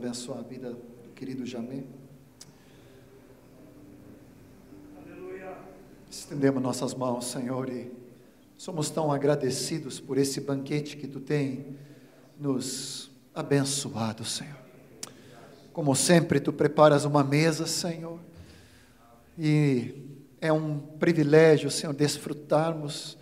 abençoar 0.00 0.38
a 0.38 0.42
vida 0.42 0.70
do 0.70 1.10
querido 1.14 1.44
Jamê. 1.44 1.82
Estendemos 6.10 6.62
nossas 6.62 6.94
mãos, 6.94 7.26
Senhor, 7.26 7.68
e 7.68 7.92
somos 8.56 8.88
tão 8.88 9.12
agradecidos 9.12 10.00
por 10.00 10.16
esse 10.16 10.40
banquete 10.40 10.96
que 10.96 11.06
Tu 11.06 11.20
tem 11.20 11.76
nos 12.38 13.10
abençoado, 13.34 14.24
Senhor. 14.24 14.56
Como 15.70 15.94
sempre, 15.94 16.40
Tu 16.40 16.50
preparas 16.50 17.04
uma 17.04 17.22
mesa, 17.22 17.66
Senhor, 17.66 18.18
e 19.38 19.94
é 20.40 20.50
um 20.50 20.78
privilégio, 20.78 21.70
Senhor, 21.70 21.92
desfrutarmos 21.92 23.18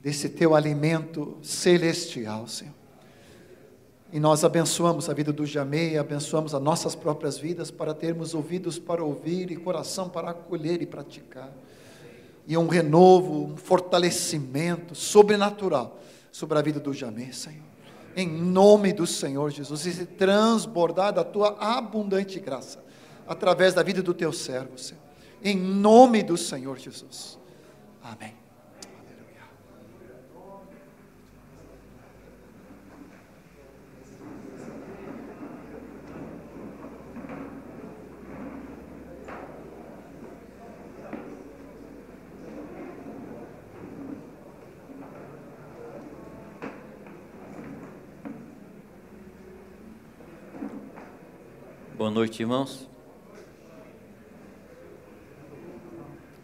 desse 0.00 0.28
Teu 0.28 0.54
alimento 0.54 1.36
celestial, 1.42 2.46
Senhor. 2.46 2.75
E 4.12 4.20
nós 4.20 4.44
abençoamos 4.44 5.08
a 5.08 5.14
vida 5.14 5.32
do 5.32 5.44
Jamei, 5.44 5.98
abençoamos 5.98 6.54
as 6.54 6.62
nossas 6.62 6.94
próprias 6.94 7.36
vidas 7.38 7.70
para 7.70 7.92
termos 7.92 8.34
ouvidos 8.34 8.78
para 8.78 9.02
ouvir 9.02 9.50
e 9.50 9.56
coração 9.56 10.08
para 10.08 10.30
acolher 10.30 10.80
e 10.80 10.86
praticar. 10.86 11.52
E 12.46 12.56
um 12.56 12.68
renovo, 12.68 13.52
um 13.52 13.56
fortalecimento 13.56 14.94
sobrenatural 14.94 15.98
sobre 16.30 16.56
a 16.56 16.62
vida 16.62 16.78
do 16.78 16.92
Jamei, 16.92 17.32
Senhor. 17.32 17.64
Em 18.14 18.28
nome 18.28 18.92
do 18.92 19.06
Senhor 19.06 19.50
Jesus, 19.50 19.84
e 19.84 19.92
se 19.92 20.06
transbordar 20.06 21.12
da 21.12 21.24
tua 21.24 21.56
abundante 21.58 22.38
graça 22.38 22.82
através 23.26 23.74
da 23.74 23.82
vida 23.82 24.02
do 24.02 24.14
teu 24.14 24.32
servo, 24.32 24.78
Senhor. 24.78 25.02
Em 25.42 25.56
nome 25.56 26.22
do 26.22 26.36
Senhor 26.36 26.78
Jesus. 26.78 27.38
Amém. 28.02 28.45
Boa 51.96 52.10
noite, 52.10 52.42
irmãos. 52.42 52.86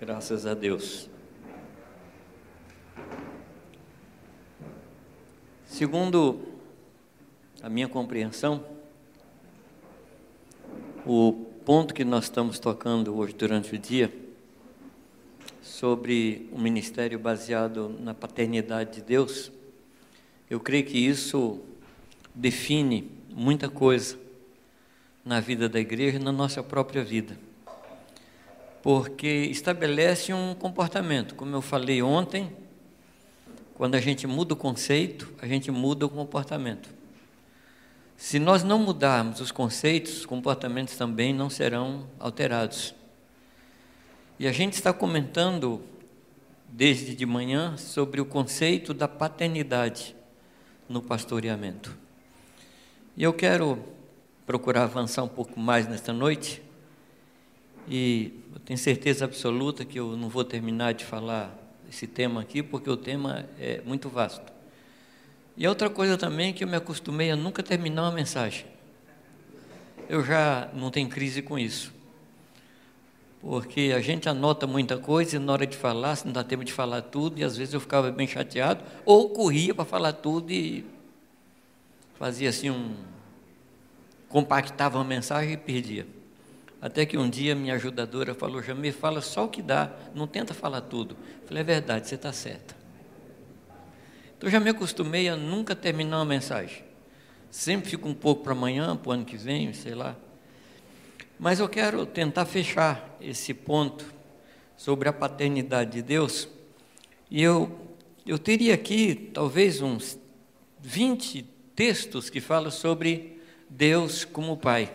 Graças 0.01 0.47
a 0.47 0.55
Deus. 0.55 1.11
Segundo 5.67 6.41
a 7.63 7.69
minha 7.69 7.87
compreensão, 7.87 8.65
o 11.05 11.35
ponto 11.67 11.93
que 11.93 12.03
nós 12.03 12.25
estamos 12.25 12.59
tocando 12.59 13.15
hoje 13.15 13.35
durante 13.35 13.75
o 13.75 13.79
dia, 13.79 14.11
sobre 15.61 16.49
o 16.51 16.59
ministério 16.59 17.19
baseado 17.19 17.95
na 18.01 18.15
paternidade 18.15 18.95
de 18.95 19.03
Deus, 19.03 19.53
eu 20.49 20.59
creio 20.59 20.87
que 20.87 20.97
isso 20.97 21.61
define 22.35 23.11
muita 23.29 23.69
coisa 23.69 24.22
na 25.25 25.41
vida 25.41 25.69
da 25.69 25.79
igreja 25.79 26.17
e 26.17 26.23
na 26.23 26.33
nossa 26.33 26.63
própria 26.63 27.05
vida. 27.05 27.39
Porque 28.83 29.29
estabelece 29.29 30.33
um 30.33 30.55
comportamento, 30.55 31.35
como 31.35 31.55
eu 31.55 31.63
falei 31.63 32.03
ontem, 32.03 32.53
quando 33.75 33.95
a 33.95 34.01
gente 34.01 34.27
muda 34.27 34.55
o 34.55 34.57
conceito, 34.57 35.33
a 35.41 35.47
gente 35.47 35.71
muda 35.71 36.07
o 36.07 36.09
comportamento. 36.09 36.89
Se 38.17 38.39
nós 38.39 38.63
não 38.63 38.79
mudarmos 38.79 39.41
os 39.41 39.51
conceitos, 39.51 40.19
os 40.19 40.27
comportamentos 40.27 40.97
também 40.97 41.33
não 41.33 41.51
serão 41.51 42.07
alterados. 42.19 42.95
E 44.39 44.47
a 44.47 44.53
gente 44.53 44.75
está 44.75 44.93
comentando 44.93 45.83
desde 46.69 47.15
de 47.15 47.27
manhã 47.27 47.77
sobre 47.77 48.21
o 48.21 48.25
conceito 48.25 48.95
da 48.95 49.07
paternidade 49.07 50.17
no 50.89 51.03
pastoreamento. 51.03 51.97
E 53.17 53.23
eu 53.23 53.33
quero 53.33 53.85
procurar 54.47 54.85
avançar 54.85 55.23
um 55.23 55.29
pouco 55.29 55.59
mais 55.59 55.89
nesta 55.89 56.13
noite. 56.13 56.63
E 57.89 58.33
eu 58.53 58.61
tenho 58.61 58.79
certeza 58.79 59.25
absoluta 59.25 59.85
que 59.85 59.99
eu 59.99 60.17
não 60.17 60.29
vou 60.29 60.45
terminar 60.45 60.95
de 60.95 61.05
falar 61.05 61.57
esse 61.89 62.07
tema 62.07 62.41
aqui, 62.41 62.63
porque 62.63 62.89
o 62.89 62.97
tema 62.97 63.47
é 63.59 63.81
muito 63.85 64.09
vasto. 64.09 64.53
E 65.57 65.67
outra 65.67 65.91
coisa 65.91 66.17
também 66.17 66.53
que 66.53 66.65
eu 66.65 66.69
me 66.69 66.77
acostumei 66.77 67.31
a 67.31 67.37
nunca 67.37 67.63
terminar 67.63 68.03
uma 68.03 68.13
mensagem. 68.13 68.65
Eu 70.09 70.25
já 70.25 70.71
não 70.75 70.91
tenho 70.91 71.09
crise 71.09 71.43
com 71.43 71.59
isso. 71.59 71.93
Porque 73.41 73.93
a 73.95 74.01
gente 74.01 74.29
anota 74.29 74.67
muita 74.67 74.97
coisa 74.97 75.37
e 75.37 75.39
na 75.39 75.53
hora 75.53 75.67
de 75.67 75.77
falar, 75.77 76.17
se 76.17 76.25
não 76.25 76.33
dá 76.33 76.45
tempo 76.45 76.65
de 76.65 76.73
falar 76.73 77.03
tudo, 77.03 77.39
e 77.39 77.45
às 77.45 77.57
vezes 77.57 77.75
eu 77.75 77.81
ficava 77.81 78.11
bem 78.11 78.27
chateado, 78.27 78.85
ou 79.05 79.31
corria 79.31 79.75
para 79.75 79.85
falar 79.85 80.13
tudo 80.13 80.51
e 80.53 80.87
fazia 82.15 82.49
assim 82.49 82.71
um, 82.71 82.95
compactava 84.33 84.97
uma 84.97 85.05
mensagem 85.05 85.53
e 85.53 85.57
perdia. 85.59 86.07
Até 86.81 87.05
que 87.05 87.19
um 87.19 87.29
dia 87.29 87.55
minha 87.55 87.75
ajudadora 87.75 88.35
falou, 88.35 88.63
Jamê, 88.63 88.91
fala 88.91 89.21
só 89.21 89.45
o 89.45 89.49
que 89.49 89.61
dá, 89.61 89.93
não 90.15 90.27
tenta 90.27 90.55
falar 90.55 90.81
tudo. 90.81 91.15
Eu 91.43 91.47
falei, 91.47 91.61
é 91.61 91.65
verdade, 91.65 92.09
você 92.09 92.15
está 92.15 92.33
certa. 92.33 92.75
Então 94.37 94.49
já 94.49 94.59
me 94.59 94.71
acostumei 94.71 95.29
a 95.29 95.37
nunca 95.37 95.77
terminar 95.77 96.17
uma 96.17 96.25
mensagem. 96.25 96.83
Sempre 97.51 97.91
fico 97.91 98.09
um 98.09 98.15
pouco 98.15 98.43
para 98.43 98.53
amanhã, 98.53 98.97
para 98.97 99.11
o 99.11 99.13
ano 99.13 99.25
que 99.27 99.37
vem, 99.37 99.71
sei 99.75 99.95
lá. 99.95 100.17
Mas 101.39 101.61
eu 101.61 101.69
quero 101.69 102.07
tentar 102.07 102.47
fechar 102.47 103.17
esse 103.21 103.53
ponto 103.53 104.05
sobre 104.77 105.11
a 105.11 105.13
paternidade 105.13 105.93
de 105.93 106.03
Deus. 106.03 106.49
E 107.31 107.43
eu, 107.43 107.79
eu 108.27 108.39
teria 108.39 108.75
aqui 108.75 109.31
talvez 109.35 109.83
uns 109.83 110.19
20 110.81 111.43
textos 111.77 112.31
que 112.31 112.41
falam 112.41 112.71
sobre 112.71 113.42
Deus 113.77 114.25
como 114.25 114.57
Pai. 114.57 114.93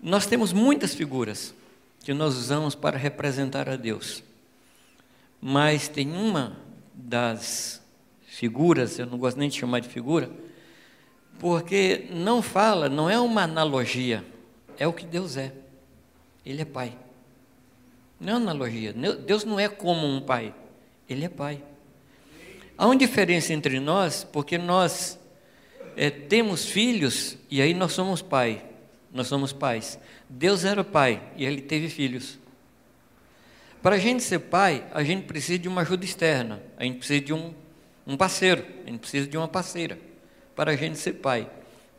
Nós 0.00 0.26
temos 0.26 0.52
muitas 0.52 0.94
figuras 0.94 1.54
que 2.02 2.14
nós 2.14 2.36
usamos 2.36 2.74
para 2.74 2.98
representar 2.98 3.68
a 3.68 3.76
Deus, 3.76 4.22
mas 5.40 5.88
tem 5.88 6.12
uma 6.12 6.56
das 6.94 7.82
figuras, 8.26 8.98
eu 8.98 9.06
não 9.06 9.18
gosto 9.18 9.38
nem 9.38 9.48
de 9.48 9.58
chamar 9.58 9.80
de 9.80 9.88
figura, 9.88 10.30
porque 11.38 12.06
não 12.10 12.40
fala, 12.40 12.88
não 12.88 13.08
é 13.08 13.18
uma 13.18 13.42
analogia, 13.42 14.24
é 14.78 14.86
o 14.86 14.92
que 14.92 15.04
Deus 15.04 15.36
é. 15.36 15.52
Ele 16.44 16.62
é 16.62 16.64
Pai. 16.64 16.96
Não 18.20 18.34
é 18.34 18.36
analogia. 18.36 18.92
Deus 18.92 19.44
não 19.44 19.58
é 19.58 19.68
como 19.68 20.06
um 20.06 20.20
pai, 20.20 20.54
ele 21.08 21.24
é 21.24 21.28
Pai. 21.28 21.62
Há 22.76 22.86
uma 22.86 22.96
diferença 22.96 23.52
entre 23.52 23.78
nós, 23.80 24.24
porque 24.24 24.58
nós 24.58 25.18
é, 25.96 26.10
temos 26.10 26.66
filhos 26.66 27.36
e 27.50 27.60
aí 27.60 27.74
nós 27.74 27.92
somos 27.92 28.22
pai, 28.22 28.64
nós 29.12 29.26
somos 29.26 29.52
pais. 29.52 29.98
Deus 30.28 30.64
era 30.64 30.82
pai 30.82 31.22
e 31.36 31.44
ele 31.44 31.60
teve 31.60 31.88
filhos. 31.88 32.38
Para 33.82 33.96
a 33.96 33.98
gente 33.98 34.22
ser 34.22 34.38
pai, 34.38 34.84
a 34.92 35.04
gente 35.04 35.26
precisa 35.26 35.58
de 35.58 35.68
uma 35.68 35.82
ajuda 35.82 36.04
externa, 36.04 36.62
a 36.76 36.84
gente 36.84 36.98
precisa 36.98 37.20
de 37.20 37.32
um, 37.32 37.52
um 38.06 38.16
parceiro, 38.16 38.64
a 38.86 38.90
gente 38.90 39.00
precisa 39.00 39.26
de 39.26 39.36
uma 39.36 39.46
parceira 39.46 39.98
para 40.56 40.72
a 40.72 40.76
gente 40.76 40.98
ser 40.98 41.14
pai. 41.14 41.50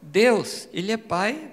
Deus, 0.02 0.68
ele 0.74 0.92
é 0.92 0.98
pai 0.98 1.52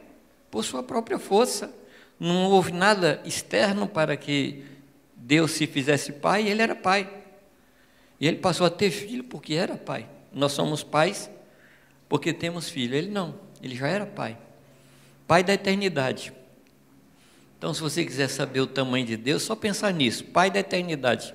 por 0.51 0.65
sua 0.65 0.83
própria 0.83 1.19
força. 1.19 1.75
Não 2.19 2.51
houve 2.51 2.73
nada 2.73 3.21
externo 3.25 3.89
para 3.89 4.17
que 4.17 4.65
Deus 5.17 5.53
se 5.53 5.67
fizesse 5.67 6.13
pai, 6.13 6.49
ele 6.49 6.63
era 6.63 6.75
pai. 6.75 7.11
E 8.21 8.27
ele 8.29 8.37
passou 8.37 8.67
a 8.67 8.71
ter 8.71 8.91
filho 8.91 9.25
porque 9.25 9.55
era 9.55 9.77
pai. 9.77 10.09
Nós 10.33 10.53
somos 10.53 10.83
pais 10.83 11.29
porque 12.13 12.31
temos 12.31 12.69
filho. 12.69 12.95
Ele 12.95 13.09
não, 13.09 13.35
ele 13.63 13.75
já 13.75 13.89
era 13.89 14.05
pai. 14.05 14.37
Pai 15.27 15.43
da 15.43 15.55
eternidade. 15.55 16.31
Então, 17.57 17.73
se 17.73 17.81
você 17.81 18.05
quiser 18.05 18.29
saber 18.29 18.61
o 18.61 18.67
tamanho 18.67 19.07
de 19.07 19.17
Deus, 19.17 19.43
só 19.43 19.57
pensar 19.57 19.95
nisso, 19.95 20.23
Pai 20.27 20.51
da 20.51 20.59
eternidade. 20.59 21.35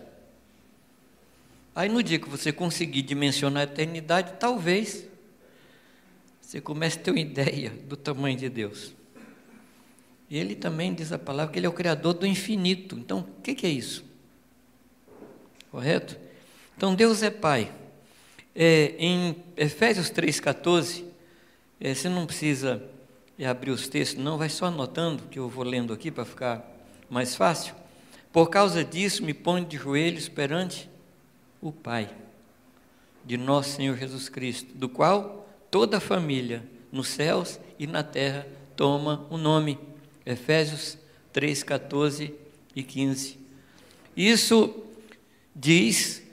Aí 1.73 1.89
no 1.89 2.03
dia 2.03 2.19
que 2.19 2.29
você 2.29 2.51
conseguir 2.51 3.01
dimensionar 3.01 3.61
a 3.61 3.63
eternidade, 3.63 4.33
talvez 4.39 5.07
você 6.39 6.61
comece 6.61 6.99
a 6.99 7.01
ter 7.01 7.09
uma 7.09 7.21
ideia 7.21 7.71
do 7.71 7.97
tamanho 7.97 8.37
de 8.37 8.47
Deus. 8.47 8.93
E 10.29 10.37
ele 10.37 10.53
também 10.53 10.93
diz 10.93 11.11
a 11.11 11.17
palavra 11.17 11.53
que 11.53 11.57
ele 11.57 11.65
é 11.65 11.69
o 11.69 11.73
criador 11.73 12.13
do 12.13 12.27
infinito. 12.27 12.95
Então, 12.99 13.21
o 13.21 13.41
que, 13.41 13.55
que 13.55 13.65
é 13.65 13.71
isso? 13.71 14.05
Correto? 15.71 16.15
Então, 16.77 16.93
Deus 16.93 17.23
é 17.23 17.31
Pai. 17.31 17.73
É, 18.59 18.95
em 18.97 19.35
Efésios 19.55 20.09
3,14, 20.09 21.03
é, 21.79 21.93
você 21.93 22.09
não 22.09 22.25
precisa 22.25 22.83
é, 23.37 23.45
abrir 23.45 23.69
os 23.69 23.87
textos, 23.87 24.23
não, 24.23 24.35
vai 24.35 24.49
só 24.49 24.65
anotando, 24.65 25.21
que 25.29 25.37
eu 25.37 25.47
vou 25.47 25.63
lendo 25.63 25.93
aqui 25.93 26.09
para 26.09 26.25
ficar 26.25 26.67
mais 27.07 27.35
fácil. 27.35 27.75
Por 28.33 28.49
causa 28.49 28.83
disso, 28.83 29.23
me 29.23 29.31
ponho 29.31 29.63
de 29.63 29.77
joelhos 29.77 30.27
perante 30.27 30.89
o 31.61 31.71
Pai 31.71 32.09
de 33.23 33.37
nosso 33.37 33.75
Senhor 33.75 33.95
Jesus 33.95 34.27
Cristo, 34.27 34.73
do 34.73 34.89
qual 34.89 35.47
toda 35.69 35.97
a 35.97 35.99
família 35.99 36.63
nos 36.91 37.09
céus 37.09 37.59
e 37.77 37.85
na 37.85 38.01
terra 38.01 38.47
toma 38.75 39.27
um 39.29 39.37
nome. 39.37 39.77
Efésios 40.25 40.97
3, 41.31 41.61
14 41.61 42.33
e 42.75 42.81
15. 42.81 43.37
Isso 44.15 44.83
diz 45.55 46.23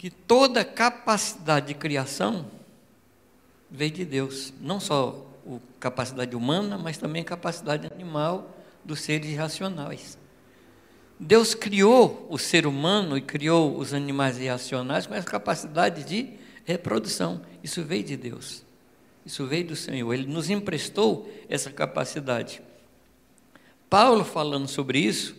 que 0.00 0.08
toda 0.08 0.64
capacidade 0.64 1.66
de 1.66 1.74
criação 1.74 2.46
veio 3.70 3.90
de 3.90 4.06
Deus, 4.06 4.50
não 4.58 4.80
só 4.80 5.26
a 5.46 5.58
capacidade 5.78 6.34
humana, 6.34 6.78
mas 6.78 6.96
também 6.96 7.20
a 7.20 7.24
capacidade 7.26 7.86
animal 7.86 8.50
dos 8.82 9.02
seres 9.02 9.36
racionais. 9.36 10.16
Deus 11.18 11.54
criou 11.54 12.26
o 12.30 12.38
ser 12.38 12.66
humano 12.66 13.18
e 13.18 13.20
criou 13.20 13.76
os 13.76 13.92
animais 13.92 14.38
irracionais 14.38 15.06
com 15.06 15.14
essa 15.14 15.26
capacidade 15.26 16.02
de 16.04 16.30
reprodução. 16.64 17.42
Isso 17.62 17.84
veio 17.84 18.02
de 18.02 18.16
Deus. 18.16 18.64
Isso 19.26 19.46
veio 19.46 19.66
do 19.66 19.76
Senhor. 19.76 20.14
Ele 20.14 20.26
nos 20.26 20.48
emprestou 20.48 21.30
essa 21.46 21.70
capacidade. 21.70 22.62
Paulo, 23.90 24.24
falando 24.24 24.66
sobre 24.66 24.98
isso, 24.98 25.36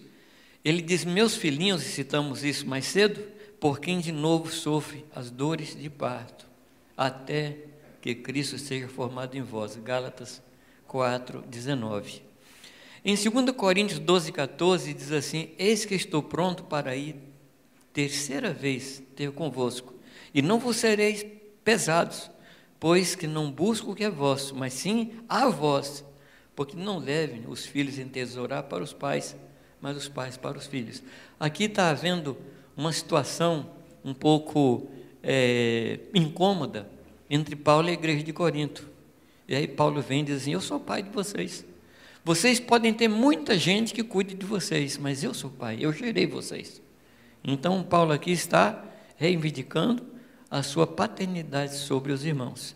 ele 0.63 0.83
diz: 0.83 1.03
Meus 1.03 1.35
filhinhos, 1.35 1.81
e 1.81 1.89
citamos 1.89 2.43
isso 2.43 2.67
mais 2.67 2.85
cedo, 2.85 3.40
por 3.61 3.79
quem 3.79 3.99
de 3.99 4.11
novo 4.11 4.51
sofre 4.51 5.05
as 5.15 5.29
dores 5.29 5.75
de 5.79 5.87
parto, 5.87 6.47
até 6.97 7.59
que 8.01 8.15
Cristo 8.15 8.57
seja 8.57 8.87
formado 8.87 9.37
em 9.37 9.43
vós. 9.43 9.75
Gálatas 9.75 10.41
4, 10.87 11.43
19. 11.47 12.23
Em 13.05 13.15
2 13.15 13.55
Coríntios 13.55 13.99
12, 13.99 14.31
14, 14.31 14.93
diz 14.95 15.11
assim: 15.11 15.51
Eis 15.59 15.85
que 15.85 15.93
estou 15.93 16.23
pronto 16.23 16.63
para 16.63 16.95
ir 16.95 17.15
terceira 17.93 18.51
vez 18.51 19.03
ter 19.15 19.31
convosco, 19.31 19.93
e 20.33 20.41
não 20.41 20.57
vos 20.57 20.77
sereis 20.77 21.23
pesados, 21.63 22.31
pois 22.79 23.13
que 23.13 23.27
não 23.27 23.51
busco 23.51 23.91
o 23.91 23.95
que 23.95 24.03
é 24.03 24.09
vosso, 24.09 24.55
mas 24.55 24.73
sim 24.73 25.11
a 25.29 25.47
vós, 25.49 26.03
porque 26.55 26.75
não 26.75 26.99
devem 26.99 27.43
os 27.47 27.63
filhos 27.63 27.99
entesourar 27.99 28.63
para 28.63 28.83
os 28.83 28.91
pais, 28.91 29.35
mas 29.79 29.95
os 29.95 30.09
pais 30.09 30.35
para 30.35 30.57
os 30.57 30.65
filhos. 30.65 31.03
Aqui 31.39 31.65
está 31.65 31.91
havendo 31.91 32.35
uma 32.75 32.91
situação 32.91 33.69
um 34.03 34.13
pouco 34.13 34.87
é, 35.23 35.99
incômoda 36.13 36.87
entre 37.29 37.55
Paulo 37.55 37.87
e 37.87 37.91
a 37.91 37.93
igreja 37.93 38.23
de 38.23 38.33
Corinto. 38.33 38.89
E 39.47 39.55
aí 39.55 39.67
Paulo 39.67 40.01
vem 40.01 40.21
e 40.21 40.25
diz 40.25 40.37
assim: 40.37 40.53
Eu 40.53 40.61
sou 40.61 40.79
pai 40.79 41.03
de 41.03 41.09
vocês. 41.09 41.65
Vocês 42.23 42.59
podem 42.59 42.93
ter 42.93 43.07
muita 43.07 43.57
gente 43.57 43.93
que 43.93 44.03
cuide 44.03 44.35
de 44.35 44.45
vocês, 44.45 44.97
mas 44.97 45.23
eu 45.23 45.33
sou 45.33 45.49
pai, 45.49 45.77
eu 45.79 45.91
gerei 45.91 46.27
vocês. 46.27 46.79
Então, 47.43 47.81
Paulo 47.81 48.11
aqui 48.11 48.31
está 48.31 48.85
reivindicando 49.15 50.05
a 50.49 50.61
sua 50.61 50.85
paternidade 50.85 51.75
sobre 51.75 52.11
os 52.11 52.23
irmãos. 52.23 52.75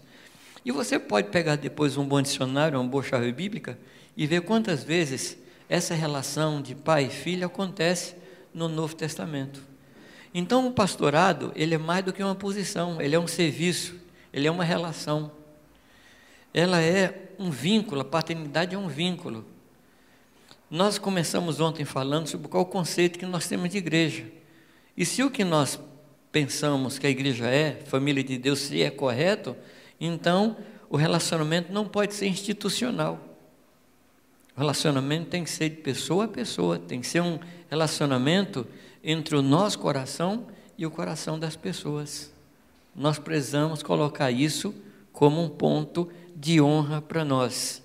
E 0.66 0.72
você 0.72 0.98
pode 0.98 1.30
pegar 1.30 1.58
depois 1.58 1.96
um 1.96 2.08
bom 2.08 2.22
dicionário, 2.22 2.80
uma 2.80 2.90
boa 2.90 3.04
chave 3.04 3.32
bíblica, 3.32 3.78
e 4.18 4.26
ver 4.26 4.42
quantas 4.42 4.84
vezes 4.84 5.38
essa 5.70 5.94
relação 5.94 6.60
de 6.60 6.74
pai 6.74 7.06
e 7.06 7.10
filho 7.10 7.46
acontece 7.46 8.16
no 8.52 8.68
Novo 8.68 8.96
Testamento. 8.96 9.62
Então, 10.38 10.68
o 10.68 10.72
pastorado, 10.74 11.54
ele 11.56 11.76
é 11.76 11.78
mais 11.78 12.04
do 12.04 12.12
que 12.12 12.22
uma 12.22 12.36
posição, 12.36 13.02
ele 13.02 13.16
é 13.16 13.20
um 13.20 13.26
serviço, 13.26 13.96
ele 14.34 14.46
é 14.46 14.52
uma 14.52 14.66
relação. 14.66 15.32
Ela 16.54 16.82
é 16.82 17.30
um 17.40 17.50
vínculo, 17.50 18.02
a 18.02 18.04
paternidade 18.04 18.76
é 18.76 18.78
um 18.78 18.90
vínculo. 18.90 19.46
Nós 20.70 20.98
começamos 20.98 21.62
ontem 21.62 21.86
falando 21.86 22.28
sobre 22.28 22.50
qual 22.50 22.64
o 22.64 22.66
conceito 22.66 23.18
que 23.18 23.26
nós 23.26 23.48
temos 23.48 23.70
de 23.70 23.78
igreja. 23.78 24.26
E 24.98 25.06
se 25.06 25.24
o 25.24 25.32
que 25.32 25.46
nós 25.46 25.80
pensamos 26.34 27.00
que 27.00 27.08
a 27.08 27.10
igreja 27.10 27.48
é, 27.48 27.80
família 27.86 28.22
de 28.22 28.38
Deus, 28.38 28.60
se 28.60 28.84
é 28.84 28.90
correto, 28.90 29.56
então 30.02 30.58
o 30.90 30.98
relacionamento 30.98 31.72
não 31.72 31.88
pode 31.88 32.14
ser 32.14 32.28
institucional. 32.28 33.38
O 34.54 34.60
relacionamento 34.60 35.30
tem 35.30 35.46
que 35.46 35.50
ser 35.50 35.70
de 35.70 35.78
pessoa 35.78 36.26
a 36.26 36.28
pessoa, 36.28 36.78
tem 36.78 37.00
que 37.00 37.08
ser 37.08 37.22
um 37.22 37.40
relacionamento 37.70 38.68
entre 39.08 39.36
o 39.36 39.42
nosso 39.44 39.78
coração 39.78 40.48
e 40.76 40.84
o 40.84 40.90
coração 40.90 41.38
das 41.38 41.56
pessoas. 41.56 42.34
Nós 42.96 43.20
precisamos 43.20 43.84
colocar 43.84 44.32
isso 44.32 44.74
como 45.14 45.44
um 45.44 45.48
ponto 45.48 46.10
de 46.36 46.60
honra 46.60 47.04
para 47.04 47.24
nós. 47.24 47.84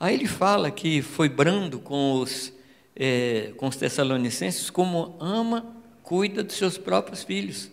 Aí 0.00 0.14
ele 0.14 0.26
fala 0.26 0.70
que 0.70 1.02
foi 1.02 1.28
brando 1.28 1.78
com 1.78 2.20
os, 2.20 2.50
é, 2.96 3.52
com 3.58 3.68
os 3.68 3.76
Tessalonicenses, 3.76 4.70
como 4.70 5.14
ama, 5.20 5.66
cuida 6.02 6.42
dos 6.42 6.56
seus 6.56 6.78
próprios 6.78 7.22
filhos. 7.22 7.70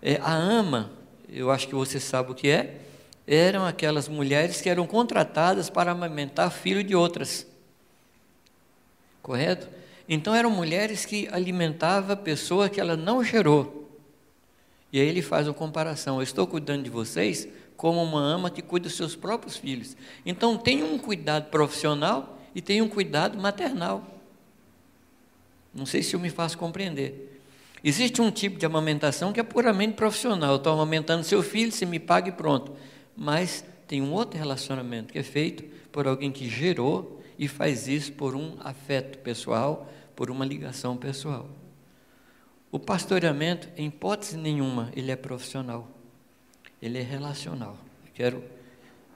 É, 0.00 0.16
a 0.22 0.32
ama, 0.32 0.90
eu 1.28 1.50
acho 1.50 1.68
que 1.68 1.74
você 1.74 2.00
sabe 2.00 2.32
o 2.32 2.34
que 2.34 2.48
é, 2.48 2.80
eram 3.26 3.66
aquelas 3.66 4.08
mulheres 4.08 4.62
que 4.62 4.70
eram 4.70 4.86
contratadas 4.86 5.68
para 5.68 5.90
amamentar 5.90 6.50
filho 6.50 6.82
de 6.82 6.94
outras. 6.94 7.46
Correto? 9.20 9.77
Então 10.08 10.34
eram 10.34 10.50
mulheres 10.50 11.04
que 11.04 11.28
alimentavam 11.30 12.12
a 12.12 12.16
pessoa 12.16 12.68
que 12.68 12.80
ela 12.80 12.96
não 12.96 13.22
gerou. 13.22 13.90
E 14.92 14.98
aí 14.98 15.06
ele 15.06 15.20
faz 15.20 15.46
uma 15.46 15.54
comparação. 15.54 16.16
Eu 16.16 16.22
estou 16.22 16.46
cuidando 16.46 16.82
de 16.84 16.90
vocês 16.90 17.46
como 17.76 18.02
uma 18.02 18.20
ama 18.20 18.50
que 18.50 18.62
cuida 18.62 18.88
dos 18.88 18.96
seus 18.96 19.14
próprios 19.14 19.56
filhos. 19.56 19.96
Então, 20.26 20.56
tem 20.56 20.82
um 20.82 20.98
cuidado 20.98 21.50
profissional 21.50 22.38
e 22.54 22.60
tem 22.60 22.82
um 22.82 22.88
cuidado 22.88 23.38
maternal. 23.38 24.04
Não 25.72 25.86
sei 25.86 26.02
se 26.02 26.16
eu 26.16 26.20
me 26.20 26.30
faço 26.30 26.58
compreender. 26.58 27.40
Existe 27.84 28.20
um 28.20 28.30
tipo 28.30 28.58
de 28.58 28.66
amamentação 28.66 29.32
que 29.32 29.38
é 29.38 29.44
puramente 29.44 29.92
profissional. 29.92 30.50
Eu 30.52 30.56
estou 30.56 30.72
amamentando 30.72 31.22
seu 31.22 31.42
filho, 31.42 31.70
se 31.70 31.86
me 31.86 32.00
paga 32.00 32.30
e 32.30 32.32
pronto. 32.32 32.72
Mas 33.16 33.64
tem 33.86 34.02
um 34.02 34.12
outro 34.12 34.38
relacionamento 34.38 35.12
que 35.12 35.18
é 35.18 35.22
feito 35.22 35.62
por 35.92 36.08
alguém 36.08 36.32
que 36.32 36.48
gerou 36.48 37.22
e 37.38 37.46
faz 37.46 37.86
isso 37.86 38.12
por 38.12 38.34
um 38.34 38.56
afeto 38.58 39.18
pessoal, 39.18 39.88
por 40.18 40.32
uma 40.32 40.44
ligação 40.44 40.96
pessoal. 40.96 41.48
O 42.72 42.78
pastoreamento, 42.78 43.68
em 43.76 43.86
hipótese 43.86 44.36
nenhuma, 44.36 44.90
ele 44.96 45.12
é 45.12 45.16
profissional 45.16 45.88
ele 46.80 46.98
é 46.98 47.02
relacional. 47.02 47.76
quero 48.14 48.42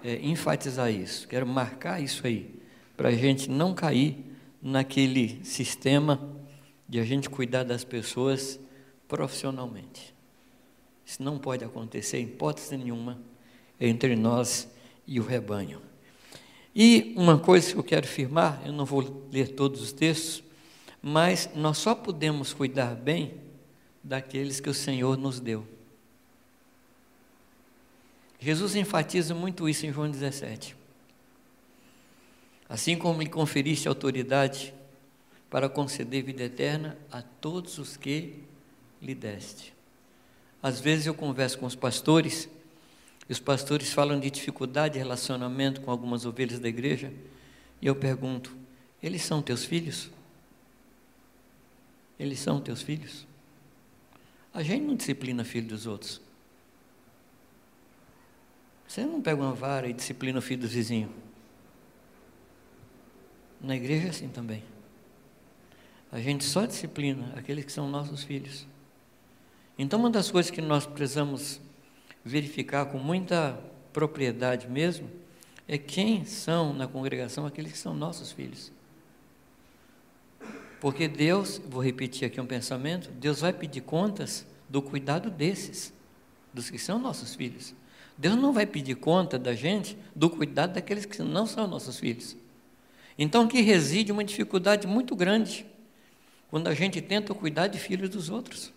é, 0.03 0.17
enfatizar 0.21 0.91
isso, 0.91 1.27
quero 1.27 1.47
marcar 1.47 2.01
isso 2.01 2.27
aí, 2.27 2.55
para 2.97 3.09
a 3.09 3.13
gente 3.13 3.49
não 3.49 3.75
cair 3.75 4.17
naquele 4.61 5.45
sistema 5.45 6.21
de 6.89 7.01
a 7.01 7.05
gente 7.05 7.31
cuidar 7.31 7.65
das 7.65 7.85
pessoas 7.85 8.61
profissionalmente. 9.09 10.15
Isso 11.05 11.23
não 11.23 11.39
pode 11.39 11.65
acontecer, 11.65 12.19
em 12.19 12.25
hipótese 12.25 12.77
nenhuma, 12.77 13.21
entre 13.81 14.15
nós 14.15 14.69
e 15.07 15.19
o 15.19 15.25
rebanho. 15.25 15.81
E 16.75 17.13
uma 17.17 17.39
coisa 17.39 17.73
que 17.73 17.79
eu 17.79 17.85
quero 17.85 18.07
afirmar, 18.07 18.63
eu 18.65 18.73
não 18.73 18.85
vou 18.85 19.29
ler 19.33 19.49
todos 19.49 19.83
os 19.83 19.93
textos, 19.93 20.43
mas 21.03 21.51
nós 21.55 21.79
só 21.79 21.95
podemos 21.95 22.55
cuidar 22.55 22.95
bem 22.95 23.35
daqueles 24.03 24.61
que 24.61 24.71
o 24.71 24.75
Senhor 24.75 25.19
nos 25.19 25.41
deu. 25.41 25.67
Jesus 28.39 28.77
enfatiza 28.77 29.35
muito 29.35 29.69
isso 29.69 29.85
em 29.85 29.93
João 29.93 30.11
17. 30.11 30.77
Assim 32.69 32.97
como 32.97 33.21
lhe 33.21 33.29
conferiste 33.29 33.89
autoridade 33.89 34.73
para 35.51 35.69
conceder 35.69 36.23
vida 36.23 36.45
eterna 36.45 36.97
a 37.11 37.21
todos 37.21 37.79
os 37.79 37.97
que 37.97 38.43
lhe 39.01 39.15
deste. 39.15 39.75
Às 40.63 40.81
vezes 40.81 41.07
eu 41.07 41.15
converso 41.15 41.59
com 41.59 41.67
os 41.67 41.75
pastores, 41.75 42.49
e 43.29 43.33
os 43.33 43.41
pastores 43.41 43.93
falam 43.93 44.19
de 44.19 44.31
dificuldade 44.31 44.95
de 44.95 44.99
relacionamento 45.01 45.81
com 45.81 45.91
algumas 45.91 46.25
ovelhas 46.25 46.59
da 46.59 46.69
igreja, 46.69 47.13
e 47.81 47.87
eu 47.87 47.95
pergunto: 47.95 48.57
eles 49.03 49.23
são 49.23 49.43
teus 49.43 49.65
filhos? 49.65 50.11
Eles 52.23 52.39
são 52.39 52.61
teus 52.61 52.81
filhos? 52.81 53.27
A 54.55 54.63
gente 54.63 54.85
não 54.85 54.95
disciplina 54.95 55.43
filho 55.43 55.67
dos 55.67 55.89
outros. 55.89 56.21
Você 58.87 59.05
não 59.05 59.21
pega 59.21 59.43
uma 59.43 59.53
vara 59.53 59.89
e 59.89 59.93
disciplina 59.93 60.39
o 60.39 60.43
filho 60.43 60.63
do 60.63 60.69
vizinho. 60.69 61.13
Na 63.61 63.75
igreja 63.75 64.07
é 64.07 64.11
assim 64.11 64.29
também. 64.29 64.63
A 66.13 66.21
gente 66.21 66.45
só 66.45 66.65
disciplina 66.65 67.33
aqueles 67.35 67.65
que 67.65 67.73
são 67.73 67.91
nossos 67.91 68.23
filhos. 68.23 68.69
Então, 69.77 69.99
uma 69.99 70.11
das 70.11 70.31
coisas 70.31 70.49
que 70.49 70.61
nós 70.61 70.87
precisamos 70.87 71.61
verificar 72.25 72.87
com 72.87 72.99
muita 72.99 73.59
propriedade 73.93 74.69
mesmo 74.69 75.11
é 75.67 75.77
quem 75.77 76.25
são 76.25 76.73
na 76.73 76.87
congregação 76.87 77.47
aqueles 77.47 77.73
que 77.73 77.79
são 77.79 77.93
nossos 77.93 78.31
filhos. 78.31 78.71
Porque 80.83 81.07
Deus, 81.07 81.63
vou 81.65 81.81
repetir 81.81 82.27
aqui 82.27 82.41
um 82.41 82.45
pensamento, 82.45 83.09
Deus 83.13 83.41
vai 83.41 83.53
pedir 83.53 83.83
contas 83.83 84.45
do 84.69 84.83
cuidado 84.83 85.31
desses, 85.31 85.93
dos 86.53 86.71
que 86.71 86.77
são 86.77 86.99
nossos 86.99 87.37
filhos. 87.37 87.73
Deus 88.19 88.35
não 88.35 88.53
vai 88.53 88.67
pedir 88.67 88.97
conta 88.97 89.39
da 89.39 89.55
gente 89.55 89.97
do 90.13 90.29
cuidado 90.29 90.73
daqueles 90.73 91.05
que 91.05 91.23
não 91.23 91.47
são 91.47 91.69
nossos 91.69 92.01
filhos. 92.01 92.37
Então 93.17 93.45
aqui 93.45 93.61
reside 93.61 94.11
uma 94.11 94.25
dificuldade 94.25 94.89
muito 94.89 95.15
grande 95.15 95.65
quando 96.51 96.67
a 96.67 96.75
gente 96.75 97.01
tenta 97.01 97.33
cuidar 97.33 97.69
de 97.69 97.79
filhos 97.79 98.11
dos 98.11 98.29
outros. 98.29 98.73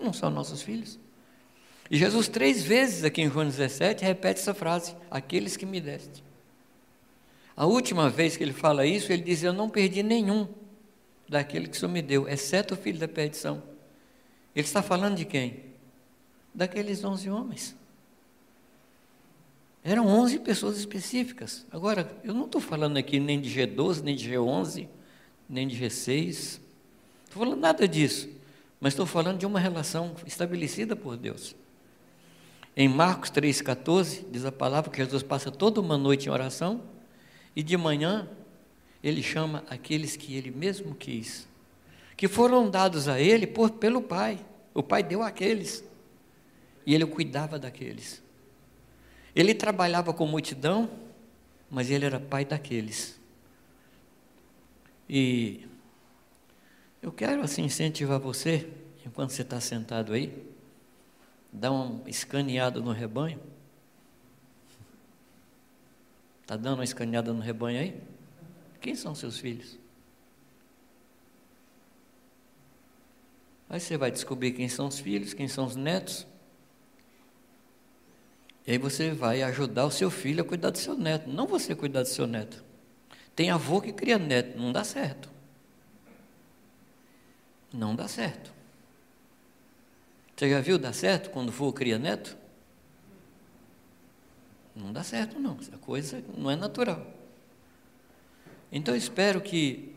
Não 0.00 0.14
são 0.14 0.30
nossos 0.30 0.62
filhos. 0.62 0.98
E 1.90 1.98
Jesus, 1.98 2.28
três 2.28 2.62
vezes 2.62 3.04
aqui 3.04 3.20
em 3.20 3.28
João 3.28 3.44
17, 3.44 4.02
repete 4.02 4.40
essa 4.40 4.54
frase: 4.54 4.96
aqueles 5.10 5.54
que 5.54 5.66
me 5.66 5.82
deste. 5.82 6.24
A 7.54 7.66
última 7.66 8.08
vez 8.08 8.38
que 8.38 8.42
ele 8.42 8.54
fala 8.54 8.86
isso, 8.86 9.12
ele 9.12 9.22
diz: 9.22 9.42
Eu 9.42 9.52
não 9.52 9.68
perdi 9.68 10.02
nenhum 10.02 10.48
daquele 11.28 11.68
que 11.68 11.76
o 11.76 11.80
Senhor 11.80 11.90
me 11.90 12.02
deu, 12.02 12.28
exceto 12.28 12.74
o 12.74 12.76
filho 12.76 12.98
da 12.98 13.08
perdição. 13.08 13.62
Ele 14.54 14.66
está 14.66 14.82
falando 14.82 15.16
de 15.16 15.24
quem? 15.24 15.64
Daqueles 16.54 17.04
onze 17.04 17.28
homens. 17.28 17.76
Eram 19.84 20.06
onze 20.06 20.38
pessoas 20.38 20.78
específicas. 20.78 21.64
Agora, 21.70 22.10
eu 22.24 22.34
não 22.34 22.46
estou 22.46 22.60
falando 22.60 22.96
aqui 22.96 23.20
nem 23.20 23.40
de 23.40 23.48
G12, 23.50 24.02
nem 24.02 24.16
de 24.16 24.30
G11, 24.30 24.88
nem 25.48 25.68
de 25.68 25.76
G6. 25.76 26.28
Estou 27.24 27.44
falando 27.44 27.60
nada 27.60 27.86
disso. 27.86 28.28
Mas 28.80 28.94
estou 28.94 29.06
falando 29.06 29.38
de 29.38 29.46
uma 29.46 29.60
relação 29.60 30.14
estabelecida 30.26 30.96
por 30.96 31.16
Deus. 31.16 31.54
Em 32.76 32.88
Marcos 32.88 33.30
3,14, 33.30 34.24
diz 34.30 34.44
a 34.44 34.52
palavra 34.52 34.90
que 34.90 34.98
Jesus 34.98 35.22
passa 35.22 35.50
toda 35.50 35.80
uma 35.80 35.96
noite 35.96 36.26
em 36.26 36.30
oração 36.30 36.82
e 37.54 37.62
de 37.62 37.76
manhã 37.76 38.28
ele 39.06 39.22
chama 39.22 39.62
aqueles 39.70 40.16
que 40.16 40.34
ele 40.34 40.50
mesmo 40.50 40.92
quis, 40.92 41.46
que 42.16 42.26
foram 42.26 42.68
dados 42.68 43.06
a 43.06 43.20
ele 43.20 43.46
por, 43.46 43.70
pelo 43.70 44.02
Pai. 44.02 44.44
O 44.74 44.82
Pai 44.82 45.02
deu 45.02 45.22
aqueles 45.22 45.84
e 46.84 46.92
ele 46.92 47.06
cuidava 47.06 47.56
daqueles. 47.56 48.20
Ele 49.34 49.54
trabalhava 49.54 50.12
com 50.12 50.26
multidão, 50.26 50.90
mas 51.70 51.90
ele 51.90 52.04
era 52.04 52.18
pai 52.18 52.44
daqueles. 52.44 53.20
E 55.08 55.68
eu 57.02 57.12
quero 57.12 57.42
assim 57.42 57.62
incentivar 57.62 58.18
você, 58.18 58.68
enquanto 59.04 59.30
você 59.30 59.42
está 59.42 59.60
sentado 59.60 60.14
aí, 60.14 60.32
dar 61.52 61.70
um 61.70 62.02
escaneado 62.06 62.82
no 62.82 62.92
rebanho. 62.92 63.38
Está 66.42 66.56
dando 66.56 66.78
uma 66.78 66.84
escaneada 66.84 67.32
no 67.32 67.40
rebanho 67.40 67.78
aí? 67.78 68.15
Quem 68.86 68.94
são 68.94 69.16
seus 69.16 69.40
filhos? 69.40 69.76
Aí 73.68 73.80
você 73.80 73.96
vai 73.96 74.12
descobrir 74.12 74.52
quem 74.52 74.68
são 74.68 74.86
os 74.86 75.00
filhos, 75.00 75.34
quem 75.34 75.48
são 75.48 75.64
os 75.64 75.74
netos. 75.74 76.24
E 78.64 78.70
aí 78.70 78.78
você 78.78 79.10
vai 79.10 79.42
ajudar 79.42 79.86
o 79.86 79.90
seu 79.90 80.08
filho 80.08 80.40
a 80.40 80.46
cuidar 80.46 80.70
do 80.70 80.78
seu 80.78 80.96
neto, 80.96 81.28
não 81.28 81.48
você 81.48 81.74
cuidar 81.74 82.02
do 82.02 82.08
seu 82.08 82.28
neto. 82.28 82.62
Tem 83.34 83.50
avô 83.50 83.80
que 83.80 83.92
cria 83.92 84.20
neto, 84.20 84.56
não 84.56 84.70
dá 84.70 84.84
certo. 84.84 85.28
Não 87.72 87.92
dá 87.92 88.06
certo. 88.06 88.54
Você 90.36 90.48
já 90.48 90.60
viu 90.60 90.78
dar 90.78 90.92
certo 90.92 91.30
quando 91.30 91.50
vô 91.50 91.72
cria 91.72 91.98
neto? 91.98 92.38
Não 94.76 94.92
dá 94.92 95.02
certo, 95.02 95.40
não. 95.40 95.58
Essa 95.58 95.76
coisa 95.76 96.22
não 96.38 96.48
é 96.48 96.54
natural. 96.54 97.15
Então 98.70 98.94
eu 98.94 98.98
espero 98.98 99.40
que 99.40 99.94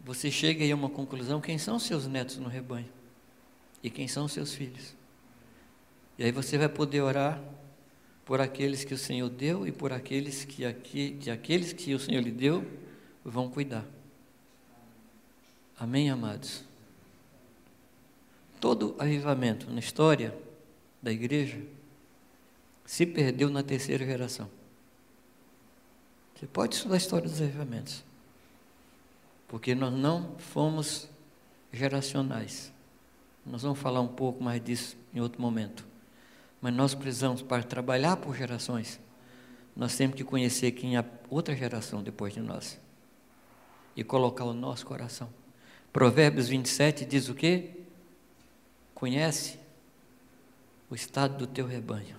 você 0.00 0.30
chegue 0.30 0.64
aí 0.64 0.72
a 0.72 0.74
uma 0.74 0.90
conclusão: 0.90 1.40
quem 1.40 1.58
são 1.58 1.78
seus 1.78 2.06
netos 2.06 2.38
no 2.38 2.48
rebanho? 2.48 2.88
E 3.82 3.90
quem 3.90 4.08
são 4.08 4.26
seus 4.26 4.54
filhos? 4.54 4.94
E 6.18 6.24
aí 6.24 6.32
você 6.32 6.58
vai 6.58 6.68
poder 6.68 7.00
orar 7.00 7.40
por 8.24 8.40
aqueles 8.40 8.84
que 8.84 8.92
o 8.92 8.98
Senhor 8.98 9.30
deu 9.30 9.66
e 9.66 9.72
por 9.72 9.92
aqueles 9.92 10.44
que, 10.44 10.64
aqui, 10.64 11.16
que 11.20 11.30
aqueles 11.30 11.72
que 11.72 11.94
o 11.94 11.98
Senhor 11.98 12.20
lhe 12.20 12.32
deu 12.32 12.64
vão 13.24 13.48
cuidar. 13.48 13.86
Amém, 15.78 16.10
amados? 16.10 16.64
Todo 18.60 18.96
avivamento 18.98 19.70
na 19.70 19.78
história 19.78 20.36
da 21.00 21.12
igreja 21.12 21.60
se 22.84 23.06
perdeu 23.06 23.48
na 23.48 23.62
terceira 23.62 24.04
geração. 24.04 24.50
Você 26.38 26.46
pode 26.46 26.76
estudar 26.76 26.94
a 26.94 26.98
história 26.98 27.28
dos 27.28 27.42
avivamentos. 27.42 28.04
Porque 29.48 29.74
nós 29.74 29.92
não 29.92 30.36
fomos 30.38 31.08
geracionais. 31.72 32.72
Nós 33.44 33.62
vamos 33.62 33.78
falar 33.78 34.00
um 34.00 34.08
pouco 34.08 34.42
mais 34.42 34.62
disso 34.62 34.96
em 35.12 35.20
outro 35.20 35.40
momento. 35.42 35.84
Mas 36.60 36.72
nós 36.74 36.94
precisamos, 36.94 37.42
para 37.42 37.62
trabalhar 37.62 38.16
por 38.18 38.36
gerações, 38.36 39.00
nós 39.74 39.96
temos 39.96 40.16
que 40.16 40.22
conhecer 40.22 40.72
quem 40.72 40.96
é 40.96 41.00
a 41.00 41.04
outra 41.28 41.56
geração 41.56 42.02
depois 42.02 42.34
de 42.34 42.40
nós. 42.40 42.78
E 43.96 44.04
colocar 44.04 44.44
o 44.44 44.54
nosso 44.54 44.86
coração. 44.86 45.28
Provérbios 45.92 46.48
27 46.48 47.04
diz 47.04 47.28
o 47.28 47.34
quê? 47.34 47.70
Conhece 48.94 49.58
o 50.88 50.94
estado 50.94 51.36
do 51.36 51.46
teu 51.46 51.66
rebanho 51.66 52.18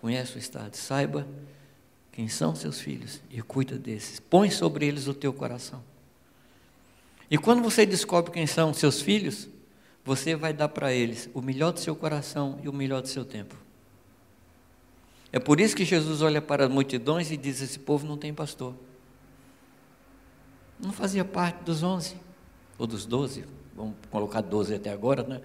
conhece 0.00 0.36
o 0.36 0.38
estado, 0.38 0.74
saiba 0.76 1.28
quem 2.12 2.28
são 2.28 2.54
seus 2.54 2.80
filhos 2.80 3.20
e 3.30 3.40
cuida 3.42 3.78
desses. 3.78 4.20
Põe 4.20 4.50
sobre 4.50 4.86
eles 4.86 5.06
o 5.06 5.14
teu 5.14 5.32
coração. 5.32 5.82
E 7.30 7.38
quando 7.38 7.62
você 7.62 7.86
descobre 7.86 8.32
quem 8.32 8.46
são 8.46 8.74
seus 8.74 9.00
filhos, 9.00 9.48
você 10.04 10.34
vai 10.34 10.52
dar 10.52 10.68
para 10.68 10.92
eles 10.92 11.30
o 11.32 11.40
melhor 11.40 11.72
do 11.72 11.80
seu 11.80 11.94
coração 11.94 12.58
e 12.62 12.68
o 12.68 12.72
melhor 12.72 13.02
do 13.02 13.08
seu 13.08 13.24
tempo. 13.24 13.54
É 15.32 15.38
por 15.38 15.60
isso 15.60 15.76
que 15.76 15.84
Jesus 15.84 16.22
olha 16.22 16.42
para 16.42 16.64
as 16.64 16.70
multidões 16.70 17.30
e 17.30 17.36
diz: 17.36 17.60
Esse 17.60 17.78
povo 17.78 18.06
não 18.06 18.16
tem 18.16 18.34
pastor. 18.34 18.74
Não 20.78 20.92
fazia 20.92 21.24
parte 21.24 21.62
dos 21.62 21.82
onze, 21.82 22.16
ou 22.78 22.86
dos 22.86 23.04
doze, 23.04 23.44
vamos 23.76 23.94
colocar 24.10 24.40
doze 24.40 24.74
até 24.74 24.90
agora, 24.90 25.22
né? 25.22 25.40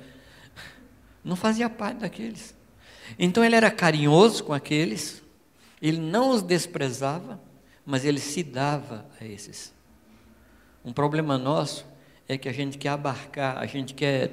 Não 1.23 1.35
fazia 1.35 1.69
parte 1.69 1.99
daqueles. 1.99 2.55
Então 3.19 3.43
ele 3.43 3.55
era 3.55 3.69
carinhoso 3.69 4.43
com 4.43 4.53
aqueles, 4.53 5.21
ele 5.87 5.99
não 5.99 6.31
os 6.31 6.41
desprezava, 6.41 7.39
mas 7.85 8.03
ele 8.03 8.19
se 8.19 8.41
dava 8.41 9.05
a 9.21 9.25
esses. 9.25 9.71
Um 10.83 10.91
problema 10.91 11.37
nosso 11.37 11.85
é 12.27 12.39
que 12.39 12.49
a 12.49 12.51
gente 12.51 12.75
quer 12.77 12.89
abarcar, 12.89 13.59
a 13.59 13.67
gente 13.67 13.93
quer 13.93 14.31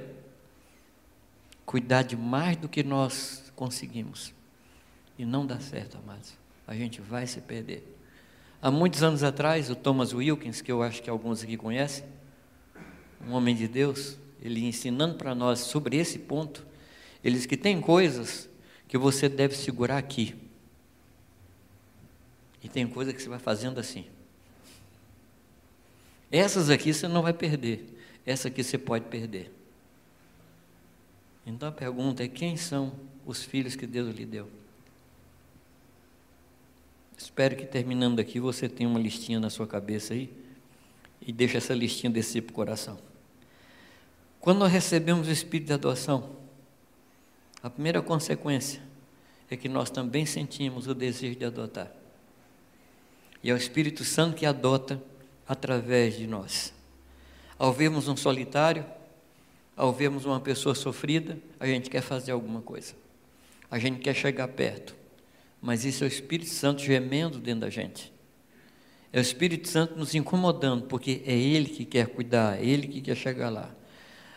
cuidar 1.66 2.04
de 2.04 2.16
mais 2.16 2.56
do 2.56 2.70
que 2.70 2.82
nós 2.82 3.52
conseguimos. 3.54 4.32
E 5.18 5.26
não 5.26 5.44
dá 5.44 5.60
certo, 5.60 5.98
amados. 5.98 6.32
A 6.66 6.74
gente 6.74 7.02
vai 7.02 7.26
se 7.26 7.42
perder. 7.42 7.98
Há 8.62 8.70
muitos 8.70 9.02
anos 9.02 9.22
atrás, 9.22 9.68
o 9.68 9.76
Thomas 9.76 10.14
Wilkins, 10.14 10.62
que 10.62 10.72
eu 10.72 10.82
acho 10.82 11.02
que 11.02 11.10
alguns 11.10 11.42
aqui 11.42 11.58
conhecem, 11.58 12.04
um 13.26 13.32
homem 13.32 13.54
de 13.54 13.68
Deus, 13.68 14.18
ele 14.40 14.64
ensinando 14.64 15.16
para 15.16 15.34
nós 15.34 15.60
sobre 15.60 15.98
esse 15.98 16.18
ponto, 16.18 16.66
ele 17.22 17.36
diz 17.36 17.44
que 17.44 17.58
tem 17.58 17.78
coisas 17.78 18.48
que 18.88 18.96
você 18.96 19.28
deve 19.28 19.54
segurar 19.54 19.98
aqui. 19.98 20.41
E 22.62 22.68
tem 22.68 22.86
coisa 22.86 23.12
que 23.12 23.20
você 23.20 23.28
vai 23.28 23.38
fazendo 23.38 23.78
assim. 23.78 24.06
Essas 26.30 26.70
aqui 26.70 26.94
você 26.94 27.08
não 27.08 27.22
vai 27.22 27.32
perder. 27.32 27.84
Essa 28.24 28.48
aqui 28.48 28.62
você 28.62 28.78
pode 28.78 29.06
perder. 29.06 29.52
Então 31.46 31.68
a 31.68 31.72
pergunta 31.72 32.22
é: 32.22 32.28
quem 32.28 32.56
são 32.56 32.92
os 33.26 33.42
filhos 33.44 33.74
que 33.74 33.86
Deus 33.86 34.14
lhe 34.14 34.24
deu? 34.24 34.48
Espero 37.18 37.54
que 37.54 37.66
terminando 37.66 38.18
aqui 38.18 38.40
você 38.40 38.68
tenha 38.68 38.88
uma 38.88 38.98
listinha 38.98 39.38
na 39.38 39.50
sua 39.50 39.66
cabeça 39.66 40.14
aí 40.14 40.32
e 41.20 41.32
deixe 41.32 41.56
essa 41.56 41.74
listinha 41.74 42.10
descer 42.10 42.42
para 42.42 42.52
o 42.52 42.54
coração. 42.54 42.98
Quando 44.40 44.58
nós 44.58 44.72
recebemos 44.72 45.28
o 45.28 45.30
Espírito 45.30 45.68
de 45.68 45.72
adoção, 45.74 46.30
a 47.62 47.70
primeira 47.70 48.02
consequência 48.02 48.82
é 49.48 49.56
que 49.56 49.68
nós 49.68 49.88
também 49.88 50.26
sentimos 50.26 50.88
o 50.88 50.94
desejo 50.94 51.38
de 51.38 51.44
adotar. 51.44 52.01
E 53.42 53.50
é 53.50 53.54
o 53.54 53.56
Espírito 53.56 54.04
Santo 54.04 54.36
que 54.36 54.46
adota 54.46 55.02
através 55.46 56.16
de 56.16 56.26
nós. 56.26 56.72
Ao 57.58 57.72
vermos 57.72 58.08
um 58.08 58.16
solitário, 58.16 58.84
ao 59.76 59.92
vermos 59.92 60.24
uma 60.24 60.40
pessoa 60.40 60.74
sofrida, 60.74 61.38
a 61.58 61.66
gente 61.66 61.90
quer 61.90 62.02
fazer 62.02 62.32
alguma 62.32 62.60
coisa. 62.60 62.94
A 63.70 63.78
gente 63.78 64.00
quer 64.00 64.14
chegar 64.14 64.48
perto. 64.48 64.94
Mas 65.60 65.84
isso 65.84 66.04
é 66.04 66.06
o 66.06 66.08
Espírito 66.08 66.50
Santo 66.50 66.82
gemendo 66.82 67.38
dentro 67.38 67.60
da 67.60 67.70
gente. 67.70 68.12
É 69.12 69.18
o 69.18 69.22
Espírito 69.22 69.68
Santo 69.68 69.96
nos 69.96 70.14
incomodando, 70.14 70.86
porque 70.86 71.22
é 71.24 71.34
Ele 71.34 71.68
que 71.68 71.84
quer 71.84 72.08
cuidar, 72.08 72.58
é 72.58 72.64
Ele 72.64 72.88
que 72.88 73.00
quer 73.00 73.16
chegar 73.16 73.50
lá. 73.50 73.74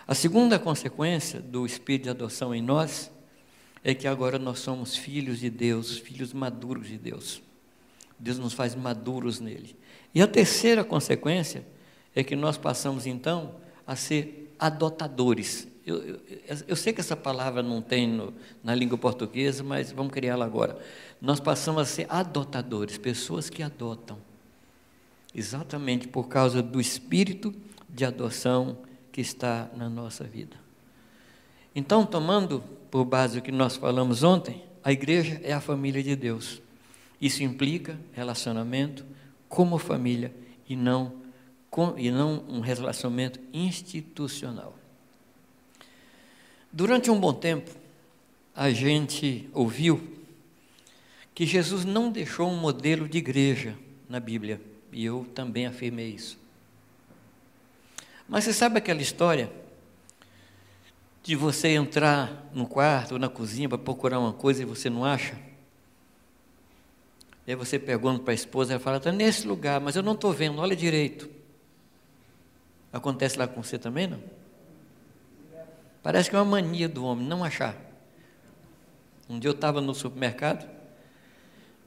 A 0.08 0.14
segunda 0.14 0.60
consequência 0.60 1.40
do 1.42 1.66
Espírito 1.66 2.04
de 2.04 2.10
adoção 2.10 2.54
em 2.54 2.62
nós 2.62 3.10
é 3.84 3.94
que 3.96 4.08
agora 4.08 4.38
nós 4.38 4.60
somos 4.60 4.96
filhos 4.96 5.40
de 5.40 5.50
Deus, 5.50 5.98
filhos 5.98 6.34
maduros 6.34 6.88
de 6.88 6.98
Deus. 6.98 7.42
Deus 8.18 8.40
nos 8.40 8.54
faz 8.54 8.76
maduros 8.76 9.40
nele. 9.40 9.76
E 10.14 10.22
a 10.22 10.28
terceira 10.28 10.84
consequência 10.84 11.66
é 12.16 12.24
que 12.24 12.36
nós 12.36 12.58
passamos 12.58 13.06
então 13.06 13.56
a 13.86 13.96
ser 13.96 14.54
adotadores. 14.58 15.68
Eu, 15.86 15.98
eu, 15.98 16.20
eu 16.68 16.76
sei 16.76 16.94
que 16.94 17.02
essa 17.02 17.16
palavra 17.16 17.62
não 17.62 17.82
tem 17.82 18.08
no, 18.08 18.34
na 18.64 18.74
língua 18.74 18.98
portuguesa, 18.98 19.64
mas 19.64 19.92
vamos 19.92 20.14
criá-la 20.14 20.46
agora. 20.46 20.80
Nós 21.22 21.40
passamos 21.40 21.82
a 21.82 21.86
ser 21.86 22.08
adotadores, 22.10 22.98
pessoas 22.98 23.50
que 23.50 23.62
adotam. 23.62 24.18
Exatamente 25.34 26.08
por 26.08 26.28
causa 26.28 26.62
do 26.62 26.80
espírito 26.80 27.54
de 27.90 28.06
adoção 28.06 28.78
que 29.12 29.22
está 29.22 29.70
na 29.76 29.90
nossa 29.90 30.24
vida. 30.24 30.56
Então, 31.76 32.06
tomando 32.06 32.64
por 32.90 33.04
base 33.04 33.40
o 33.40 33.42
que 33.42 33.52
nós 33.52 33.76
falamos 33.76 34.24
ontem, 34.24 34.64
a 34.82 34.92
igreja 34.92 35.40
é 35.44 35.52
a 35.52 35.60
família 35.60 36.02
de 36.02 36.16
Deus. 36.16 36.62
Isso 37.26 37.42
implica 37.42 38.00
relacionamento 38.14 39.04
como 39.50 39.80
família 39.80 40.32
e 40.70 40.76
não, 40.76 41.12
com, 41.72 41.98
e 41.98 42.12
não 42.12 42.46
um 42.48 42.60
relacionamento 42.60 43.40
institucional. 43.52 44.78
Durante 46.72 47.10
um 47.10 47.20
bom 47.20 47.34
tempo, 47.34 47.72
a 48.56 48.70
gente 48.70 49.50
ouviu 49.54 50.20
que 51.34 51.48
Jesus 51.48 51.84
não 51.84 52.12
deixou 52.12 52.48
um 52.48 52.58
modelo 52.58 53.10
de 53.10 53.18
igreja 53.18 53.76
na 54.08 54.20
Bíblia, 54.20 54.62
e 54.92 55.04
eu 55.04 55.26
também 55.34 55.66
afirmei 55.66 56.10
isso. 56.10 56.38
Mas 58.30 58.44
você 58.44 58.54
sabe 58.54 58.78
aquela 58.78 59.02
história 59.02 59.52
de 61.24 61.36
você 61.36 61.70
entrar 61.70 62.52
no 62.54 62.68
quarto 62.68 63.14
ou 63.14 63.20
na 63.20 63.30
cozinha 63.30 63.68
para 63.68 63.80
procurar 63.80 64.20
uma 64.20 64.32
coisa 64.32 64.62
e 64.62 64.66
você 64.66 64.92
não 64.92 65.04
acha? 65.04 65.36
E 67.48 67.52
aí 67.52 67.56
você 67.56 67.78
pergunta 67.78 68.24
para 68.24 68.32
a 68.32 68.36
esposa, 68.36 68.74
ela 68.74 68.80
fala, 68.80 68.98
está 68.98 69.12
nesse 69.12 69.48
lugar, 69.48 69.80
mas 69.80 69.96
eu 69.96 70.04
não 70.04 70.14
estou 70.14 70.34
vendo, 70.34 70.60
olha 70.60 70.76
direito. 70.76 71.30
Acontece 72.92 73.38
lá 73.38 73.48
com 73.48 73.62
você 73.62 73.78
também, 73.78 74.08
não? 74.08 74.20
Parece 76.02 76.30
que 76.30 76.36
é 76.36 76.40
uma 76.40 76.46
mania 76.46 76.88
do 76.88 77.04
homem, 77.04 77.26
não 77.26 77.44
achar. 77.44 77.76
Um 79.30 79.40
dia 79.40 79.50
eu 79.50 79.54
estava 79.56 79.82
no 79.82 79.94
supermercado, 79.94 80.70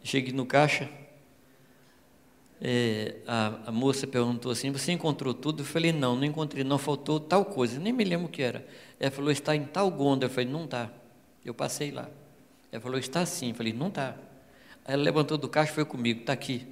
cheguei 0.02 0.32
no 0.32 0.44
caixa, 0.44 0.88
é, 2.60 3.16
a, 3.26 3.52
a, 3.66 3.72
moça 3.72 4.06
perguntou 4.06 4.50
assim: 4.50 4.72
Você 4.72 4.90
encontrou 4.90 5.32
tudo? 5.32 5.62
Eu 5.62 5.66
falei: 5.66 5.92
Não, 5.92 6.16
não 6.16 6.24
encontrei, 6.24 6.64
não, 6.64 6.76
faltou 6.76 7.20
tal 7.20 7.44
coisa, 7.44 7.78
nem 7.78 7.92
me 7.92 8.02
lembro 8.02 8.26
o 8.26 8.28
que 8.28 8.42
era. 8.42 8.66
Ela 8.98 9.12
falou: 9.12 9.30
Está 9.30 9.54
em 9.54 9.64
tal 9.64 9.90
gonda. 9.90 10.26
Eu 10.26 10.30
falei: 10.30 10.50
Não 10.50 10.64
está. 10.64 10.90
Eu 11.44 11.54
passei 11.54 11.92
lá. 11.92 12.08
Ela 12.72 12.80
falou: 12.80 12.98
Está 12.98 13.24
sim. 13.24 13.50
Eu 13.50 13.54
falei: 13.54 13.72
Não 13.72 13.86
está. 13.88 14.16
Aí 14.88 14.94
ela 14.94 15.02
levantou 15.02 15.36
do 15.36 15.50
caixa 15.50 15.70
e 15.70 15.74
foi 15.74 15.84
comigo: 15.84 16.20
Está 16.20 16.32
aqui. 16.32 16.66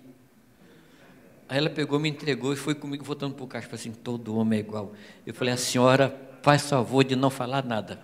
Aí 1.46 1.58
ela 1.58 1.68
pegou, 1.68 2.00
me 2.00 2.08
entregou 2.08 2.50
e 2.50 2.56
foi 2.56 2.74
comigo 2.74 3.04
voltando 3.04 3.34
para 3.34 3.44
o 3.44 3.46
caixa. 3.46 3.68
Falei 3.68 3.80
assim: 3.80 3.92
Todo 3.92 4.34
homem 4.34 4.58
é 4.58 4.60
igual. 4.60 4.94
Eu 5.26 5.34
falei: 5.34 5.52
A 5.52 5.56
senhora 5.58 6.18
faz 6.42 6.66
favor 6.66 7.04
de 7.04 7.14
não 7.14 7.28
falar 7.28 7.62
nada. 7.62 8.00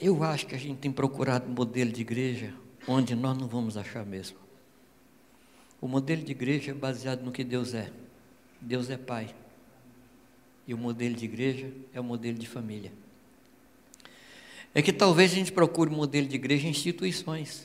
Eu 0.00 0.22
acho 0.22 0.46
que 0.46 0.54
a 0.54 0.58
gente 0.58 0.78
tem 0.78 0.92
procurado 0.92 1.50
um 1.50 1.52
modelo 1.52 1.90
de 1.90 2.02
igreja 2.02 2.54
onde 2.86 3.16
nós 3.16 3.36
não 3.36 3.48
vamos 3.48 3.76
achar 3.76 4.06
mesmo. 4.06 4.38
O 5.80 5.88
modelo 5.88 6.22
de 6.22 6.30
igreja 6.30 6.70
é 6.70 6.74
baseado 6.74 7.22
no 7.22 7.32
que 7.32 7.42
Deus 7.42 7.74
é. 7.74 7.90
Deus 8.60 8.90
é 8.90 8.96
Pai. 8.96 9.34
E 10.68 10.72
o 10.72 10.78
modelo 10.78 11.16
de 11.16 11.24
igreja 11.24 11.72
é 11.92 11.98
o 12.00 12.04
modelo 12.04 12.38
de 12.38 12.46
família. 12.46 12.92
É 14.74 14.82
que 14.82 14.92
talvez 14.92 15.32
a 15.32 15.34
gente 15.34 15.52
procure 15.52 15.90
um 15.90 15.96
modelo 15.96 16.26
de 16.26 16.36
igreja 16.36 16.66
em 16.66 16.70
instituições. 16.70 17.64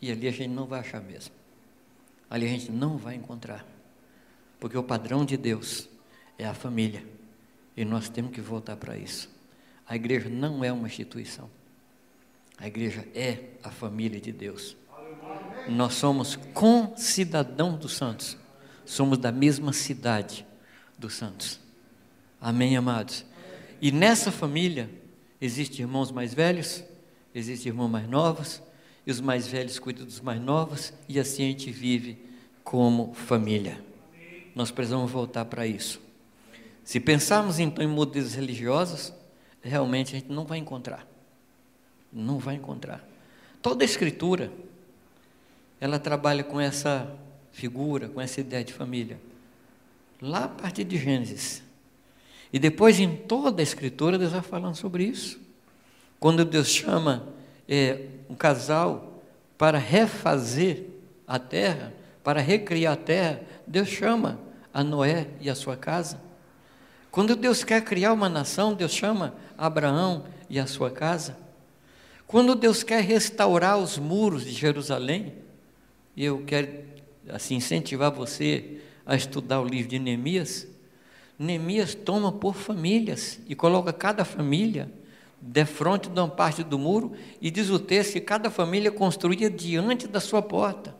E 0.00 0.12
ali 0.12 0.28
a 0.28 0.30
gente 0.30 0.48
não 0.48 0.66
vai 0.66 0.80
achar 0.80 1.00
mesmo. 1.00 1.34
Ali 2.30 2.46
a 2.46 2.48
gente 2.48 2.70
não 2.70 2.96
vai 2.96 3.14
encontrar. 3.14 3.66
Porque 4.60 4.76
o 4.76 4.82
padrão 4.82 5.24
de 5.24 5.36
Deus 5.36 5.88
é 6.38 6.46
a 6.46 6.54
família. 6.54 7.04
E 7.76 7.84
nós 7.84 8.08
temos 8.08 8.32
que 8.32 8.40
voltar 8.40 8.76
para 8.76 8.96
isso. 8.96 9.30
A 9.86 9.96
igreja 9.96 10.28
não 10.28 10.62
é 10.62 10.72
uma 10.72 10.86
instituição. 10.86 11.50
A 12.58 12.66
igreja 12.66 13.06
é 13.14 13.44
a 13.62 13.70
família 13.70 14.20
de 14.20 14.32
Deus. 14.32 14.76
Nós 15.68 15.94
somos 15.94 16.36
concidadãos 16.52 17.78
dos 17.78 17.96
santos. 17.96 18.36
Somos 18.84 19.18
da 19.18 19.30
mesma 19.30 19.72
cidade 19.72 20.46
dos 20.98 21.14
santos. 21.14 21.60
Amém, 22.40 22.76
amados? 22.76 23.24
E 23.80 23.92
nessa 23.92 24.32
família 24.32 24.90
existem 25.40 25.80
irmãos 25.80 26.10
mais 26.10 26.34
velhos, 26.34 26.82
existem 27.34 27.70
irmãos 27.70 27.88
mais 27.88 28.08
novos, 28.08 28.62
e 29.06 29.10
os 29.10 29.20
mais 29.20 29.46
velhos 29.46 29.78
cuidam 29.78 30.04
dos 30.04 30.20
mais 30.20 30.40
novos, 30.40 30.92
e 31.08 31.18
assim 31.18 31.44
a 31.44 31.46
gente 31.46 31.70
vive 31.70 32.18
como 32.62 33.14
família. 33.14 33.82
Nós 34.54 34.70
precisamos 34.70 35.10
voltar 35.10 35.44
para 35.44 35.66
isso. 35.66 36.00
Se 36.84 36.98
pensarmos 36.98 37.58
então 37.58 37.84
em 37.84 37.88
modelos 37.88 38.34
religiosos, 38.34 39.12
realmente 39.62 40.14
a 40.14 40.18
gente 40.18 40.30
não 40.30 40.44
vai 40.44 40.58
encontrar. 40.58 41.06
Não 42.12 42.38
vai 42.38 42.56
encontrar. 42.56 43.06
Toda 43.60 43.84
a 43.84 43.86
escritura, 43.86 44.52
ela 45.80 45.98
trabalha 45.98 46.42
com 46.42 46.60
essa 46.60 47.14
figura, 47.52 48.08
com 48.08 48.20
essa 48.20 48.40
ideia 48.40 48.64
de 48.64 48.72
família. 48.72 49.20
Lá 50.20 50.44
a 50.44 50.48
partir 50.48 50.84
de 50.84 50.96
Gênesis. 50.96 51.62
E 52.52 52.58
depois 52.58 52.98
em 52.98 53.16
toda 53.16 53.60
a 53.60 53.62
escritura 53.62 54.18
Deus 54.18 54.32
vai 54.32 54.42
falando 54.42 54.74
sobre 54.74 55.04
isso. 55.04 55.38
Quando 56.18 56.44
Deus 56.44 56.68
chama 56.68 57.28
é, 57.68 58.06
um 58.28 58.34
casal 58.34 59.22
para 59.56 59.78
refazer 59.78 60.84
a 61.26 61.38
terra, 61.38 61.92
para 62.24 62.40
recriar 62.40 62.94
a 62.94 62.96
terra, 62.96 63.40
Deus 63.66 63.88
chama 63.88 64.38
a 64.72 64.82
Noé 64.82 65.28
e 65.40 65.50
a 65.50 65.54
sua 65.54 65.76
casa. 65.76 66.20
Quando 67.10 67.34
Deus 67.34 67.64
quer 67.64 67.82
criar 67.82 68.12
uma 68.12 68.28
nação, 68.28 68.74
Deus 68.74 68.92
chama 68.92 69.34
Abraão 69.56 70.24
e 70.48 70.58
a 70.58 70.66
sua 70.66 70.90
casa. 70.90 71.36
Quando 72.26 72.54
Deus 72.54 72.82
quer 72.82 73.02
restaurar 73.02 73.78
os 73.78 73.98
muros 73.98 74.44
de 74.44 74.52
Jerusalém, 74.52 75.34
eu 76.16 76.42
quero 76.46 76.84
assim 77.28 77.56
incentivar 77.56 78.10
você 78.10 78.80
a 79.06 79.16
estudar 79.16 79.60
o 79.60 79.64
livro 79.64 79.88
de 79.88 79.98
Neemias, 79.98 80.66
Neemias 81.38 81.94
toma 81.94 82.32
por 82.32 82.54
famílias 82.54 83.38
e 83.46 83.54
coloca 83.54 83.92
cada 83.92 84.24
família 84.24 84.90
de 85.40 85.64
frente 85.64 86.08
de 86.08 86.18
uma 86.18 86.28
parte 86.28 86.64
do 86.64 86.78
muro 86.78 87.12
e 87.40 87.50
diz 87.50 87.70
o 87.70 87.78
texto 87.78 88.14
que 88.14 88.20
cada 88.20 88.50
família 88.50 88.90
construía 88.90 89.48
diante 89.48 90.08
da 90.08 90.18
sua 90.18 90.42
porta. 90.42 90.96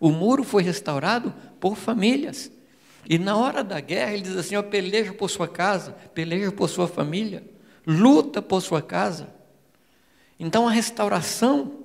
O 0.00 0.10
muro 0.10 0.42
foi 0.42 0.64
restaurado 0.64 1.32
por 1.60 1.76
famílias. 1.76 2.50
E 3.08 3.18
na 3.18 3.36
hora 3.36 3.62
da 3.62 3.78
guerra, 3.80 4.12
ele 4.12 4.22
diz 4.22 4.36
assim: 4.36 4.56
ó, 4.56 4.62
peleja 4.62 5.12
por 5.12 5.30
sua 5.30 5.46
casa, 5.46 5.92
peleja 6.12 6.50
por 6.50 6.68
sua 6.68 6.88
família, 6.88 7.44
luta 7.86 8.42
por 8.42 8.60
sua 8.60 8.82
casa. 8.82 9.32
Então 10.38 10.66
a 10.66 10.72
restauração 10.72 11.82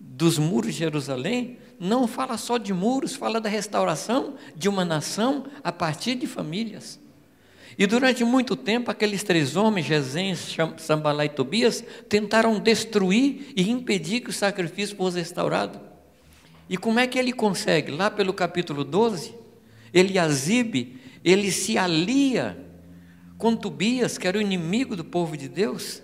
dos 0.00 0.36
muros 0.36 0.72
de 0.72 0.78
Jerusalém 0.78 1.58
não 1.78 2.06
fala 2.06 2.36
só 2.36 2.58
de 2.58 2.74
muros, 2.74 3.14
fala 3.14 3.40
da 3.40 3.48
restauração 3.48 4.34
de 4.54 4.68
uma 4.68 4.84
nação 4.84 5.46
a 5.62 5.72
partir 5.72 6.14
de 6.14 6.26
famílias. 6.26 6.99
E 7.78 7.86
durante 7.86 8.24
muito 8.24 8.56
tempo, 8.56 8.90
aqueles 8.90 9.22
três 9.22 9.56
homens, 9.56 9.86
Gesem, 9.86 10.34
Sambalá 10.76 11.24
e 11.24 11.28
Tobias, 11.28 11.84
tentaram 12.08 12.58
destruir 12.58 13.52
e 13.56 13.70
impedir 13.70 14.20
que 14.20 14.30
o 14.30 14.32
sacrifício 14.32 14.96
fosse 14.96 15.18
restaurado. 15.18 15.80
E 16.68 16.76
como 16.76 17.00
é 17.00 17.06
que 17.06 17.18
ele 17.18 17.32
consegue? 17.32 17.90
Lá 17.90 18.10
pelo 18.10 18.32
capítulo 18.32 18.84
12, 18.84 19.34
Eliasibe, 19.92 21.00
ele 21.24 21.50
se 21.50 21.76
alia 21.76 22.56
com 23.36 23.56
Tobias, 23.56 24.18
que 24.18 24.28
era 24.28 24.38
o 24.38 24.40
inimigo 24.40 24.94
do 24.94 25.04
povo 25.04 25.36
de 25.36 25.48
Deus, 25.48 26.02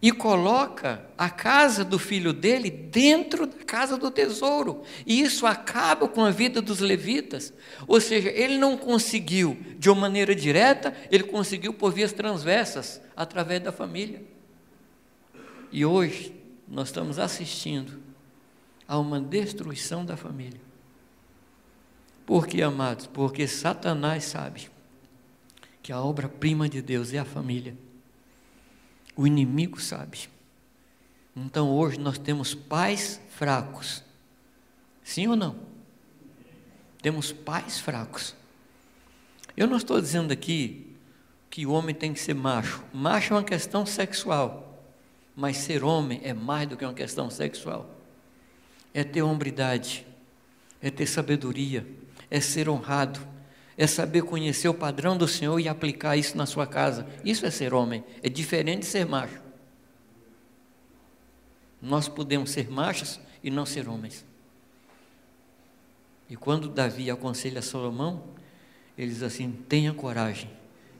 e 0.00 0.12
coloca 0.12 1.04
a 1.16 1.28
casa 1.28 1.84
do 1.84 1.98
filho 1.98 2.32
dele 2.32 2.70
dentro 2.70 3.46
da 3.46 3.64
casa 3.64 3.96
do 3.96 4.10
tesouro. 4.10 4.82
E 5.04 5.20
isso 5.20 5.44
acaba 5.44 6.06
com 6.06 6.24
a 6.24 6.30
vida 6.30 6.62
dos 6.62 6.78
levitas. 6.78 7.52
Ou 7.86 8.00
seja, 8.00 8.30
ele 8.30 8.58
não 8.58 8.76
conseguiu 8.76 9.58
de 9.76 9.90
uma 9.90 10.02
maneira 10.02 10.34
direta, 10.34 10.94
ele 11.10 11.24
conseguiu 11.24 11.72
por 11.72 11.92
vias 11.92 12.12
transversas, 12.12 13.00
através 13.16 13.60
da 13.60 13.72
família. 13.72 14.22
E 15.72 15.84
hoje 15.84 16.32
nós 16.68 16.88
estamos 16.88 17.18
assistindo 17.18 17.98
a 18.86 18.98
uma 18.98 19.20
destruição 19.20 20.04
da 20.04 20.16
família. 20.16 20.60
Por 22.24 22.46
que, 22.46 22.62
amados? 22.62 23.06
Porque 23.08 23.48
Satanás 23.48 24.24
sabe 24.24 24.70
que 25.82 25.90
a 25.90 26.00
obra-prima 26.00 26.68
de 26.68 26.80
Deus 26.80 27.12
é 27.12 27.18
a 27.18 27.24
família. 27.24 27.76
O 29.18 29.26
inimigo 29.26 29.80
sabe. 29.80 30.28
Então 31.34 31.68
hoje 31.72 31.98
nós 31.98 32.18
temos 32.18 32.54
pais 32.54 33.20
fracos. 33.30 34.04
Sim 35.02 35.26
ou 35.26 35.34
não? 35.34 35.56
Temos 37.02 37.32
pais 37.32 37.80
fracos. 37.80 38.32
Eu 39.56 39.66
não 39.66 39.76
estou 39.76 40.00
dizendo 40.00 40.30
aqui 40.30 40.94
que 41.50 41.66
o 41.66 41.72
homem 41.72 41.96
tem 41.96 42.12
que 42.12 42.20
ser 42.20 42.32
macho. 42.32 42.84
Macho 42.94 43.34
é 43.34 43.38
uma 43.38 43.42
questão 43.42 43.84
sexual. 43.84 44.84
Mas 45.34 45.56
ser 45.56 45.82
homem 45.82 46.20
é 46.22 46.32
mais 46.32 46.68
do 46.68 46.76
que 46.76 46.84
uma 46.84 46.94
questão 46.94 47.28
sexual. 47.28 47.90
É 48.94 49.02
ter 49.02 49.22
hombridade, 49.22 50.06
é 50.80 50.92
ter 50.92 51.06
sabedoria, 51.06 51.84
é 52.30 52.40
ser 52.40 52.68
honrado, 52.68 53.18
é 53.78 53.86
saber 53.86 54.22
conhecer 54.22 54.68
o 54.68 54.74
padrão 54.74 55.16
do 55.16 55.28
Senhor 55.28 55.60
e 55.60 55.68
aplicar 55.68 56.16
isso 56.16 56.36
na 56.36 56.46
sua 56.46 56.66
casa. 56.66 57.06
Isso 57.24 57.46
é 57.46 57.50
ser 57.50 57.72
homem, 57.72 58.04
é 58.20 58.28
diferente 58.28 58.80
de 58.80 58.86
ser 58.86 59.06
macho. 59.06 59.40
Nós 61.80 62.08
podemos 62.08 62.50
ser 62.50 62.68
machos 62.68 63.20
e 63.40 63.52
não 63.52 63.64
ser 63.64 63.88
homens. 63.88 64.26
E 66.28 66.34
quando 66.36 66.68
Davi 66.68 67.08
aconselha 67.08 67.62
Salomão, 67.62 68.24
ele 68.98 69.12
diz 69.12 69.22
assim: 69.22 69.52
tenha 69.68 69.94
coragem 69.94 70.50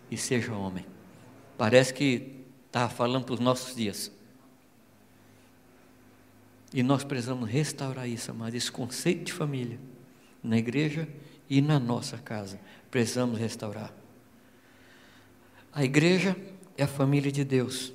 e 0.09 0.17
seja 0.17 0.55
homem. 0.55 0.87
Parece 1.59 1.93
que 1.93 2.45
está 2.69 2.89
falando 2.89 3.25
para 3.25 3.35
os 3.35 3.41
nossos 3.41 3.75
dias. 3.75 4.13
E 6.73 6.81
nós 6.85 7.03
precisamos 7.03 7.51
restaurar 7.51 8.09
isso, 8.09 8.31
amado, 8.31 8.55
esse 8.55 8.71
conceito 8.71 9.25
de 9.25 9.33
família, 9.33 9.81
na 10.45 10.57
igreja 10.57 11.09
e 11.49 11.61
na 11.61 11.79
nossa 11.79 12.19
casa. 12.19 12.59
Precisamos 12.91 13.39
restaurar. 13.39 13.93
A 15.73 15.85
igreja 15.85 16.37
é 16.77 16.85
a 16.85 16.89
família 16.89 17.31
de 17.31 17.45
Deus. 17.45 17.93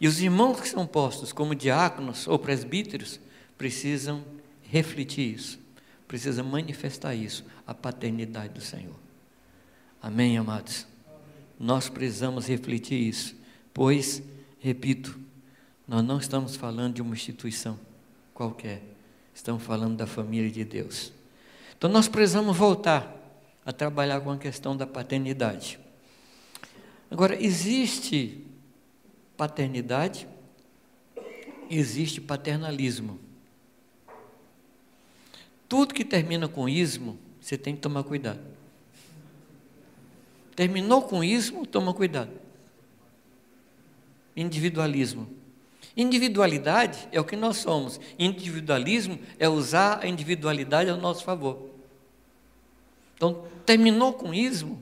E 0.00 0.06
os 0.06 0.20
irmãos 0.20 0.60
que 0.60 0.68
são 0.68 0.86
postos 0.86 1.32
como 1.32 1.54
diáconos 1.54 2.26
ou 2.28 2.38
presbíteros 2.38 3.18
precisam 3.56 4.24
refletir 4.62 5.34
isso, 5.34 5.58
precisam 6.06 6.44
manifestar 6.44 7.14
isso, 7.14 7.44
a 7.66 7.74
paternidade 7.74 8.54
do 8.54 8.60
Senhor. 8.60 8.94
Amém, 10.00 10.38
amados? 10.38 10.86
Nós 11.58 11.88
precisamos 11.88 12.46
refletir 12.46 13.00
isso, 13.00 13.34
pois, 13.74 14.22
repito, 14.60 15.18
nós 15.86 16.04
não 16.04 16.18
estamos 16.18 16.54
falando 16.54 16.94
de 16.94 17.02
uma 17.02 17.14
instituição 17.14 17.78
qualquer, 18.32 18.82
estamos 19.34 19.62
falando 19.64 19.96
da 19.96 20.06
família 20.06 20.50
de 20.50 20.64
Deus. 20.64 21.12
Então 21.78 21.88
nós 21.88 22.08
precisamos 22.08 22.56
voltar 22.56 23.14
a 23.64 23.72
trabalhar 23.72 24.20
com 24.20 24.32
a 24.32 24.36
questão 24.36 24.76
da 24.76 24.84
paternidade. 24.84 25.78
Agora, 27.08 27.40
existe 27.40 28.44
paternidade, 29.36 30.26
existe 31.70 32.20
paternalismo. 32.20 33.20
Tudo 35.68 35.94
que 35.94 36.04
termina 36.04 36.48
com 36.48 36.68
ismo, 36.68 37.16
você 37.40 37.56
tem 37.56 37.76
que 37.76 37.80
tomar 37.80 38.02
cuidado. 38.02 38.40
Terminou 40.56 41.02
com 41.02 41.22
ismo, 41.22 41.64
toma 41.64 41.94
cuidado. 41.94 42.32
Individualismo. 44.36 45.28
Individualidade 45.96 47.08
é 47.12 47.20
o 47.20 47.24
que 47.24 47.36
nós 47.36 47.58
somos. 47.58 48.00
Individualismo 48.18 49.18
é 49.38 49.48
usar 49.48 50.00
a 50.02 50.08
individualidade 50.08 50.90
ao 50.90 50.96
nosso 50.96 51.22
favor. 51.22 51.67
Então, 53.18 53.44
terminou 53.66 54.12
com 54.12 54.32
ismo, 54.32 54.80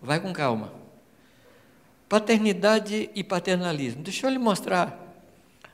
vai 0.00 0.18
com 0.18 0.32
calma. 0.32 0.72
Paternidade 2.08 3.10
e 3.14 3.22
paternalismo. 3.22 4.02
Deixa 4.02 4.26
eu 4.26 4.30
lhe 4.30 4.38
mostrar 4.38 4.98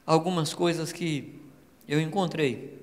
algumas 0.04 0.52
coisas 0.52 0.90
que 0.90 1.40
eu 1.86 2.00
encontrei. 2.00 2.76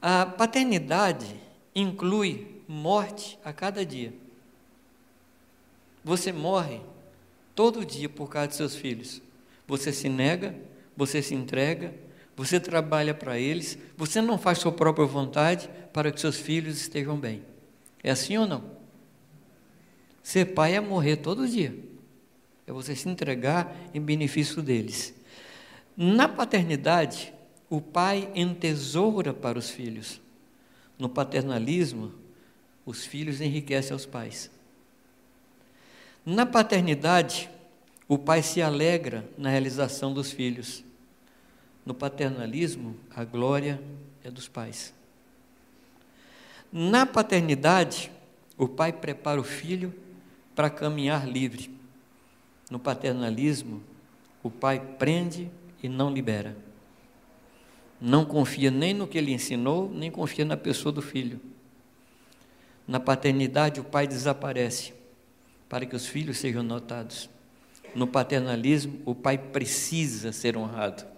A 0.00 0.24
paternidade 0.24 1.34
inclui 1.74 2.62
morte 2.68 3.36
a 3.44 3.52
cada 3.52 3.84
dia. 3.84 4.14
Você 6.04 6.32
morre 6.32 6.80
todo 7.56 7.84
dia 7.84 8.08
por 8.08 8.28
causa 8.28 8.48
de 8.48 8.54
seus 8.54 8.76
filhos. 8.76 9.20
Você 9.66 9.92
se 9.92 10.08
nega, 10.08 10.54
você 10.96 11.20
se 11.20 11.34
entrega, 11.34 11.92
você 12.36 12.58
trabalha 12.58 13.14
para 13.14 13.38
eles, 13.38 13.78
você 13.96 14.20
não 14.20 14.36
faz 14.36 14.58
sua 14.58 14.72
própria 14.72 15.06
vontade 15.06 15.70
para 15.92 16.10
que 16.10 16.20
seus 16.20 16.36
filhos 16.38 16.80
estejam 16.80 17.16
bem. 17.16 17.42
É 18.02 18.10
assim 18.10 18.36
ou 18.36 18.46
não? 18.46 18.64
Ser 20.22 20.46
pai 20.46 20.74
é 20.74 20.80
morrer 20.80 21.16
todo 21.16 21.46
dia. 21.46 21.78
É 22.66 22.72
você 22.72 22.96
se 22.96 23.08
entregar 23.08 23.76
em 23.92 24.00
benefício 24.00 24.62
deles. 24.62 25.14
Na 25.96 26.26
paternidade, 26.26 27.32
o 27.70 27.80
pai 27.80 28.30
entesoura 28.34 29.32
para 29.32 29.58
os 29.58 29.70
filhos. 29.70 30.20
No 30.98 31.08
paternalismo, 31.08 32.12
os 32.84 33.04
filhos 33.04 33.40
enriquecem 33.40 33.92
aos 33.92 34.06
pais. 34.06 34.50
Na 36.24 36.46
paternidade, 36.46 37.50
o 38.08 38.18
pai 38.18 38.42
se 38.42 38.60
alegra 38.60 39.28
na 39.36 39.50
realização 39.50 40.12
dos 40.12 40.32
filhos. 40.32 40.82
No 41.84 41.92
paternalismo, 41.92 42.96
a 43.14 43.24
glória 43.24 43.80
é 44.22 44.30
dos 44.30 44.48
pais. 44.48 44.94
Na 46.72 47.04
paternidade, 47.04 48.10
o 48.56 48.66
pai 48.66 48.92
prepara 48.92 49.40
o 49.40 49.44
filho 49.44 49.94
para 50.54 50.70
caminhar 50.70 51.28
livre. 51.28 51.70
No 52.70 52.78
paternalismo, 52.78 53.82
o 54.42 54.50
pai 54.50 54.80
prende 54.98 55.50
e 55.82 55.88
não 55.88 56.10
libera. 56.10 56.56
Não 58.00 58.24
confia 58.24 58.70
nem 58.70 58.92
no 58.92 59.06
que 59.06 59.18
ele 59.18 59.32
ensinou, 59.32 59.90
nem 59.90 60.10
confia 60.10 60.44
na 60.44 60.56
pessoa 60.56 60.90
do 60.90 61.02
filho. 61.02 61.40
Na 62.86 62.98
paternidade, 62.98 63.80
o 63.80 63.84
pai 63.84 64.06
desaparece 64.06 64.92
para 65.68 65.86
que 65.86 65.96
os 65.96 66.06
filhos 66.06 66.38
sejam 66.38 66.62
notados. 66.62 67.30
No 67.94 68.06
paternalismo, 68.06 69.00
o 69.04 69.14
pai 69.14 69.38
precisa 69.38 70.32
ser 70.32 70.56
honrado. 70.56 71.13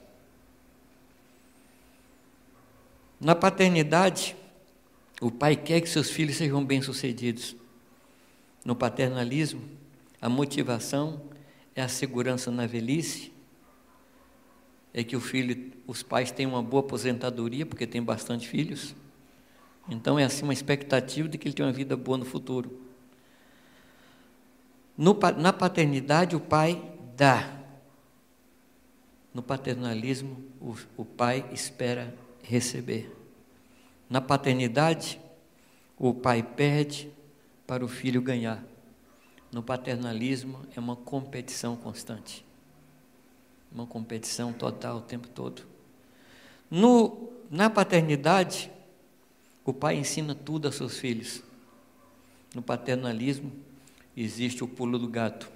Na 3.21 3.35
paternidade, 3.35 4.37
o 5.21 5.31
pai 5.31 5.57
quer 5.57 5.81
que 5.81 5.89
seus 5.89 6.11
filhos 6.11 6.37
sejam 6.37 6.65
bem-sucedidos. 6.65 7.57
No 8.65 8.77
paternalismo, 8.77 9.63
a 10.21 10.29
motivação 10.29 11.23
é 11.75 11.83
a 11.83 11.89
segurança 11.89 12.51
na 12.51 12.67
velhice, 12.67 13.33
é 14.93 15.05
que 15.05 15.17
o 15.17 15.21
filho, 15.21 15.73
os 15.87 16.03
pais 16.03 16.31
tenham 16.31 16.53
uma 16.53 16.63
boa 16.63 16.81
aposentadoria, 16.81 17.67
porque 17.67 17.87
tem 17.87 18.03
bastante 18.03 18.49
filhos. 18.49 18.95
Então 19.89 20.19
é 20.19 20.25
assim 20.25 20.43
uma 20.43 20.53
expectativa 20.53 21.29
de 21.29 21.39
que 21.39 21.49
ele 21.49 21.55
tenha 21.55 21.69
uma 21.69 21.73
vida 21.73 21.97
boa 21.97 22.19
no 22.19 22.25
futuro. 22.25 22.81
No, 24.97 25.19
na 25.39 25.53
paternidade, 25.53 26.35
o 26.35 26.41
pai 26.41 26.83
dá. 27.15 27.61
No 29.33 29.43
paternalismo, 29.43 30.43
o, 30.61 30.75
o 30.97 31.05
pai 31.05 31.45
espera 31.53 32.15
receber. 32.49 33.13
Na 34.09 34.21
paternidade, 34.21 35.21
o 35.99 36.15
pai 36.15 36.43
pede 36.43 37.11
para 37.67 37.85
o 37.85 37.89
filho 37.89 38.23
ganhar. 38.23 38.65
No 39.53 39.63
paternalismo, 39.63 40.65
é 40.75 40.81
uma 40.81 40.97
competição 40.97 41.77
constante. 41.77 42.45
Uma 43.73 43.87
competição 43.87 44.53
total 44.53 44.99
o 44.99 45.01
tempo 45.01 45.29
todo. 45.29 45.63
No, 46.71 47.31
na 47.51 47.69
paternidade, 47.69 48.71
o 49.65 49.73
pai 49.73 49.97
ensina 49.97 50.35
tudo 50.35 50.67
aos 50.67 50.77
seus 50.77 50.99
filhos. 50.99 51.43
No 52.55 52.63
paternalismo, 52.63 53.53
existe 54.17 54.63
o 54.63 54.69
pulo 54.69 54.99
do 54.99 55.09
gato. 55.09 55.51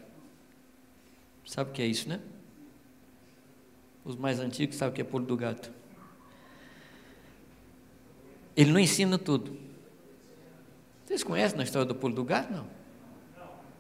Sabe 1.46 1.70
o 1.70 1.72
que 1.72 1.82
é 1.82 1.86
isso, 1.86 2.08
né? 2.08 2.20
Os 4.04 4.16
mais 4.16 4.40
antigos 4.40 4.76
sabem 4.76 4.92
o 4.92 4.94
que 4.94 5.00
é 5.00 5.04
pulo 5.04 5.24
do 5.24 5.36
gato. 5.36 5.79
Ele 8.56 8.72
não 8.72 8.80
ensina 8.80 9.18
tudo. 9.18 9.56
Vocês 11.04 11.22
conhecem 11.22 11.58
a 11.58 11.62
história 11.62 11.86
do 11.86 11.94
pulo 11.94 12.14
do 12.14 12.24
gato? 12.24 12.52
Não? 12.52 12.66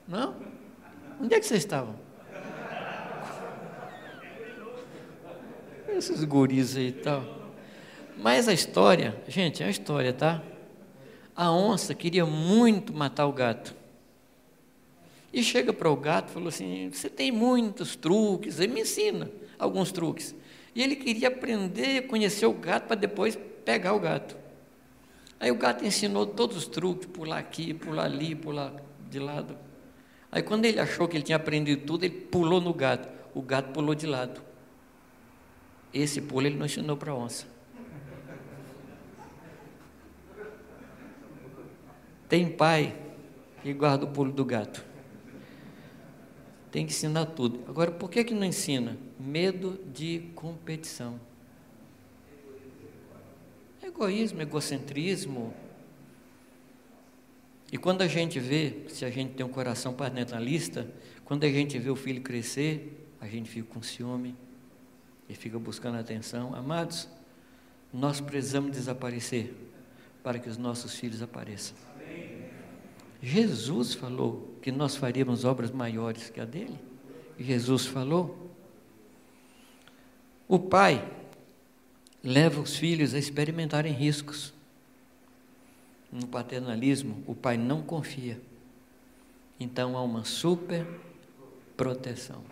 Não? 0.08 0.36
Onde 1.20 1.34
é 1.34 1.40
que 1.40 1.46
vocês 1.46 1.62
estavam? 1.62 1.94
Esses 5.88 6.24
guris 6.24 6.76
aí 6.76 6.88
e 6.88 6.92
tal. 6.92 7.22
Mas 8.16 8.48
a 8.48 8.52
história, 8.52 9.16
gente, 9.28 9.62
é 9.62 9.66
a 9.66 9.70
história, 9.70 10.12
tá? 10.12 10.42
A 11.34 11.52
onça 11.52 11.94
queria 11.94 12.26
muito 12.26 12.92
matar 12.92 13.26
o 13.26 13.32
gato. 13.32 13.74
E 15.32 15.42
chega 15.42 15.72
para 15.72 15.88
o 15.90 15.96
gato 15.96 16.30
e 16.30 16.32
falou 16.32 16.48
assim: 16.48 16.90
Você 16.90 17.08
tem 17.08 17.30
muitos 17.30 17.94
truques, 17.96 18.58
ele 18.58 18.72
me 18.72 18.80
ensina 18.80 19.30
alguns 19.58 19.92
truques. 19.92 20.34
E 20.74 20.82
ele 20.82 20.96
queria 20.96 21.28
aprender, 21.28 22.06
conhecer 22.06 22.46
o 22.46 22.52
gato 22.52 22.86
para 22.86 22.96
depois 22.96 23.38
pegar 23.64 23.94
o 23.94 24.00
gato. 24.00 24.36
Aí 25.40 25.50
o 25.50 25.54
gato 25.54 25.86
ensinou 25.86 26.26
todos 26.26 26.54
os 26.54 26.66
truques, 26.66 27.06
pular 27.06 27.38
aqui, 27.38 27.72
pular 27.72 28.04
ali, 28.04 28.34
pular 28.34 28.74
de 29.08 29.18
lado. 29.18 29.56
Aí 30.30 30.42
quando 30.42 30.66
ele 30.66 30.78
achou 30.78 31.08
que 31.08 31.16
ele 31.16 31.24
tinha 31.24 31.36
aprendido 31.36 31.86
tudo, 31.86 32.04
ele 32.04 32.14
pulou 32.14 32.60
no 32.60 32.74
gato. 32.74 33.08
O 33.34 33.40
gato 33.40 33.72
pulou 33.72 33.94
de 33.94 34.06
lado. 34.06 34.42
Esse 35.94 36.20
pulo 36.20 36.46
ele 36.46 36.56
não 36.56 36.66
ensinou 36.66 36.94
para 36.94 37.12
a 37.12 37.14
onça. 37.14 37.46
Tem 42.28 42.48
pai 42.48 42.94
que 43.62 43.72
guarda 43.72 44.04
o 44.04 44.08
pulo 44.08 44.30
do 44.30 44.44
gato. 44.44 44.84
Tem 46.70 46.86
que 46.86 46.92
ensinar 46.92 47.26
tudo. 47.26 47.64
Agora, 47.66 47.90
por 47.90 48.08
que, 48.08 48.22
que 48.22 48.34
não 48.34 48.44
ensina? 48.44 48.96
Medo 49.18 49.80
de 49.92 50.30
competição. 50.34 51.18
Egoísmo, 53.90 54.40
egocentrismo. 54.40 55.52
E 57.72 57.76
quando 57.76 58.02
a 58.02 58.08
gente 58.08 58.40
vê, 58.40 58.84
se 58.88 59.04
a 59.04 59.10
gente 59.10 59.34
tem 59.34 59.44
um 59.44 59.50
coração 59.50 59.92
parentalista, 59.92 60.88
quando 61.24 61.44
a 61.44 61.48
gente 61.48 61.78
vê 61.78 61.90
o 61.90 61.96
filho 61.96 62.22
crescer, 62.22 63.06
a 63.20 63.26
gente 63.26 63.50
fica 63.50 63.68
com 63.72 63.82
ciúme 63.82 64.34
e 65.28 65.34
fica 65.34 65.58
buscando 65.58 65.98
atenção. 65.98 66.54
Amados, 66.54 67.08
nós 67.92 68.20
precisamos 68.20 68.72
desaparecer 68.72 69.54
para 70.22 70.38
que 70.38 70.48
os 70.48 70.56
nossos 70.56 70.94
filhos 70.94 71.22
apareçam. 71.22 71.76
Jesus 73.22 73.94
falou 73.94 74.54
que 74.62 74.72
nós 74.72 74.96
faríamos 74.96 75.44
obras 75.44 75.70
maiores 75.70 76.30
que 76.30 76.40
a 76.40 76.44
dele. 76.44 76.78
Jesus 77.38 77.86
falou. 77.86 78.50
O 80.48 80.58
pai 80.58 81.08
leva 82.22 82.60
os 82.60 82.76
filhos 82.76 83.14
a 83.14 83.18
experimentarem 83.18 83.92
riscos. 83.92 84.52
No 86.12 86.26
paternalismo, 86.26 87.22
o 87.26 87.34
pai 87.34 87.56
não 87.56 87.82
confia. 87.82 88.40
Então 89.58 89.96
há 89.96 90.02
uma 90.02 90.24
super 90.24 90.86
proteção. 91.76 92.42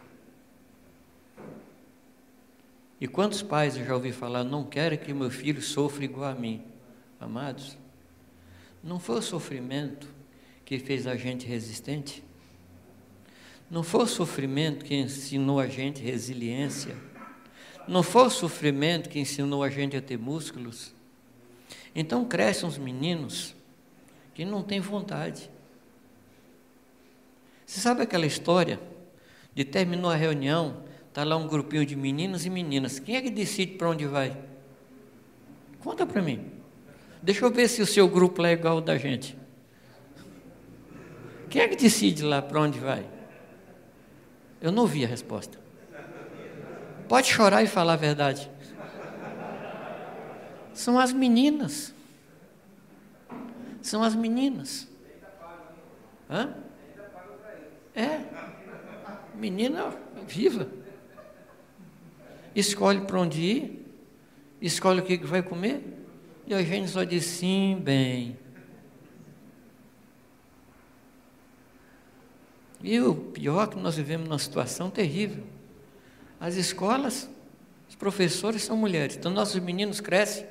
E 3.00 3.06
quantos 3.06 3.42
pais 3.42 3.76
eu 3.76 3.84
já 3.84 3.94
ouvi 3.94 4.12
falar, 4.12 4.42
não 4.42 4.64
quero 4.64 4.98
que 4.98 5.12
meu 5.12 5.30
filho 5.30 5.62
sofra 5.62 6.04
igual 6.04 6.30
a 6.30 6.34
mim? 6.34 6.62
Amados, 7.20 7.76
não 8.82 8.98
foi 8.98 9.18
o 9.18 9.22
sofrimento 9.22 10.08
que 10.64 10.78
fez 10.78 11.06
a 11.06 11.16
gente 11.16 11.46
resistente? 11.46 12.22
Não 13.70 13.82
foi 13.82 14.04
o 14.04 14.06
sofrimento 14.06 14.84
que 14.84 14.94
ensinou 14.94 15.60
a 15.60 15.66
gente 15.66 16.02
resiliência? 16.02 16.96
Não 17.88 18.02
foi 18.02 18.26
o 18.26 18.30
sofrimento 18.30 19.08
que 19.08 19.18
ensinou 19.18 19.62
a 19.62 19.70
gente 19.70 19.96
a 19.96 20.02
ter 20.02 20.18
músculos? 20.18 20.94
Então 21.94 22.24
crescem 22.26 22.68
uns 22.68 22.76
meninos 22.76 23.54
que 24.34 24.44
não 24.44 24.62
têm 24.62 24.78
vontade. 24.78 25.50
Você 27.64 27.80
sabe 27.80 28.02
aquela 28.02 28.26
história 28.26 28.78
de 29.54 29.64
terminou 29.64 30.10
a 30.10 30.14
reunião, 30.14 30.84
está 31.08 31.24
lá 31.24 31.36
um 31.36 31.48
grupinho 31.48 31.86
de 31.86 31.96
meninos 31.96 32.44
e 32.44 32.50
meninas. 32.50 32.98
Quem 32.98 33.16
é 33.16 33.22
que 33.22 33.30
decide 33.30 33.72
para 33.72 33.88
onde 33.88 34.04
vai? 34.04 34.36
Conta 35.80 36.06
para 36.06 36.20
mim. 36.20 36.52
Deixa 37.22 37.44
eu 37.44 37.50
ver 37.50 37.68
se 37.68 37.80
o 37.80 37.86
seu 37.86 38.06
grupo 38.06 38.44
é 38.44 38.52
igual 38.52 38.74
ao 38.74 38.80
da 38.82 38.98
gente. 38.98 39.36
Quem 41.48 41.62
é 41.62 41.68
que 41.68 41.76
decide 41.76 42.22
lá 42.22 42.42
para 42.42 42.60
onde 42.60 42.78
vai? 42.78 43.08
Eu 44.60 44.70
não 44.70 44.82
ouvi 44.82 45.04
a 45.04 45.08
resposta. 45.08 45.67
Pode 47.08 47.28
chorar 47.28 47.62
e 47.62 47.66
falar 47.66 47.94
a 47.94 47.96
verdade. 47.96 48.50
São 50.74 50.98
as 50.98 51.12
meninas. 51.12 51.94
São 53.80 54.02
as 54.02 54.14
meninas. 54.14 54.86
Hã? 56.30 56.54
É. 57.94 58.20
Menina 59.34 59.92
viva. 60.26 60.68
Escolhe 62.54 63.00
para 63.00 63.20
onde 63.20 63.40
ir, 63.40 63.86
escolhe 64.60 65.00
o 65.00 65.04
que 65.04 65.16
vai 65.18 65.42
comer, 65.42 65.82
e 66.46 66.54
a 66.54 66.62
gente 66.62 66.90
só 66.90 67.04
diz 67.04 67.24
sim, 67.24 67.80
bem. 67.82 68.36
E 72.82 73.00
o 73.00 73.14
pior 73.14 73.64
é 73.64 73.66
que 73.66 73.76
nós 73.76 73.96
vivemos 73.96 74.28
numa 74.28 74.38
situação 74.38 74.90
terrível. 74.90 75.44
As 76.40 76.54
escolas, 76.54 77.28
os 77.88 77.94
professores 77.94 78.62
são 78.62 78.76
mulheres. 78.76 79.16
Então 79.16 79.30
nossos 79.30 79.60
meninos 79.60 80.00
crescem 80.00 80.46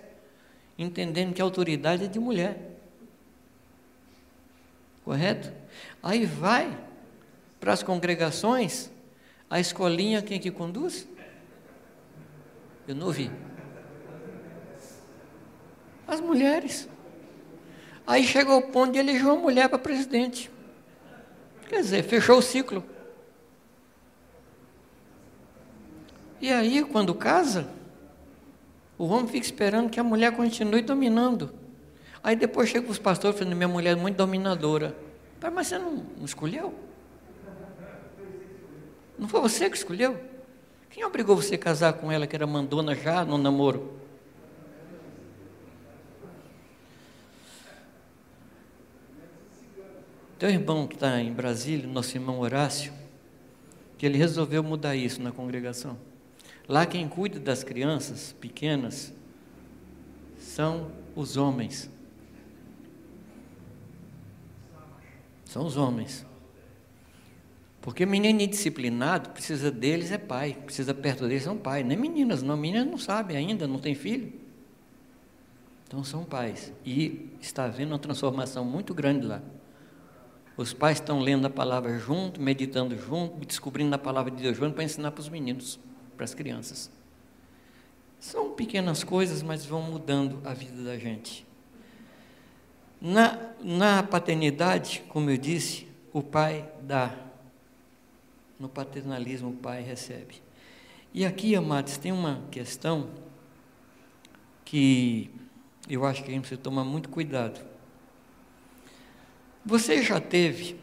entendendo 0.78 1.34
que 1.34 1.41
a 1.41 1.45
autoridade 1.45 2.06
é 2.06 2.08
de 2.08 2.19
mulher. 2.19 2.78
Correto? 5.04 5.52
Aí 6.04 6.26
vai 6.26 6.78
para 7.60 7.73
as 7.73 7.82
congregações, 7.82 8.91
a 9.50 9.60
escolinha 9.60 10.21
quem 10.21 10.39
que 10.39 10.52
conduz? 10.52 11.08
Eu 12.88 12.95
não 12.95 13.08
ouvi. 13.08 13.32
As 16.08 16.21
mulheres. 16.21 16.88
Aí 18.06 18.26
chegou 18.26 18.56
ao 18.56 18.62
ponto 18.62 18.93
de 18.93 19.00
eleger 19.00 19.26
uma 19.26 19.36
mulher 19.36 19.67
para 19.67 19.80
presidente. 19.80 20.50
Quer 21.67 21.82
dizer, 21.82 22.04
fechou 22.04 22.38
o 22.38 22.41
ciclo. 22.41 22.84
E 26.39 26.52
aí, 26.52 26.84
quando 26.84 27.13
casa, 27.15 27.67
o 28.97 29.06
homem 29.06 29.28
fica 29.28 29.45
esperando 29.45 29.89
que 29.89 30.00
a 30.00 30.04
mulher 30.04 30.36
continue 30.36 30.82
dominando. 30.82 31.54
Aí 32.23 32.36
depois 32.36 32.69
chega 32.69 32.89
os 32.89 33.00
pastores 33.00 33.38
falando, 33.38 33.56
minha 33.56 33.67
mulher 33.67 33.91
é 33.91 33.95
muito 33.95 34.15
dominadora. 34.15 34.95
Mas 35.54 35.67
você 35.67 35.78
não, 35.78 36.04
não 36.17 36.26
escolheu? 36.26 36.73
Não 39.17 39.28
foi 39.28 39.41
você 39.41 39.69
que 39.69 39.78
escolheu? 39.78 40.19
Quem 40.89 41.04
obrigou 41.04 41.36
você 41.36 41.56
a 41.56 41.60
casar 41.60 41.93
com 41.93 42.12
ela 42.12 42.28
que 42.28 42.36
era 42.36 42.45
mandona 42.45 42.95
já 42.95 43.23
no 43.23 43.38
namoro? 43.38 43.97
Teu 50.38 50.50
irmão 50.50 50.86
que 50.86 50.93
está 50.93 51.19
em 51.19 51.34
Brasília, 51.34 51.88
nosso 51.88 52.15
irmão 52.15 52.39
Horácio, 52.39 52.93
que 53.97 54.06
ele 54.06 54.19
resolveu 54.19 54.63
mudar 54.63 54.95
isso 54.95 55.19
na 55.19 55.32
congregação. 55.32 55.97
Lá 56.67 56.86
quem 56.86 57.08
cuida 57.08 57.39
das 57.39 57.63
crianças 57.63 58.34
pequenas 58.39 59.13
são 60.38 60.91
os 61.15 61.38
homens. 61.38 61.89
São 65.45 65.65
os 65.65 65.77
homens. 65.77 66.25
Porque 67.82 68.06
menino 68.06 68.41
indisciplinado 68.41 69.30
precisa 69.30 69.71
deles 69.71 70.12
é 70.12 70.17
pai, 70.17 70.58
precisa 70.65 70.93
perto 70.93 71.25
deles 71.25 71.47
é 71.47 71.51
um 71.51 71.58
pai. 71.58 71.84
Nem 71.84 71.97
meninas, 71.97 72.43
não, 72.43 72.58
meninas 72.58 72.86
não 72.86 72.97
sabem 72.97 73.38
ainda, 73.38 73.65
não 73.65 73.80
tem 73.80 73.95
filho. 73.95 74.34
Então 75.88 76.03
são 76.03 76.25
pais. 76.25 76.73
E 76.86 77.30
está 77.39 77.63
havendo 77.63 77.93
uma 77.93 77.99
transformação 77.99 78.65
muito 78.65 78.93
grande 78.93 79.25
lá. 79.25 79.41
Os 80.58 80.73
pais 80.73 80.97
estão 80.97 81.19
lendo 81.19 81.45
a 81.45 81.49
palavra 81.49 81.97
junto, 81.97 82.41
meditando 82.41 82.97
junto, 82.97 83.45
descobrindo 83.45 83.95
a 83.95 83.97
palavra 83.97 84.32
de 84.32 84.43
Deus 84.43 84.58
junto 84.58 84.73
para 84.73 84.84
ensinar 84.84 85.12
para 85.12 85.21
os 85.21 85.30
meninos, 85.30 85.80
para 86.17 86.25
as 86.25 86.34
crianças. 86.34 86.91
São 88.19 88.51
pequenas 88.51 89.03
coisas, 89.03 89.41
mas 89.41 89.65
vão 89.65 89.82
mudando 89.82 90.41
a 90.43 90.53
vida 90.53 90.84
da 90.84 90.97
gente. 90.97 91.45
Na, 92.99 93.39
na 93.63 94.01
paternidade, 94.01 95.03
como 95.08 95.30
eu 95.30 95.38
disse, 95.38 95.88
o 96.12 96.21
pai 96.23 96.67
dá. 96.82 97.15
No 98.60 98.67
paternalismo, 98.67 99.51
o 99.51 99.53
pai 99.53 99.84
recebe. 99.84 100.41
E 101.13 101.23
aqui, 101.25 101.56
amados, 101.56 101.97
tem 101.97 102.12
uma 102.12 102.41
questão 102.49 103.12
que 104.65 105.30
eu 105.88 106.03
acho 106.03 106.23
que 106.23 106.32
a 106.32 106.34
gente 106.34 106.41
precisa 106.41 106.60
tomar 106.60 106.84
muito 106.84 107.08
cuidado. 107.08 107.63
Você 109.63 110.01
já 110.01 110.19
teve 110.19 110.80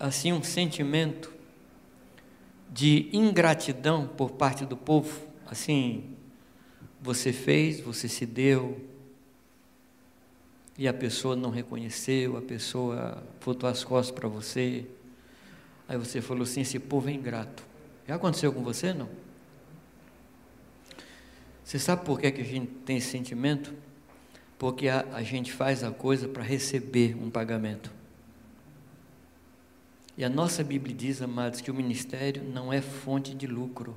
assim 0.00 0.32
um 0.32 0.42
sentimento 0.42 1.37
de 2.70 3.08
ingratidão 3.12 4.06
por 4.06 4.32
parte 4.32 4.64
do 4.64 4.76
povo? 4.76 5.26
Assim, 5.46 6.16
você 7.00 7.32
fez, 7.32 7.80
você 7.80 8.08
se 8.08 8.26
deu, 8.26 8.88
e 10.78 10.86
a 10.86 10.94
pessoa 10.94 11.34
não 11.34 11.50
reconheceu, 11.50 12.36
a 12.36 12.40
pessoa 12.40 13.24
botou 13.44 13.68
as 13.68 13.82
costas 13.82 14.16
para 14.16 14.28
você. 14.28 14.86
Aí 15.88 15.98
você 15.98 16.20
falou 16.20 16.44
assim: 16.44 16.60
esse 16.60 16.78
povo 16.78 17.08
é 17.08 17.12
ingrato. 17.12 17.66
Já 18.06 18.14
aconteceu 18.14 18.52
com 18.52 18.62
você? 18.62 18.94
Não? 18.94 19.08
Você 21.64 21.78
sabe 21.80 22.04
por 22.04 22.20
que, 22.20 22.30
que 22.30 22.40
a 22.40 22.44
gente 22.44 22.68
tem 22.86 22.96
esse 22.96 23.10
sentimento? 23.10 23.74
Porque 24.56 24.88
a, 24.88 25.04
a 25.12 25.22
gente 25.22 25.52
faz 25.52 25.82
a 25.82 25.90
coisa 25.90 26.28
para 26.28 26.42
receber 26.42 27.16
um 27.20 27.28
pagamento. 27.28 27.97
E 30.18 30.24
a 30.24 30.28
nossa 30.28 30.64
Bíblia 30.64 30.92
diz, 30.92 31.22
amados, 31.22 31.60
que 31.60 31.70
o 31.70 31.74
ministério 31.74 32.42
não 32.42 32.72
é 32.72 32.80
fonte 32.80 33.32
de 33.32 33.46
lucro, 33.46 33.96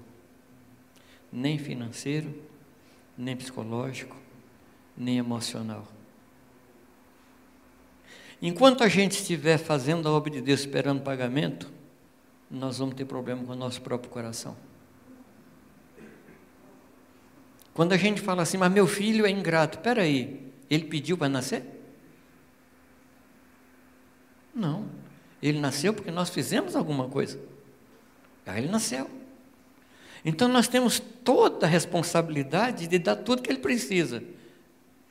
nem 1.33 1.57
financeiro, 1.57 2.31
nem 3.17 3.35
psicológico, 3.35 4.15
nem 4.95 5.17
emocional. 5.17 5.87
Enquanto 8.39 8.83
a 8.83 8.87
gente 8.87 9.13
estiver 9.13 9.57
fazendo 9.57 10.07
a 10.07 10.11
obra 10.11 10.29
de 10.29 10.41
Deus 10.41 10.59
esperando 10.59 11.01
pagamento, 11.01 11.71
nós 12.51 12.77
vamos 12.77 12.93
ter 12.93 13.05
problema 13.05 13.43
com 13.43 13.53
o 13.53 13.55
nosso 13.55 13.81
próprio 13.81 14.11
coração. 14.11 14.55
Quando 17.73 17.93
a 17.93 17.97
gente 17.97 18.21
fala 18.21 18.43
assim, 18.43 18.57
mas 18.57 18.71
meu 18.71 18.85
filho 18.85 19.25
é 19.25 19.31
ingrato, 19.31 19.79
espera 19.79 20.03
aí, 20.03 20.53
ele 20.69 20.83
pediu 20.83 21.17
para 21.17 21.29
nascer? 21.29 21.63
Não. 24.53 25.00
Ele 25.41 25.59
nasceu 25.59 25.93
porque 25.93 26.11
nós 26.11 26.29
fizemos 26.29 26.75
alguma 26.75 27.07
coisa. 27.07 27.39
Aí 28.45 28.63
ele 28.63 28.71
nasceu. 28.71 29.09
Então 30.23 30.47
nós 30.47 30.67
temos 30.67 30.99
toda 30.99 31.65
a 31.65 31.69
responsabilidade 31.69 32.87
de 32.87 32.99
dar 32.99 33.15
tudo 33.15 33.41
que 33.41 33.49
ele 33.49 33.59
precisa. 33.59 34.23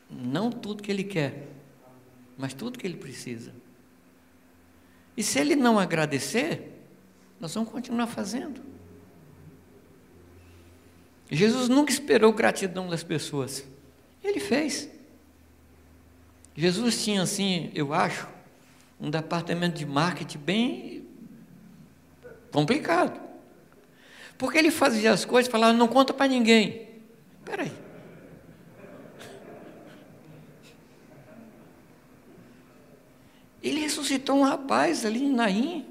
Não 0.09 0.51
tudo 0.51 0.83
que 0.83 0.91
ele 0.91 1.05
quer, 1.05 1.49
mas 2.37 2.55
tudo 2.55 2.79
que 2.79 2.87
ele 2.87 2.97
precisa. 2.97 3.53
E 5.17 5.23
se 5.23 5.39
ele 5.39 5.57
não 5.57 5.79
agradecer, 5.79 6.73
nós 7.39 7.55
vamos 7.55 7.71
continuar 7.71 8.07
fazendo. 8.07 8.61
Jesus 11.31 11.69
nunca 11.69 11.93
esperou 11.93 12.33
gratidão 12.33 12.89
das 12.89 13.03
pessoas. 13.03 13.65
Ele 14.23 14.41
fez. 14.41 14.89
Jesus 16.57 17.05
tinha 17.05 17.23
assim, 17.23 17.71
eu 17.75 17.95
acho, 17.95 18.29
um 19.01 19.09
departamento 19.11 19.79
de 19.79 19.87
marketing 19.87 20.39
bem 20.39 21.09
complicado. 22.53 23.21
Porque 24.37 24.59
ele 24.59 24.71
fazia 24.71 25.13
as 25.13 25.25
coisas 25.25 25.49
e 25.49 25.51
falava, 25.51 25.73
não 25.73 25.89
conta 25.89 26.13
para 26.13 26.29
ninguém. 26.29 26.89
Espera 27.39 27.63
aí. 27.63 27.73
Ele 33.63 33.81
ressuscitou 33.81 34.37
um 34.37 34.43
rapaz 34.43 35.05
ali 35.05 35.25
em 35.25 35.33
Naim. 35.33 35.87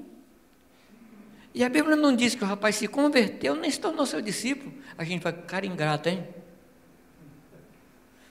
E 1.54 1.64
a 1.64 1.68
Bíblia 1.68 1.96
não 1.96 2.14
diz 2.14 2.34
que 2.34 2.44
o 2.44 2.46
rapaz 2.46 2.76
se 2.76 2.86
converteu 2.86 3.54
nem 3.54 3.70
se 3.70 3.80
tornou 3.80 4.06
seu 4.06 4.20
discípulo. 4.20 4.72
A 4.96 5.04
gente 5.04 5.22
vai, 5.22 5.32
cara 5.32 5.66
ingrato, 5.66 6.08
hein? 6.08 6.26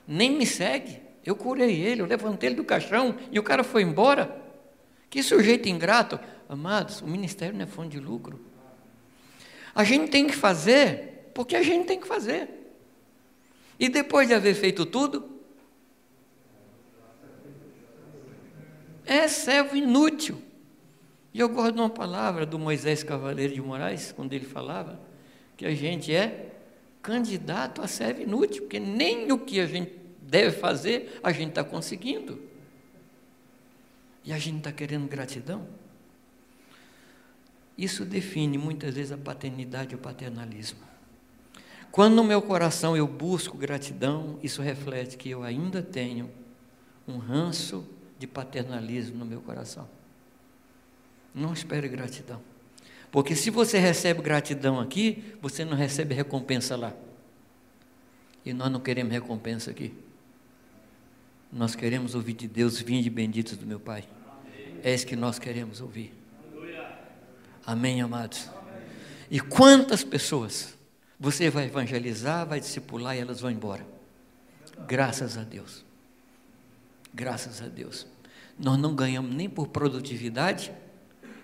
Nem 0.08 0.32
me 0.32 0.46
segue. 0.46 1.02
Eu 1.26 1.36
curei 1.36 1.82
ele, 1.82 2.02
eu 2.02 2.06
levantei 2.06 2.50
ele 2.50 2.56
do 2.56 2.64
caixão 2.64 3.16
e 3.32 3.40
o 3.40 3.44
cara 3.44 3.64
foi 3.64 3.84
embora. 3.84 4.49
Que 5.10 5.24
sujeito 5.24 5.68
ingrato. 5.68 6.20
Amados, 6.48 7.02
o 7.02 7.08
ministério 7.08 7.56
não 7.56 7.64
é 7.64 7.68
fonte 7.68 7.92
de 7.92 8.00
lucro. 8.00 8.40
A 9.74 9.84
gente 9.84 10.10
tem 10.10 10.28
que 10.28 10.36
fazer 10.36 11.32
porque 11.34 11.56
a 11.56 11.64
gente 11.64 11.88
tem 11.88 12.00
que 12.00 12.08
fazer. 12.08 12.50
E 13.80 13.88
depois 13.88 14.28
de 14.28 14.34
haver 14.34 14.56
feito 14.56 14.86
tudo, 14.86 15.40
é 19.06 19.28
servo 19.28 19.76
inútil. 19.76 20.42
E 21.34 21.40
eu 21.40 21.50
gosto 21.50 21.74
de 21.74 21.80
uma 21.80 21.90
palavra 21.90 22.46
do 22.46 22.60
Moisés 22.60 23.04
Cavaleiro 23.04 23.54
de 23.54 23.62
Moraes, 23.62 24.12
quando 24.12 24.34
ele 24.34 24.46
falava 24.46 25.00
que 25.56 25.66
a 25.66 25.74
gente 25.74 26.14
é 26.14 26.52
candidato 27.02 27.82
a 27.82 27.88
servo 27.88 28.22
inútil, 28.22 28.64
porque 28.64 28.80
nem 28.80 29.32
o 29.32 29.38
que 29.38 29.60
a 29.60 29.66
gente 29.66 29.94
deve 30.22 30.58
fazer 30.58 31.20
a 31.24 31.32
gente 31.32 31.50
está 31.50 31.64
conseguindo. 31.64 32.42
E 34.30 34.32
a 34.32 34.38
gente 34.38 34.60
está 34.60 34.72
querendo 34.72 35.08
gratidão. 35.08 35.68
Isso 37.76 38.06
define 38.06 38.60
muitas 38.60 38.94
vezes 38.94 39.12
a 39.12 39.18
paternidade 39.18 39.94
e 39.94 39.96
o 39.96 39.98
paternalismo. 39.98 40.78
Quando 41.92 42.14
no 42.14 42.24
meu 42.24 42.40
coração 42.40 42.96
eu 42.96 43.08
busco 43.08 43.58
gratidão, 43.58 44.38
isso 44.44 44.62
reflete 44.62 45.18
que 45.18 45.32
eu 45.32 45.42
ainda 45.42 45.82
tenho 45.82 46.30
um 47.08 47.18
ranço 47.18 47.84
de 48.20 48.28
paternalismo 48.28 49.18
no 49.18 49.26
meu 49.26 49.42
coração. 49.42 49.90
Não 51.34 51.52
espere 51.52 51.90
gratidão. 51.90 52.40
Porque 53.12 53.36
se 53.36 53.50
você 53.50 53.80
recebe 53.80 54.22
gratidão 54.22 54.80
aqui, 54.80 55.34
você 55.42 55.66
não 55.66 55.76
recebe 55.76 56.14
recompensa 56.14 56.78
lá. 56.78 56.94
E 58.46 58.54
nós 58.54 58.72
não 58.72 58.80
queremos 58.80 59.12
recompensa 59.12 59.72
aqui. 59.72 59.92
Nós 61.52 61.74
queremos 61.74 62.14
ouvir 62.14 62.34
de 62.34 62.48
Deus, 62.48 62.80
vinde 62.80 63.10
benditos 63.10 63.58
do 63.58 63.66
meu 63.66 63.80
Pai. 63.80 64.08
É 64.84 64.94
isso 64.94 65.06
que 65.06 65.16
nós 65.16 65.40
queremos 65.40 65.82
ouvir. 65.82 66.14
Amém, 67.66 68.02
amados? 68.02 68.50
E 69.30 69.40
quantas 69.40 70.04
pessoas 70.04 70.76
você 71.20 71.50
vai 71.50 71.66
evangelizar, 71.66 72.48
vai 72.48 72.60
discipular 72.60 73.16
e 73.16 73.20
elas 73.20 73.42
vão 73.42 73.52
embora? 73.52 73.86
Graças 74.88 75.38
a 75.38 75.44
Deus. 75.44 75.86
Graças 77.14 77.62
a 77.62 77.68
Deus. 77.68 78.08
Nós 78.58 78.78
não 78.78 78.96
ganhamos 78.96 79.34
nem 79.34 79.50
por 79.50 79.68
produtividade 79.68 80.72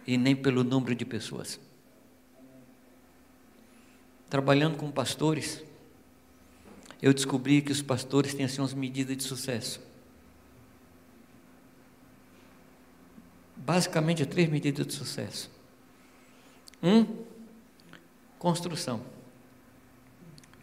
e 0.08 0.17
nem 0.17 0.36
pelo 0.36 0.63
número 0.63 0.95
de 0.95 1.06
pessoas. 1.06 1.60
Trabalhando 4.30 4.78
com 4.78 4.89
pastores, 4.89 5.63
eu 7.02 7.13
descobri 7.13 7.62
que 7.62 7.71
os 7.71 7.82
pastores 7.82 8.34
têm 8.34 8.45
assim 8.45 8.62
umas 8.62 8.74
medidas 8.74 9.15
de 9.15 9.24
sucesso. 9.24 9.80
Basicamente, 13.65 14.23
três 14.28 14.47
medidas 14.47 14.86
de 14.86 14.93
sucesso. 14.93 15.49
Um, 16.84 17.06
construção. 18.38 19.01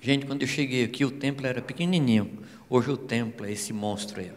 Gente, 0.01 0.25
quando 0.25 0.43
eu 0.43 0.49
cheguei 0.49 0.85
aqui, 0.85 1.05
o 1.05 1.11
templo 1.11 1.45
era 1.45 1.61
pequenininho. 1.61 2.45
Hoje 2.71 2.91
o 2.91 2.97
templo 2.97 3.45
é 3.45 3.51
esse 3.51 3.73
monstro 3.73 4.21
aí. 4.21 4.31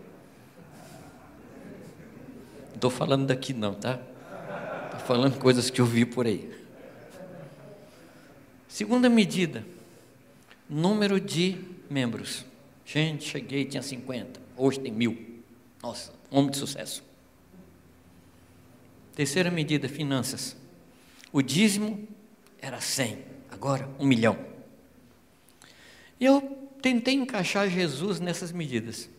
Não 2.69 2.75
estou 2.75 2.89
falando 2.89 3.27
daqui 3.27 3.53
não, 3.53 3.75
tá? 3.75 3.99
Estou 4.85 4.99
falando 5.01 5.37
coisas 5.37 5.69
que 5.69 5.79
eu 5.79 5.85
vi 5.85 6.03
por 6.03 6.25
aí. 6.25 6.51
Segunda 8.67 9.07
medida, 9.07 9.63
número 10.67 11.19
de 11.19 11.55
membros. 11.87 12.43
Gente, 12.83 13.29
cheguei, 13.29 13.63
tinha 13.65 13.83
50, 13.83 14.41
hoje 14.57 14.79
tem 14.79 14.91
mil. 14.91 15.43
Nossa, 15.83 16.11
homem 16.31 16.49
de 16.49 16.57
sucesso. 16.57 17.04
Terceira 19.15 19.49
medida, 19.49 19.87
finanças. 19.87 20.57
O 21.31 21.41
dízimo 21.41 22.05
era 22.61 22.81
100, 22.81 23.17
agora 23.49 23.87
um 23.97 24.05
milhão. 24.05 24.37
Eu 26.19 26.69
tentei 26.81 27.13
encaixar 27.13 27.69
Jesus 27.69 28.19
nessas 28.19 28.51
medidas. 28.51 29.09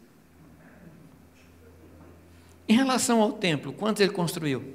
Em 2.69 2.75
relação 2.75 3.23
ao 3.23 3.33
templo, 3.33 3.73
quantos 3.73 4.01
ele 4.03 4.13
construiu? 4.13 4.75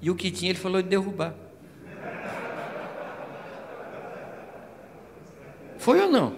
E 0.00 0.10
o 0.10 0.14
que 0.14 0.30
tinha, 0.30 0.50
ele 0.50 0.58
falou 0.58 0.80
de 0.80 0.88
derrubar. 0.88 1.34
Foi 5.78 6.00
ou 6.00 6.10
não? 6.10 6.36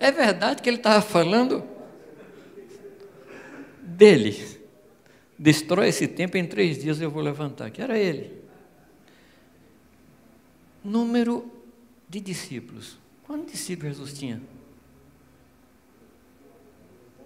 É 0.00 0.10
verdade 0.10 0.62
que 0.62 0.70
ele 0.70 0.78
estava 0.78 1.02
falando 1.02 1.62
dele. 3.82 4.57
Destrói 5.38 5.88
esse 5.88 6.08
templo, 6.08 6.38
em 6.38 6.46
três 6.46 6.82
dias 6.82 7.00
eu 7.00 7.10
vou 7.10 7.22
levantar. 7.22 7.70
Que 7.70 7.80
era 7.80 7.96
ele. 7.96 8.42
Número 10.82 11.48
de 12.08 12.20
discípulos. 12.20 12.98
Quantos 13.24 13.52
discípulos 13.52 13.96
Jesus 13.96 14.18
tinha? 14.18 14.42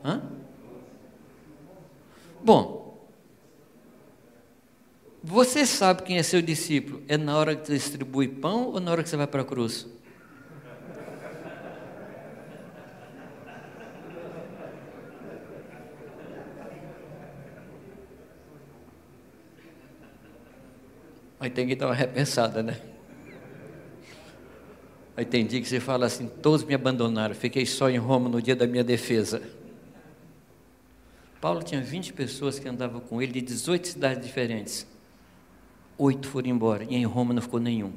Hã? 0.04 0.22
Bom, 2.44 2.82
você 5.22 5.64
sabe 5.64 6.02
quem 6.02 6.18
é 6.18 6.22
seu 6.22 6.42
discípulo? 6.42 7.02
É 7.06 7.16
na 7.16 7.36
hora 7.36 7.54
que 7.54 7.66
você 7.66 7.74
distribui 7.74 8.26
pão 8.26 8.66
ou 8.66 8.80
na 8.80 8.90
hora 8.90 9.02
que 9.02 9.08
você 9.08 9.16
vai 9.16 9.28
para 9.28 9.42
a 9.42 9.44
cruz? 9.44 9.86
Aí 21.42 21.50
tem 21.50 21.66
que 21.66 21.74
dar 21.74 21.86
uma 21.86 21.94
repensada, 21.94 22.62
né? 22.62 22.80
Aí 25.16 25.24
tem 25.24 25.44
dia 25.44 25.60
que 25.60 25.66
você 25.66 25.80
fala 25.80 26.06
assim: 26.06 26.28
todos 26.28 26.62
me 26.62 26.72
abandonaram, 26.72 27.34
fiquei 27.34 27.66
só 27.66 27.90
em 27.90 27.98
Roma 27.98 28.28
no 28.28 28.40
dia 28.40 28.54
da 28.54 28.64
minha 28.64 28.84
defesa. 28.84 29.42
Paulo 31.40 31.60
tinha 31.64 31.80
20 31.80 32.12
pessoas 32.12 32.60
que 32.60 32.68
andavam 32.68 33.00
com 33.00 33.20
ele 33.20 33.32
de 33.32 33.40
18 33.40 33.88
cidades 33.88 34.24
diferentes. 34.24 34.86
Oito 35.98 36.28
foram 36.28 36.48
embora 36.48 36.84
e 36.84 36.94
em 36.94 37.04
Roma 37.04 37.34
não 37.34 37.42
ficou 37.42 37.58
nenhum. 37.58 37.92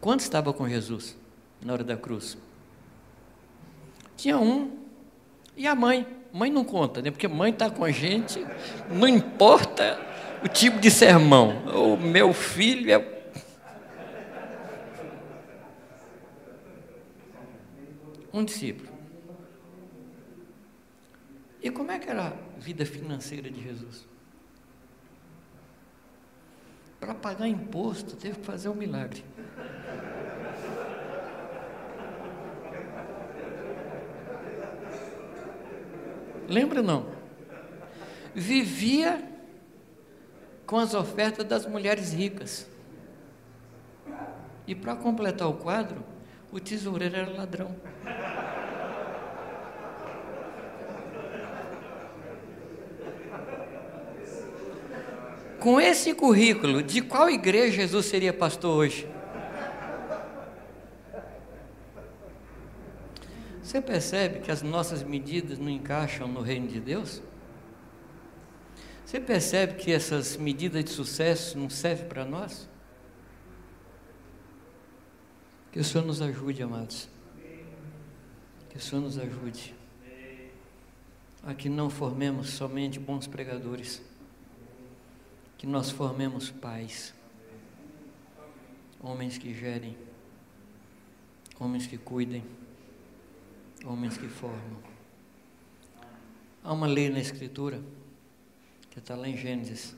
Quantos 0.00 0.26
estavam 0.26 0.52
com 0.52 0.68
Jesus 0.68 1.16
na 1.64 1.72
hora 1.72 1.84
da 1.84 1.96
cruz? 1.96 2.36
Tinha 4.16 4.36
um 4.38 4.76
e 5.56 5.68
a 5.68 5.74
mãe. 5.76 6.04
Mãe 6.32 6.50
não 6.50 6.64
conta, 6.64 7.00
né? 7.00 7.12
Porque 7.12 7.28
mãe 7.28 7.52
está 7.52 7.70
com 7.70 7.84
a 7.84 7.92
gente, 7.92 8.44
não 8.90 9.06
importa 9.06 10.10
o 10.44 10.48
tipo 10.48 10.80
de 10.80 10.90
sermão. 10.90 11.64
O 11.66 11.96
meu 11.96 12.32
filho 12.32 12.92
é. 12.92 13.22
Um 18.32 18.44
discípulo. 18.44 18.90
E 21.62 21.70
como 21.70 21.92
é 21.92 21.98
que 21.98 22.08
era 22.08 22.28
a 22.28 22.32
vida 22.58 22.84
financeira 22.84 23.50
de 23.50 23.62
Jesus? 23.62 24.06
Para 26.98 27.14
pagar 27.14 27.46
imposto, 27.46 28.16
teve 28.16 28.38
que 28.38 28.46
fazer 28.46 28.68
um 28.68 28.74
milagre. 28.74 29.24
Lembra 36.48 36.82
não? 36.82 37.06
Vivia 38.34 39.31
com 40.66 40.78
as 40.78 40.94
ofertas 40.94 41.44
das 41.44 41.66
mulheres 41.66 42.12
ricas. 42.12 42.66
E 44.66 44.74
para 44.74 44.94
completar 44.94 45.48
o 45.48 45.54
quadro, 45.54 46.02
o 46.50 46.60
tesoureiro 46.60 47.16
era 47.16 47.30
ladrão. 47.30 47.74
Com 55.58 55.80
esse 55.80 56.12
currículo, 56.12 56.82
de 56.82 57.00
qual 57.00 57.30
igreja 57.30 57.82
Jesus 57.82 58.06
seria 58.06 58.32
pastor 58.32 58.76
hoje? 58.76 59.08
Você 63.62 63.80
percebe 63.80 64.40
que 64.40 64.50
as 64.50 64.60
nossas 64.60 65.02
medidas 65.02 65.58
não 65.58 65.70
encaixam 65.70 66.26
no 66.28 66.42
reino 66.42 66.66
de 66.66 66.80
Deus? 66.80 67.22
Você 69.12 69.20
percebe 69.20 69.74
que 69.74 69.92
essas 69.92 70.38
medidas 70.38 70.82
de 70.82 70.88
sucesso 70.90 71.58
não 71.58 71.68
servem 71.68 72.08
para 72.08 72.24
nós? 72.24 72.66
Que 75.70 75.78
o 75.78 75.84
Senhor 75.84 76.06
nos 76.06 76.22
ajude, 76.22 76.62
amados. 76.62 77.10
Que 78.70 78.78
o 78.78 78.80
Senhor 78.80 79.02
nos 79.02 79.18
ajude 79.18 79.74
a 81.42 81.52
que 81.52 81.68
não 81.68 81.90
formemos 81.90 82.48
somente 82.54 82.98
bons 82.98 83.26
pregadores, 83.26 84.00
que 85.58 85.66
nós 85.66 85.90
formemos 85.90 86.48
pais, 86.50 87.12
homens 88.98 89.36
que 89.36 89.52
gerem, 89.52 89.94
homens 91.60 91.86
que 91.86 91.98
cuidem, 91.98 92.42
homens 93.84 94.16
que 94.16 94.26
formam. 94.26 94.82
Há 96.64 96.72
uma 96.72 96.86
lei 96.86 97.10
na 97.10 97.20
Escritura, 97.20 97.78
que 98.92 98.98
está 98.98 99.16
lá 99.16 99.26
em 99.26 99.36
Gênesis: 99.36 99.96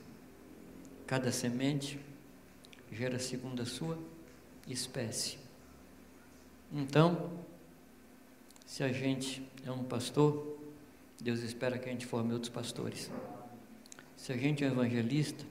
cada 1.05 1.31
semente 1.31 1.99
gera 2.91 3.19
segundo 3.19 3.61
a 3.61 3.65
sua 3.65 3.99
espécie. 4.67 5.37
Então, 6.71 7.29
se 8.65 8.83
a 8.83 8.91
gente 8.91 9.45
é 9.65 9.71
um 9.71 9.83
pastor, 9.83 10.57
Deus 11.21 11.41
espera 11.41 11.77
que 11.77 11.89
a 11.89 11.91
gente 11.91 12.05
forme 12.05 12.33
outros 12.33 12.49
pastores. 12.49 13.11
Se 14.15 14.31
a 14.31 14.37
gente 14.37 14.63
é 14.63 14.67
um 14.67 14.71
evangelista, 14.71 15.45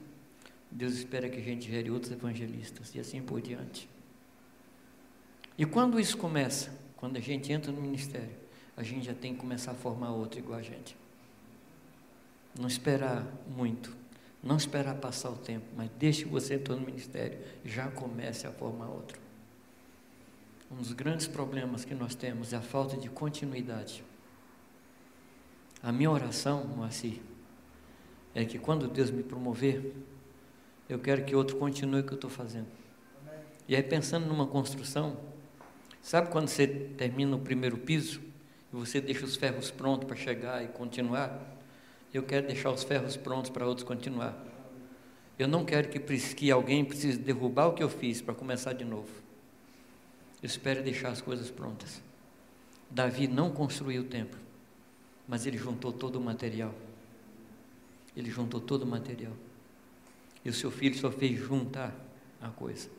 Deus 0.71 0.93
espera 0.95 1.29
que 1.29 1.37
a 1.37 1.43
gente 1.43 1.69
gere 1.69 1.89
outros 1.91 2.11
evangelistas 2.11 2.93
e 2.95 2.99
assim 2.99 3.21
por 3.21 3.41
diante. 3.41 3.87
E 5.57 5.65
quando 5.65 5.99
isso 5.99 6.17
começa? 6.17 6.75
Quando 6.97 7.17
a 7.17 7.21
gente 7.21 7.51
entra 7.51 7.71
no 7.71 7.79
ministério, 7.79 8.35
a 8.75 8.83
gente 8.83 9.05
já 9.05 9.13
tem 9.13 9.33
que 9.33 9.39
começar 9.39 9.71
a 9.71 9.75
formar 9.75 10.11
outro 10.11 10.39
igual 10.39 10.59
a 10.59 10.63
gente. 10.63 10.97
Não 12.59 12.67
esperar 12.67 13.25
muito, 13.47 13.95
não 14.41 14.55
esperar 14.55 14.95
passar 14.95 15.29
o 15.29 15.35
tempo, 15.35 15.65
mas 15.75 15.89
deixe 15.97 16.23
que 16.23 16.29
você 16.29 16.55
entrou 16.55 16.79
no 16.79 16.85
ministério, 16.85 17.37
já 17.65 17.89
comece 17.89 18.47
a 18.47 18.51
formar 18.51 18.87
outro. 18.87 19.19
Um 20.71 20.77
dos 20.77 20.93
grandes 20.93 21.27
problemas 21.27 21.85
que 21.85 21.93
nós 21.93 22.15
temos 22.15 22.53
é 22.53 22.57
a 22.57 22.61
falta 22.61 22.97
de 22.97 23.09
continuidade. 23.09 24.03
A 25.83 25.91
minha 25.91 26.09
oração, 26.09 26.65
Moacir, 26.65 27.21
é 28.33 28.43
que 28.43 28.57
quando 28.57 28.87
Deus 28.87 29.11
me 29.11 29.21
promover, 29.21 29.93
eu 30.89 30.99
quero 30.99 31.23
que 31.23 31.35
outro 31.35 31.57
continue 31.57 32.01
o 32.01 32.03
que 32.03 32.11
eu 32.11 32.15
estou 32.15 32.29
fazendo. 32.29 32.67
E 33.67 33.75
aí, 33.75 33.83
pensando 33.83 34.27
numa 34.27 34.45
construção, 34.45 35.17
sabe 36.01 36.29
quando 36.29 36.47
você 36.47 36.67
termina 36.67 37.35
o 37.35 37.39
primeiro 37.39 37.77
piso 37.77 38.21
e 38.71 38.75
você 38.75 39.01
deixa 39.01 39.25
os 39.25 39.35
ferros 39.35 39.71
prontos 39.71 40.05
para 40.07 40.15
chegar 40.15 40.63
e 40.63 40.67
continuar? 40.67 41.54
Eu 42.15 42.23
quero 42.23 42.47
deixar 42.47 42.71
os 42.71 42.81
ferros 42.81 43.17
prontos 43.17 43.49
para 43.49 43.67
outros 43.67 43.85
continuar. 43.85 44.41
Eu 45.37 45.49
não 45.49 45.65
quero 45.65 45.89
que, 45.89 45.99
que 45.99 46.49
alguém 46.49 46.85
precise 46.85 47.17
derrubar 47.17 47.67
o 47.67 47.73
que 47.73 47.83
eu 47.83 47.89
fiz 47.89 48.21
para 48.21 48.33
começar 48.33 48.71
de 48.71 48.85
novo. 48.85 49.09
Eu 50.41 50.47
espero 50.47 50.81
deixar 50.81 51.09
as 51.09 51.19
coisas 51.19 51.51
prontas. 51.51 52.01
Davi 52.89 53.27
não 53.27 53.51
construiu 53.51 54.03
o 54.03 54.05
templo, 54.05 54.39
mas 55.27 55.45
ele 55.45 55.57
juntou 55.57 55.91
todo 55.91 56.15
o 56.15 56.21
material. 56.21 56.73
Ele 58.15 58.31
juntou 58.31 58.61
todo 58.61 58.83
o 58.83 58.87
material. 58.87 59.33
E 60.45 60.49
o 60.49 60.53
seu 60.53 60.71
filho 60.71 60.97
só 60.97 61.11
fez 61.11 61.37
juntar 61.37 61.93
a 62.41 62.47
coisa. 62.47 62.89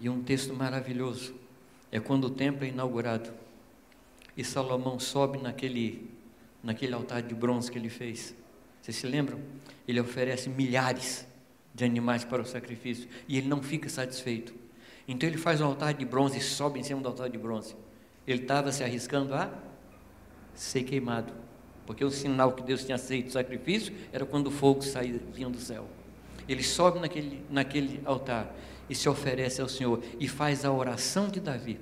E 0.00 0.08
um 0.08 0.20
texto 0.20 0.52
maravilhoso 0.52 1.32
é 1.92 2.00
quando 2.00 2.24
o 2.24 2.30
templo 2.30 2.64
é 2.64 2.68
inaugurado 2.70 3.32
e 4.36 4.42
Salomão 4.42 4.98
sobe 4.98 5.38
naquele, 5.38 6.10
naquele 6.64 6.94
altar 6.94 7.22
de 7.22 7.34
bronze 7.34 7.70
que 7.70 7.78
ele 7.78 7.90
fez. 7.90 8.34
Vocês 8.80 8.96
se 8.96 9.06
lembram? 9.06 9.38
Ele 9.86 10.00
oferece 10.00 10.48
milhares 10.48 11.26
de 11.74 11.84
animais 11.84 12.24
para 12.24 12.42
o 12.42 12.44
sacrifício 12.44 13.08
e 13.28 13.38
ele 13.38 13.46
não 13.46 13.62
fica 13.62 13.88
satisfeito. 13.88 14.54
Então 15.06 15.28
ele 15.28 15.38
faz 15.38 15.60
um 15.60 15.66
altar 15.66 15.94
de 15.94 16.04
bronze 16.04 16.38
e 16.38 16.40
sobe 16.40 16.80
em 16.80 16.82
cima 16.82 17.00
do 17.00 17.08
altar 17.08 17.28
de 17.28 17.38
bronze. 17.38 17.76
Ele 18.26 18.42
estava 18.42 18.72
se 18.72 18.82
arriscando 18.82 19.34
a 19.34 19.52
ser 20.54 20.84
queimado, 20.84 21.32
porque 21.84 22.04
o 22.04 22.10
sinal 22.10 22.52
que 22.52 22.62
Deus 22.62 22.84
tinha 22.84 22.94
aceito 22.94 23.28
o 23.28 23.32
sacrifício 23.32 23.94
era 24.12 24.24
quando 24.24 24.46
o 24.46 24.50
fogo 24.50 24.82
saía 24.82 25.20
vinha 25.32 25.50
do 25.50 25.58
céu. 25.58 25.86
Ele 26.48 26.62
sobe 26.62 27.00
naquele, 27.00 27.44
naquele 27.50 28.00
altar 28.04 28.54
e 28.88 28.94
se 28.94 29.08
oferece 29.08 29.60
ao 29.60 29.68
Senhor 29.68 30.02
e 30.18 30.28
faz 30.28 30.64
a 30.64 30.72
oração 30.72 31.28
de 31.28 31.40
Davi. 31.40 31.78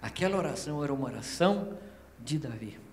Aquela 0.00 0.36
oração 0.36 0.82
era 0.84 0.92
uma 0.92 1.06
oração 1.06 1.78
de 2.22 2.38
Davi. 2.38 2.83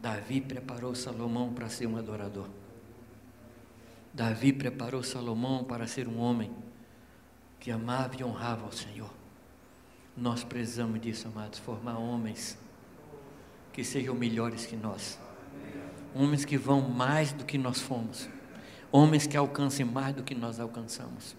Davi 0.00 0.40
preparou 0.40 0.94
Salomão 0.94 1.52
para 1.52 1.68
ser 1.68 1.86
um 1.86 1.96
adorador. 1.96 2.48
Davi 4.12 4.52
preparou 4.52 5.02
Salomão 5.02 5.62
para 5.62 5.86
ser 5.86 6.08
um 6.08 6.18
homem 6.18 6.50
que 7.58 7.70
amava 7.70 8.16
e 8.18 8.24
honrava 8.24 8.64
ao 8.64 8.72
Senhor. 8.72 9.10
Nós 10.16 10.42
precisamos 10.42 11.00
disso, 11.00 11.28
amados, 11.28 11.58
formar 11.58 11.98
homens 11.98 12.58
que 13.72 13.84
sejam 13.84 14.14
melhores 14.14 14.66
que 14.66 14.74
nós, 14.74 15.18
homens 16.14 16.44
que 16.44 16.56
vão 16.56 16.80
mais 16.80 17.32
do 17.32 17.44
que 17.44 17.56
nós 17.56 17.80
fomos, 17.80 18.28
homens 18.90 19.26
que 19.26 19.36
alcancem 19.36 19.84
mais 19.84 20.14
do 20.14 20.22
que 20.22 20.34
nós 20.34 20.58
alcançamos. 20.58 21.36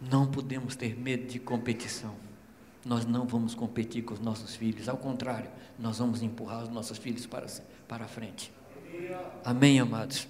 Não 0.00 0.26
podemos 0.26 0.74
ter 0.74 0.98
medo 0.98 1.26
de 1.26 1.38
competição. 1.38 2.16
Nós 2.84 3.04
não 3.04 3.26
vamos 3.26 3.54
competir 3.54 4.02
com 4.02 4.14
os 4.14 4.20
nossos 4.20 4.56
filhos, 4.56 4.88
ao 4.88 4.96
contrário, 4.96 5.50
nós 5.78 5.98
vamos 5.98 6.22
empurrar 6.22 6.62
os 6.62 6.68
nossos 6.68 6.96
filhos 6.98 7.26
para, 7.26 7.46
para 7.86 8.08
frente. 8.08 8.52
Amém, 9.44 9.78
amados? 9.78 10.26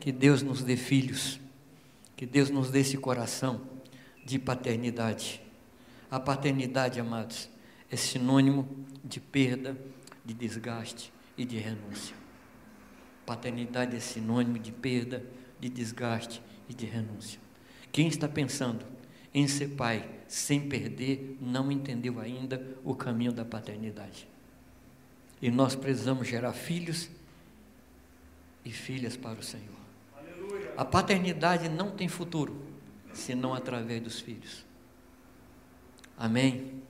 Que 0.00 0.10
Deus 0.10 0.42
nos 0.42 0.62
dê 0.62 0.76
filhos, 0.76 1.40
que 2.16 2.26
Deus 2.26 2.50
nos 2.50 2.70
dê 2.70 2.80
esse 2.80 2.96
coração 2.96 3.60
de 4.24 4.38
paternidade. 4.38 5.40
A 6.10 6.18
paternidade, 6.18 6.98
amados, 7.00 7.48
é 7.90 7.96
sinônimo 7.96 8.68
de 9.04 9.20
perda, 9.20 9.76
de 10.24 10.34
desgaste 10.34 11.12
e 11.36 11.44
de 11.44 11.58
renúncia. 11.58 12.16
Paternidade 13.24 13.96
é 13.96 14.00
sinônimo 14.00 14.58
de 14.58 14.72
perda, 14.72 15.24
de 15.60 15.68
desgaste 15.68 16.42
e 16.68 16.74
de 16.74 16.86
renúncia. 16.86 17.40
Quem 17.90 18.08
está 18.08 18.28
pensando 18.28 18.84
em 19.34 19.48
ser 19.48 19.68
pai 19.70 20.08
sem 20.28 20.68
perder, 20.68 21.36
não 21.40 21.70
entendeu 21.70 22.20
ainda 22.20 22.64
o 22.84 22.94
caminho 22.94 23.32
da 23.32 23.44
paternidade. 23.44 24.28
E 25.42 25.50
nós 25.50 25.74
precisamos 25.74 26.26
gerar 26.26 26.52
filhos 26.52 27.10
e 28.64 28.70
filhas 28.70 29.16
para 29.16 29.38
o 29.38 29.42
Senhor. 29.42 29.74
A 30.76 30.84
paternidade 30.84 31.68
não 31.68 31.90
tem 31.90 32.08
futuro 32.08 32.62
senão 33.12 33.54
através 33.54 34.00
dos 34.00 34.20
filhos. 34.20 34.64
Amém? 36.16 36.82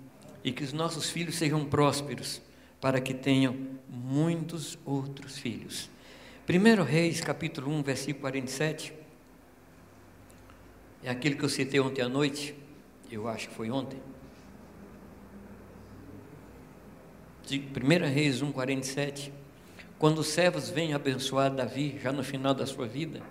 E 0.42 0.52
que 0.52 0.62
os 0.62 0.72
nossos 0.72 1.10
filhos 1.10 1.34
sejam 1.34 1.64
prósperos, 1.64 2.40
para 2.80 3.00
que 3.00 3.14
tenham 3.14 3.56
muitos 3.88 4.78
outros 4.84 5.38
filhos. 5.38 5.90
1 6.48 6.82
Reis, 6.82 7.20
capítulo 7.20 7.70
1, 7.72 7.82
versículo 7.82 8.20
47, 8.20 8.92
é 11.04 11.10
aquele 11.10 11.36
que 11.36 11.44
eu 11.44 11.48
citei 11.48 11.78
ontem 11.78 12.02
à 12.02 12.08
noite, 12.08 12.54
eu 13.10 13.28
acho 13.28 13.48
que 13.48 13.54
foi 13.54 13.70
ontem. 13.70 14.00
1 17.48 18.12
Reis 18.12 18.40
1, 18.40 18.50
47, 18.50 19.32
quando 19.98 20.18
os 20.18 20.28
servos 20.28 20.70
vêm 20.70 20.94
abençoar 20.94 21.54
Davi, 21.54 21.98
já 22.02 22.10
no 22.10 22.24
final 22.24 22.54
da 22.54 22.66
sua 22.66 22.86
vida, 22.86 23.22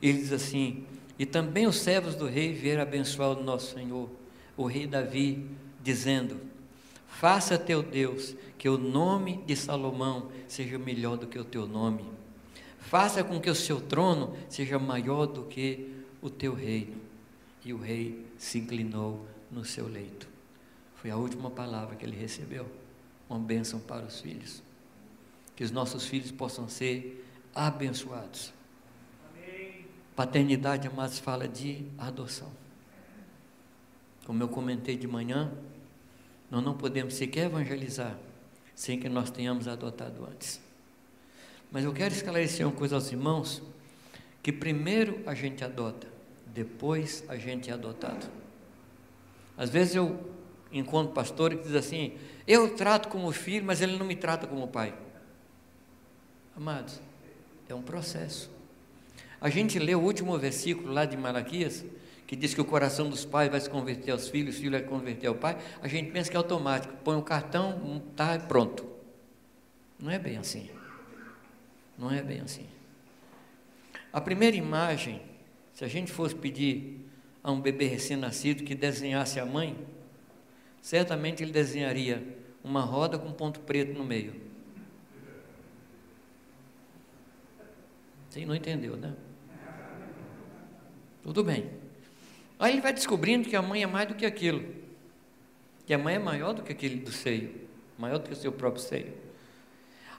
ele 0.00 0.18
diz 0.18 0.32
assim: 0.32 0.86
e 1.18 1.26
também 1.26 1.66
os 1.66 1.76
servos 1.76 2.14
do 2.14 2.26
rei 2.26 2.52
vieram 2.52 2.82
abençoar 2.82 3.30
o 3.30 3.42
nosso 3.42 3.74
Senhor, 3.74 4.08
o 4.56 4.66
rei 4.66 4.86
Davi, 4.86 5.50
dizendo: 5.82 6.36
Faça 7.08 7.58
teu 7.58 7.82
Deus 7.82 8.36
que 8.56 8.68
o 8.68 8.78
nome 8.78 9.42
de 9.44 9.56
Salomão 9.56 10.30
seja 10.46 10.78
melhor 10.78 11.16
do 11.16 11.26
que 11.26 11.38
o 11.38 11.44
teu 11.44 11.66
nome. 11.66 12.04
Faça 12.78 13.24
com 13.24 13.40
que 13.40 13.50
o 13.50 13.54
seu 13.54 13.80
trono 13.80 14.36
seja 14.48 14.78
maior 14.78 15.26
do 15.26 15.42
que 15.42 15.97
o 16.20 16.30
teu 16.30 16.54
reino. 16.54 16.96
E 17.64 17.72
o 17.72 17.78
rei 17.78 18.26
se 18.38 18.58
inclinou 18.58 19.26
no 19.50 19.64
seu 19.64 19.86
leito. 19.88 20.28
Foi 20.96 21.10
a 21.10 21.16
última 21.16 21.50
palavra 21.50 21.96
que 21.96 22.04
ele 22.04 22.16
recebeu. 22.16 22.66
Uma 23.28 23.38
bênção 23.38 23.80
para 23.80 24.06
os 24.06 24.20
filhos. 24.20 24.62
Que 25.54 25.64
os 25.64 25.70
nossos 25.70 26.06
filhos 26.06 26.30
possam 26.30 26.68
ser 26.68 27.24
abençoados 27.54 28.52
Paternidade, 30.18 30.88
amados, 30.88 31.20
fala 31.20 31.46
de 31.46 31.86
adoção. 31.96 32.50
Como 34.26 34.42
eu 34.42 34.48
comentei 34.48 34.96
de 34.96 35.06
manhã, 35.06 35.52
nós 36.50 36.60
não 36.60 36.76
podemos 36.76 37.14
sequer 37.14 37.46
evangelizar 37.46 38.18
sem 38.74 38.98
que 38.98 39.08
nós 39.08 39.30
tenhamos 39.30 39.68
adotado 39.68 40.26
antes. 40.28 40.60
Mas 41.70 41.84
eu 41.84 41.92
quero 41.92 42.12
esclarecer 42.12 42.66
uma 42.66 42.74
coisa 42.74 42.96
aos 42.96 43.12
irmãos: 43.12 43.62
que 44.42 44.52
primeiro 44.52 45.20
a 45.26 45.34
gente 45.34 45.64
adota, 45.64 46.06
depois 46.46 47.24
a 47.28 47.36
gente 47.36 47.70
é 47.70 47.72
adotado. 47.72 48.26
Às 49.56 49.70
vezes 49.70 49.94
eu 49.94 50.18
encontro 50.72 51.12
pastor 51.12 51.54
que 51.56 51.64
diz 51.64 51.74
assim: 51.74 52.16
Eu 52.46 52.74
trato 52.76 53.08
como 53.08 53.30
filho, 53.32 53.64
mas 53.64 53.80
ele 53.80 53.96
não 53.96 54.06
me 54.06 54.16
trata 54.16 54.46
como 54.46 54.68
pai. 54.68 54.94
Amados, 56.56 57.00
é 57.68 57.74
um 57.74 57.82
processo. 57.82 58.50
A 59.40 59.48
gente 59.48 59.78
lê 59.78 59.94
o 59.94 60.00
último 60.00 60.36
versículo 60.38 60.92
lá 60.92 61.04
de 61.04 61.16
Malaquias, 61.16 61.84
que 62.26 62.34
diz 62.34 62.52
que 62.54 62.60
o 62.60 62.64
coração 62.64 63.08
dos 63.08 63.24
pais 63.24 63.50
vai 63.50 63.60
se 63.60 63.70
converter 63.70 64.10
aos 64.10 64.28
filhos, 64.28 64.56
o 64.56 64.58
filho 64.58 64.72
vai 64.72 64.82
converter 64.82 65.28
ao 65.28 65.34
pai. 65.34 65.56
A 65.80 65.88
gente 65.88 66.10
pensa 66.10 66.30
que 66.30 66.36
é 66.36 66.38
automático, 66.38 66.92
põe 67.04 67.16
o 67.16 67.22
cartão, 67.22 68.02
tá 68.16 68.38
pronto. 68.38 68.86
Não 69.98 70.10
é 70.10 70.18
bem 70.18 70.36
assim. 70.36 70.68
Não 71.96 72.10
é 72.10 72.22
bem 72.22 72.40
assim. 72.40 72.66
A 74.12 74.20
primeira 74.20 74.56
imagem, 74.56 75.22
se 75.72 75.84
a 75.84 75.88
gente 75.88 76.10
fosse 76.10 76.34
pedir 76.34 77.00
a 77.42 77.52
um 77.52 77.60
bebê 77.60 77.86
recém-nascido 77.86 78.64
que 78.64 78.74
desenhasse 78.74 79.38
a 79.38 79.46
mãe, 79.46 79.76
certamente 80.80 81.42
ele 81.42 81.52
desenharia 81.52 82.36
uma 82.64 82.80
roda 82.80 83.18
com 83.18 83.32
ponto 83.32 83.60
preto 83.60 83.92
no 83.96 84.04
meio. 84.04 84.34
Você 88.28 88.44
não 88.44 88.54
entendeu, 88.54 88.96
né? 88.96 89.14
Tudo 91.22 91.42
bem. 91.42 91.70
Aí 92.58 92.72
ele 92.72 92.80
vai 92.80 92.92
descobrindo 92.92 93.48
que 93.48 93.56
a 93.56 93.62
mãe 93.62 93.82
é 93.82 93.86
mais 93.86 94.08
do 94.08 94.14
que 94.14 94.26
aquilo. 94.26 94.64
Que 95.86 95.94
a 95.94 95.98
mãe 95.98 96.16
é 96.16 96.18
maior 96.18 96.52
do 96.52 96.62
que 96.62 96.72
aquele 96.72 96.96
do 96.96 97.10
seio, 97.12 97.54
maior 97.96 98.18
do 98.18 98.28
que 98.28 98.32
o 98.32 98.36
seu 98.36 98.52
próprio 98.52 98.82
seio. 98.82 99.12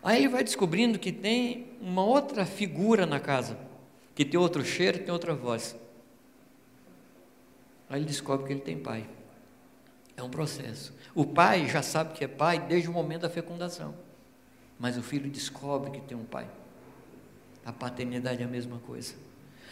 Aí 0.01 0.19
ele 0.19 0.29
vai 0.29 0.43
descobrindo 0.43 0.97
que 0.97 1.11
tem 1.11 1.67
uma 1.81 2.03
outra 2.03 2.45
figura 2.45 3.05
na 3.05 3.19
casa, 3.19 3.57
que 4.19 4.25
tem 4.25 4.37
outro 4.37 4.65
cheiro, 4.65 4.99
tem 4.99 5.13
outra 5.13 5.33
voz. 5.33 5.77
Aí 7.89 7.99
ele 7.99 8.05
descobre 8.05 8.47
que 8.47 8.51
ele 8.51 8.59
tem 8.59 8.77
pai. 8.77 9.07
É 10.17 10.21
um 10.21 10.29
processo. 10.29 10.93
O 11.15 11.25
pai 11.25 11.69
já 11.69 11.81
sabe 11.81 12.13
que 12.13 12.25
é 12.25 12.27
pai 12.27 12.59
desde 12.59 12.89
o 12.89 12.91
momento 12.91 13.21
da 13.21 13.29
fecundação. 13.29 13.95
Mas 14.77 14.97
o 14.97 15.01
filho 15.01 15.29
descobre 15.29 15.91
que 15.91 16.01
tem 16.01 16.17
um 16.17 16.25
pai. 16.25 16.49
A 17.65 17.71
paternidade 17.71 18.41
é 18.41 18.45
a 18.45 18.49
mesma 18.49 18.79
coisa. 18.79 19.15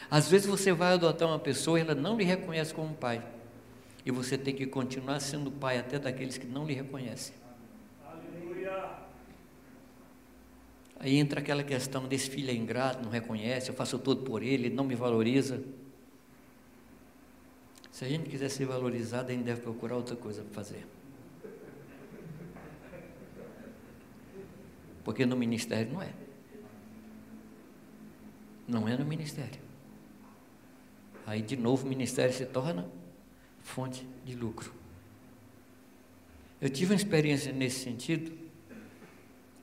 Às 0.10 0.30
vezes 0.30 0.48
você 0.48 0.72
vai 0.72 0.94
adotar 0.94 1.28
uma 1.28 1.40
pessoa 1.40 1.78
e 1.78 1.82
ela 1.82 1.94
não 1.94 2.16
lhe 2.16 2.24
reconhece 2.24 2.74
como 2.74 2.94
pai. 2.94 3.22
E 4.06 4.12
você 4.12 4.38
tem 4.38 4.56
que 4.56 4.66
continuar 4.66 5.20
sendo 5.20 5.52
pai 5.52 5.78
até 5.78 6.00
daqueles 6.00 6.38
que 6.38 6.48
não 6.48 6.66
lhe 6.66 6.74
reconhecem. 6.74 7.36
Aí 11.00 11.18
entra 11.18 11.40
aquela 11.40 11.64
questão 11.64 12.08
desse 12.08 12.30
filho 12.30 12.50
é 12.50 12.54
ingrato, 12.54 13.04
não 13.04 13.12
reconhece, 13.12 13.70
eu 13.70 13.76
faço 13.76 14.00
tudo 14.00 14.24
por 14.24 14.42
ele, 14.42 14.66
ele 14.68 14.76
não 14.76 14.84
me 14.84 14.96
valoriza. 14.96 15.64
Se 17.92 18.04
a 18.06 18.08
gente 18.08 18.30
quiser 18.30 18.50
ser 18.50 18.66
valorizado, 18.66 19.30
a 19.30 19.34
gente 19.34 19.44
deve 19.44 19.62
procurar 19.62 19.96
outra 19.96 20.16
coisa 20.16 20.44
para 20.44 20.54
fazer. 20.54 20.86
Porque 25.04 25.26
no 25.26 25.36
ministério 25.36 25.92
não 25.94 26.02
é. 26.02 26.14
Não 28.68 28.88
é 28.88 28.98
no 28.98 29.06
ministério. 29.06 29.62
Aí 31.26 31.42
de 31.42 31.56
novo 31.56 31.86
o 31.86 31.90
ministério 31.90 32.34
se 32.34 32.46
torna 32.46 32.90
fonte 33.62 34.08
de 34.26 34.36
lucro. 34.36 34.74
Eu 36.60 36.70
tive 36.70 36.94
uma 36.94 36.98
experiência 36.98 37.54
nesse 37.54 37.80
sentido 37.82 38.47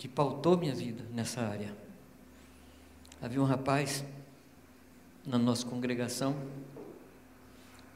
que 0.05 0.09
pautou 0.09 0.55
minha 0.55 0.75
vida 0.75 1.03
nessa 1.15 1.41
área. 1.41 1.75
Havia 3.23 3.41
um 3.41 3.47
rapaz 3.47 4.05
na 5.25 5.39
nossa 5.39 5.65
congregação 5.65 6.37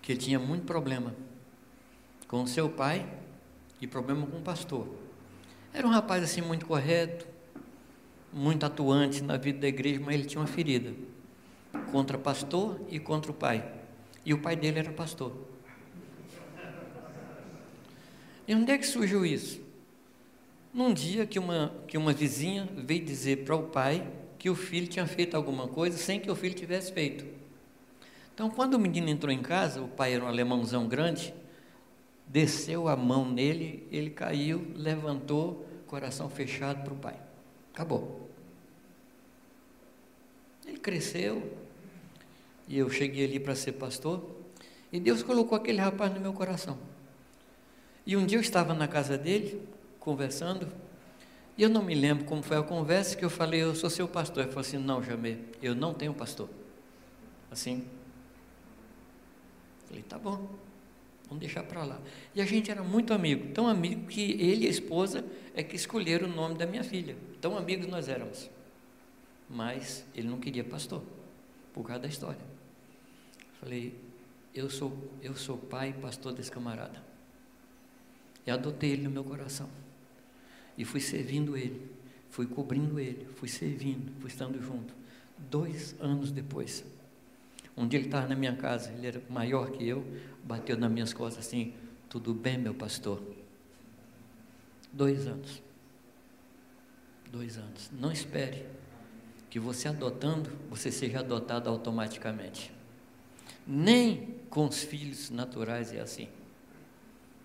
que 0.00 0.16
tinha 0.16 0.38
muito 0.38 0.64
problema 0.64 1.14
com 2.26 2.46
seu 2.46 2.70
pai 2.70 3.06
e 3.78 3.86
problema 3.86 4.26
com 4.26 4.38
o 4.38 4.40
pastor. 4.40 4.88
Era 5.70 5.86
um 5.86 5.90
rapaz 5.90 6.24
assim 6.24 6.40
muito 6.40 6.64
correto, 6.64 7.26
muito 8.32 8.64
atuante 8.64 9.22
na 9.22 9.36
vida 9.36 9.58
da 9.58 9.68
igreja, 9.68 10.00
mas 10.02 10.14
ele 10.14 10.24
tinha 10.24 10.40
uma 10.40 10.46
ferida 10.46 10.94
contra 11.92 12.16
pastor 12.16 12.80
e 12.88 12.98
contra 12.98 13.30
o 13.30 13.34
pai. 13.34 13.70
E 14.24 14.32
o 14.32 14.40
pai 14.40 14.56
dele 14.56 14.78
era 14.78 14.92
pastor. 14.92 15.36
E 18.46 18.54
onde 18.54 18.72
é 18.72 18.78
que 18.78 18.86
surgiu 18.86 19.26
isso? 19.26 19.67
Num 20.72 20.92
dia 20.92 21.26
que 21.26 21.38
uma, 21.38 21.74
que 21.86 21.96
uma 21.96 22.12
vizinha 22.12 22.68
veio 22.76 23.04
dizer 23.04 23.44
para 23.44 23.56
o 23.56 23.64
pai 23.64 24.06
que 24.38 24.50
o 24.50 24.54
filho 24.54 24.86
tinha 24.86 25.06
feito 25.06 25.36
alguma 25.36 25.66
coisa 25.66 25.96
sem 25.96 26.20
que 26.20 26.30
o 26.30 26.36
filho 26.36 26.54
tivesse 26.54 26.92
feito. 26.92 27.24
Então, 28.34 28.48
quando 28.48 28.74
o 28.74 28.78
menino 28.78 29.08
entrou 29.08 29.32
em 29.32 29.42
casa, 29.42 29.82
o 29.82 29.88
pai 29.88 30.14
era 30.14 30.24
um 30.24 30.28
alemãozão 30.28 30.86
grande, 30.86 31.34
desceu 32.26 32.86
a 32.86 32.94
mão 32.94 33.28
nele, 33.28 33.88
ele 33.90 34.10
caiu, 34.10 34.64
levantou, 34.76 35.66
coração 35.88 36.30
fechado 36.30 36.84
para 36.84 36.92
o 36.92 36.96
pai. 36.96 37.16
Acabou. 37.72 38.28
Ele 40.64 40.78
cresceu, 40.78 41.52
e 42.68 42.78
eu 42.78 42.88
cheguei 42.90 43.24
ali 43.24 43.40
para 43.40 43.56
ser 43.56 43.72
pastor, 43.72 44.22
e 44.92 45.00
Deus 45.00 45.22
colocou 45.22 45.56
aquele 45.56 45.80
rapaz 45.80 46.12
no 46.14 46.20
meu 46.20 46.32
coração. 46.32 46.78
E 48.06 48.16
um 48.16 48.24
dia 48.24 48.38
eu 48.38 48.42
estava 48.42 48.72
na 48.72 48.86
casa 48.86 49.18
dele, 49.18 49.60
conversando, 50.08 50.66
e 51.54 51.62
eu 51.62 51.68
não 51.68 51.82
me 51.82 51.94
lembro 51.94 52.24
como 52.24 52.42
foi 52.42 52.56
a 52.56 52.62
conversa 52.62 53.14
que 53.14 53.22
eu 53.22 53.28
falei, 53.28 53.62
eu 53.62 53.74
sou 53.74 53.90
seu 53.90 54.08
pastor. 54.08 54.44
Ele 54.44 54.52
falou 54.52 54.66
assim, 54.66 54.78
não, 54.78 55.02
Jamê, 55.02 55.36
eu 55.60 55.74
não 55.74 55.92
tenho 55.92 56.14
pastor. 56.14 56.48
Assim. 57.50 57.84
Falei, 59.86 60.02
tá 60.02 60.18
bom, 60.18 60.48
vamos 61.26 61.40
deixar 61.40 61.62
para 61.64 61.84
lá. 61.84 62.00
E 62.34 62.40
a 62.40 62.46
gente 62.46 62.70
era 62.70 62.82
muito 62.82 63.12
amigo, 63.12 63.52
tão 63.52 63.68
amigo 63.68 64.06
que 64.06 64.32
ele 64.40 64.64
e 64.64 64.66
a 64.66 64.70
esposa 64.70 65.22
é 65.54 65.62
que 65.62 65.76
escolheram 65.76 66.26
o 66.26 66.32
nome 66.32 66.54
da 66.54 66.64
minha 66.64 66.82
filha. 66.82 67.14
Tão 67.38 67.58
amigos 67.58 67.86
nós 67.86 68.08
éramos. 68.08 68.48
Mas 69.46 70.06
ele 70.14 70.28
não 70.28 70.38
queria 70.38 70.64
pastor, 70.64 71.02
por 71.74 71.84
causa 71.84 72.00
da 72.00 72.08
história. 72.08 72.40
Falei, 73.60 73.94
eu 74.54 74.70
sou, 74.70 74.96
eu 75.20 75.36
sou 75.36 75.58
pai 75.58 75.90
e 75.90 76.00
pastor 76.00 76.32
desse 76.32 76.50
camarada. 76.50 77.02
E 78.46 78.50
adotei 78.50 78.92
ele 78.92 79.02
no 79.02 79.10
meu 79.10 79.24
coração. 79.24 79.68
E 80.78 80.84
fui 80.84 81.00
servindo 81.00 81.56
ele, 81.56 81.90
fui 82.30 82.46
cobrindo 82.46 83.00
ele, 83.00 83.26
fui 83.34 83.48
servindo, 83.48 84.12
fui 84.20 84.30
estando 84.30 84.62
junto. 84.62 84.94
Dois 85.50 85.96
anos 86.00 86.30
depois, 86.30 86.84
um 87.76 87.86
dia 87.86 87.98
ele 87.98 88.06
estava 88.06 88.28
na 88.28 88.36
minha 88.36 88.54
casa, 88.54 88.92
ele 88.92 89.08
era 89.08 89.22
maior 89.28 89.72
que 89.72 89.86
eu, 89.86 90.04
bateu 90.44 90.76
nas 90.76 90.90
minhas 90.90 91.12
costas 91.12 91.46
assim: 91.46 91.74
Tudo 92.08 92.32
bem, 92.32 92.56
meu 92.56 92.74
pastor? 92.74 93.20
Dois 94.92 95.26
anos. 95.26 95.62
Dois 97.30 97.58
anos. 97.58 97.90
Não 97.92 98.10
espere 98.10 98.64
que 99.50 99.58
você 99.58 99.88
adotando, 99.88 100.50
você 100.70 100.92
seja 100.92 101.20
adotado 101.20 101.68
automaticamente. 101.68 102.72
Nem 103.66 104.36
com 104.48 104.66
os 104.66 104.82
filhos 104.82 105.28
naturais 105.30 105.92
é 105.92 106.00
assim. 106.00 106.28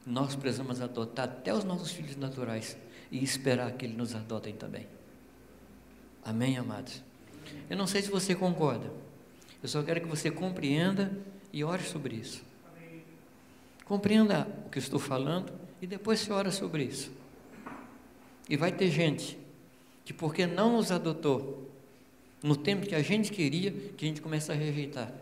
Nós 0.06 0.36
precisamos 0.36 0.82
adotar 0.82 1.26
até 1.26 1.54
os 1.54 1.64
nossos 1.64 1.92
filhos 1.92 2.16
naturais 2.16 2.78
e 3.14 3.24
esperar 3.24 3.72
que 3.74 3.86
Ele 3.86 3.96
nos 3.96 4.16
adotem 4.16 4.56
também. 4.56 4.88
Amém, 6.26 6.58
amados? 6.58 7.04
Eu 7.70 7.78
não 7.78 7.86
sei 7.86 8.02
se 8.02 8.10
você 8.10 8.34
concorda. 8.34 8.92
Eu 9.62 9.70
só 9.70 9.84
quero 9.84 10.02
que 10.02 10.08
você 10.08 10.32
compreenda 10.32 11.16
e 11.54 11.64
ore 11.64 11.84
sobre 11.84 12.16
isso. 12.16 12.44
Compreenda 13.86 14.48
o 14.66 14.70
que 14.70 14.80
estou 14.80 15.00
falando 15.00 15.54
e 15.80 15.86
depois 15.86 16.22
você 16.22 16.34
ora 16.34 16.50
sobre 16.50 16.86
isso. 16.86 17.12
E 18.50 18.58
vai 18.58 18.72
ter 18.72 18.90
gente 18.90 19.38
que, 20.04 20.12
porque 20.12 20.48
não 20.48 20.72
nos 20.72 20.92
adotou 20.92 21.70
no 22.42 22.56
tempo 22.56 22.88
que 22.88 22.96
a 22.96 23.04
gente 23.04 23.32
queria, 23.32 23.72
que 23.96 24.06
a 24.06 24.08
gente 24.08 24.24
começa 24.24 24.54
a 24.54 24.56
rejeitar. 24.56 25.14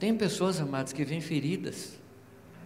Tem 0.00 0.16
pessoas, 0.16 0.60
amados, 0.60 0.92
que 0.92 1.04
vêm 1.04 1.20
feridas, 1.20 1.96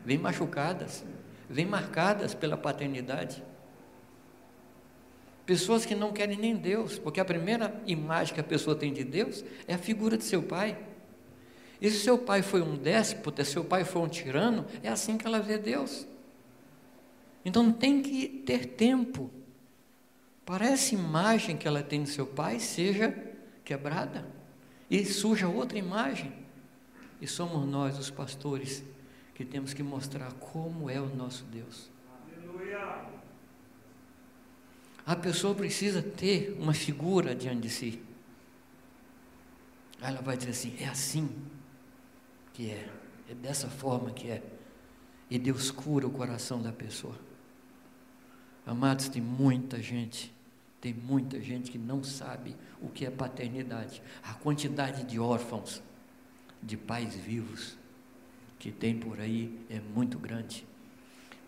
vêm 0.06 0.16
machucadas, 0.16 1.04
vêm 1.50 1.66
marcadas 1.66 2.32
pela 2.32 2.56
paternidade. 2.56 3.42
Pessoas 5.44 5.84
que 5.84 5.96
não 5.96 6.12
querem 6.12 6.38
nem 6.38 6.54
Deus, 6.54 6.98
porque 6.98 7.18
a 7.18 7.24
primeira 7.24 7.82
imagem 7.86 8.32
que 8.32 8.40
a 8.40 8.44
pessoa 8.44 8.76
tem 8.76 8.92
de 8.92 9.02
Deus 9.02 9.44
é 9.66 9.74
a 9.74 9.78
figura 9.78 10.16
de 10.16 10.22
seu 10.22 10.42
pai. 10.42 10.78
E 11.80 11.90
se 11.90 11.98
seu 11.98 12.16
pai 12.16 12.40
foi 12.40 12.62
um 12.62 12.76
déspota, 12.76 13.44
se 13.44 13.52
seu 13.52 13.64
pai 13.64 13.84
foi 13.84 14.00
um 14.00 14.08
tirano, 14.08 14.64
é 14.82 14.88
assim 14.88 15.18
que 15.18 15.26
ela 15.26 15.40
vê 15.40 15.58
Deus. 15.58 16.06
Então 17.44 17.72
tem 17.72 18.00
que 18.00 18.28
ter 18.28 18.66
tempo 18.66 19.30
para 20.46 20.66
essa 20.66 20.94
imagem 20.94 21.56
que 21.56 21.66
ela 21.66 21.82
tem 21.82 22.04
de 22.04 22.10
seu 22.10 22.26
pai 22.26 22.60
seja 22.60 23.12
quebrada 23.64 24.26
e 24.90 25.04
surja 25.04 25.48
outra 25.48 25.78
imagem. 25.78 26.32
E 27.20 27.26
somos 27.26 27.66
nós, 27.66 27.98
os 27.98 28.10
pastores, 28.10 28.82
que 29.40 29.44
temos 29.46 29.72
que 29.72 29.82
mostrar 29.82 30.30
como 30.34 30.90
é 30.90 31.00
o 31.00 31.16
nosso 31.16 31.44
Deus. 31.44 31.90
A 35.06 35.16
pessoa 35.16 35.54
precisa 35.54 36.02
ter 36.02 36.54
uma 36.60 36.74
figura 36.74 37.34
diante 37.34 37.62
de 37.62 37.70
si. 37.70 38.02
Ela 39.98 40.20
vai 40.20 40.36
dizer 40.36 40.50
assim: 40.50 40.76
é 40.78 40.86
assim 40.86 41.30
que 42.52 42.70
é, 42.70 42.92
é 43.30 43.34
dessa 43.34 43.70
forma 43.70 44.10
que 44.10 44.28
é. 44.28 44.42
e 45.30 45.38
Deus 45.38 45.70
cura 45.70 46.06
o 46.06 46.10
coração 46.10 46.60
da 46.60 46.70
pessoa. 46.70 47.18
Amados, 48.66 49.08
tem 49.08 49.22
muita 49.22 49.80
gente, 49.80 50.30
tem 50.82 50.92
muita 50.92 51.40
gente 51.40 51.70
que 51.70 51.78
não 51.78 52.04
sabe 52.04 52.54
o 52.78 52.90
que 52.90 53.06
é 53.06 53.10
paternidade. 53.10 54.02
A 54.22 54.34
quantidade 54.34 55.02
de 55.04 55.18
órfãos, 55.18 55.82
de 56.62 56.76
pais 56.76 57.14
vivos, 57.16 57.79
que 58.60 58.70
tem 58.70 58.96
por 58.96 59.18
aí 59.18 59.58
é 59.70 59.80
muito 59.80 60.18
grande. 60.18 60.66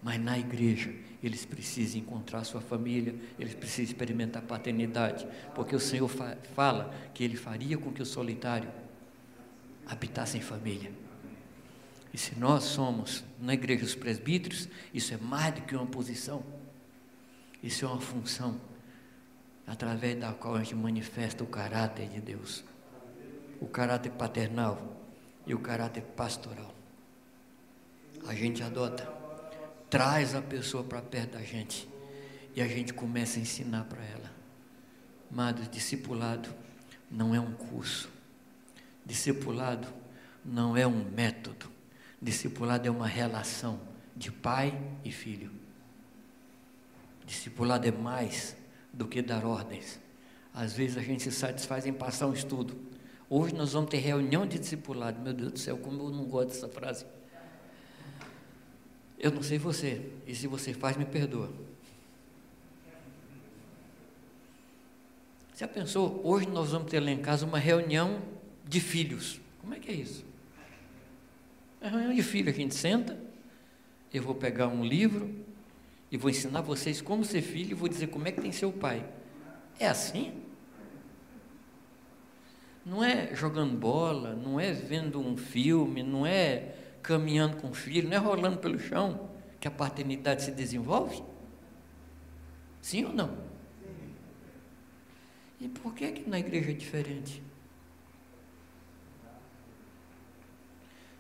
Mas 0.03 0.19
na 0.19 0.37
igreja, 0.37 0.93
eles 1.23 1.45
precisam 1.45 2.01
encontrar 2.01 2.43
sua 2.43 2.61
família, 2.61 3.15
eles 3.39 3.55
precisam 3.55 3.85
experimentar 3.85 4.43
paternidade, 4.43 5.29
porque 5.55 5.77
o 5.77 5.79
Senhor 5.79 6.09
fa 6.09 6.37
fala 6.55 6.93
que 7.15 7.23
Ele 7.23 7.37
faria 7.37 7.79
com 7.79 7.93
que 7.93 8.03
o 8.03 8.07
solitário 8.07 8.69
habitasse 9.87 10.39
em 10.39 10.41
família. 10.41 10.91
E 12.13 12.19
se 12.19 12.37
nós 12.37 12.65
somos, 12.65 13.23
na 13.39 13.55
igreja, 13.55 13.85
os 13.85 13.95
presbíteros, 13.95 14.69
isso 14.93 15.15
é 15.15 15.17
mais 15.19 15.55
do 15.55 15.63
que 15.63 15.77
uma 15.77 15.87
posição, 15.87 16.43
isso 17.63 17.85
é 17.85 17.89
uma 17.89 18.01
função, 18.01 18.61
através 19.67 20.19
da 20.19 20.33
qual 20.33 20.57
a 20.57 20.63
gente 20.63 20.75
manifesta 20.75 21.45
o 21.45 21.47
caráter 21.47 22.09
de 22.09 22.21
Deus, 22.21 22.65
o 23.61 23.67
caráter 23.67 24.11
paternal 24.11 25.01
e 25.47 25.55
o 25.55 25.59
caráter 25.59 26.03
pastoral. 26.03 26.72
A 28.27 28.35
gente 28.35 28.63
adota 28.63 29.23
traz 29.93 30.35
a 30.35 30.41
pessoa 30.41 30.83
para 30.83 31.03
perto 31.03 31.33
da 31.33 31.43
gente 31.43 31.87
e 32.57 32.63
a 32.63 32.67
gente 32.67 32.95
começa 32.95 33.39
a 33.39 33.43
ensinar 33.43 33.85
para 33.85 34.03
ela. 34.03 34.33
Amado, 35.31 35.69
discipulado 35.71 36.49
não 37.11 37.35
é 37.35 37.41
um 37.41 37.53
curso, 37.53 38.09
discipulado 39.05 39.87
não 40.43 40.75
é 40.77 40.87
um 40.87 41.05
método, 41.11 41.71
discipulado 42.21 42.89
é 42.89 42.91
uma 42.91 43.07
relação 43.07 43.79
de 44.17 44.33
pai 44.33 44.81
e 45.05 45.13
filho. 45.13 45.51
Discipulado 47.27 47.87
é 47.87 47.93
mais 47.93 48.57
do 48.93 49.07
que 49.07 49.21
dar 49.21 49.45
ordens. 49.45 50.01
Às 50.55 50.73
vezes 50.73 50.97
a 50.97 51.03
gente 51.03 51.23
se 51.23 51.33
satisfaz 51.33 51.87
em 51.87 51.93
passar 51.93 52.27
um 52.27 52.33
estudo. 52.33 52.77
Hoje 53.29 53.55
nós 53.55 53.73
vamos 53.73 53.91
ter 53.91 53.99
reunião 53.99 54.47
de 54.47 54.59
discipulado. 54.59 55.21
Meu 55.21 55.33
Deus 55.33 55.53
do 55.53 55.59
céu, 55.59 55.77
como 55.77 56.03
eu 56.03 56.11
não 56.11 56.25
gosto 56.25 56.49
dessa 56.49 56.69
frase. 56.69 57.05
Eu 59.23 59.31
não 59.31 59.41
sei 59.41 59.57
você, 59.57 60.03
e 60.27 60.35
se 60.35 60.49
você 60.49 60.75
faz, 60.75 60.97
me 60.97 61.05
perdoa. 61.05 61.49
Já 65.57 65.69
pensou? 65.69 66.21
Hoje 66.25 66.49
nós 66.49 66.73
vamos 66.73 66.91
ter 66.91 66.99
lá 66.99 67.09
em 67.09 67.23
casa 67.23 67.47
uma 67.47 67.61
reunião 67.61 68.21
de 68.67 68.81
filhos. 68.81 69.41
Como 69.61 69.73
é 69.75 69.79
que 69.79 69.93
é 69.93 69.95
isso? 69.95 70.25
É 71.81 71.89
reunião 71.89 72.13
de 72.13 72.23
filhos. 72.25 72.53
A 72.53 72.57
gente 72.57 72.75
senta, 72.75 73.17
eu 74.13 74.25
vou 74.25 74.35
pegar 74.35 74.67
um 74.67 74.85
livro 74.85 75.33
e 76.11 76.17
vou 76.17 76.29
ensinar 76.29 76.61
vocês 76.63 77.01
como 77.01 77.25
ser 77.25 77.43
filho 77.43 77.71
e 77.71 77.75
vou 77.75 77.89
dizer 77.89 78.09
como 78.09 78.27
é 78.27 78.33
que 78.33 78.41
tem 78.41 78.51
seu 78.51 78.73
pai. 78.73 79.09
É 79.79 79.87
assim? 79.87 80.33
Não 82.85 83.05
é 83.05 83.33
jogando 83.37 83.79
bola, 83.79 84.35
não 84.35 84.59
é 84.59 84.73
vendo 84.73 85.21
um 85.21 85.37
filme, 85.37 86.03
não 86.03 86.27
é 86.27 86.75
caminhando 87.03 87.57
com 87.57 87.71
o 87.71 87.75
filho, 87.75 88.09
não 88.09 88.17
é 88.17 88.21
rolando 88.21 88.59
pelo 88.59 88.79
chão 88.79 89.31
que 89.61 89.69
a 89.69 89.71
paternidade 89.71 90.43
se 90.43 90.51
desenvolve? 90.51 91.23
Sim 92.81 93.05
ou 93.05 93.13
não? 93.13 93.37
E 95.61 95.69
por 95.69 95.95
que 95.95 96.11
que 96.11 96.29
na 96.29 96.39
igreja 96.39 96.71
é 96.71 96.75
diferente? 96.75 97.43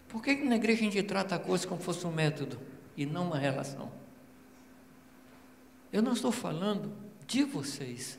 Por 0.08 0.22
que, 0.22 0.34
que 0.36 0.44
na 0.44 0.56
igreja 0.56 0.80
a 0.80 0.84
gente 0.84 1.02
trata 1.04 1.36
a 1.36 1.38
coisa 1.38 1.66
como 1.66 1.80
fosse 1.80 2.06
um 2.06 2.12
método 2.12 2.60
e 2.94 3.06
não 3.06 3.28
uma 3.28 3.38
relação? 3.38 3.90
Eu 5.92 6.02
não 6.02 6.12
estou 6.12 6.32
falando 6.32 6.92
de 7.26 7.44
vocês. 7.44 8.18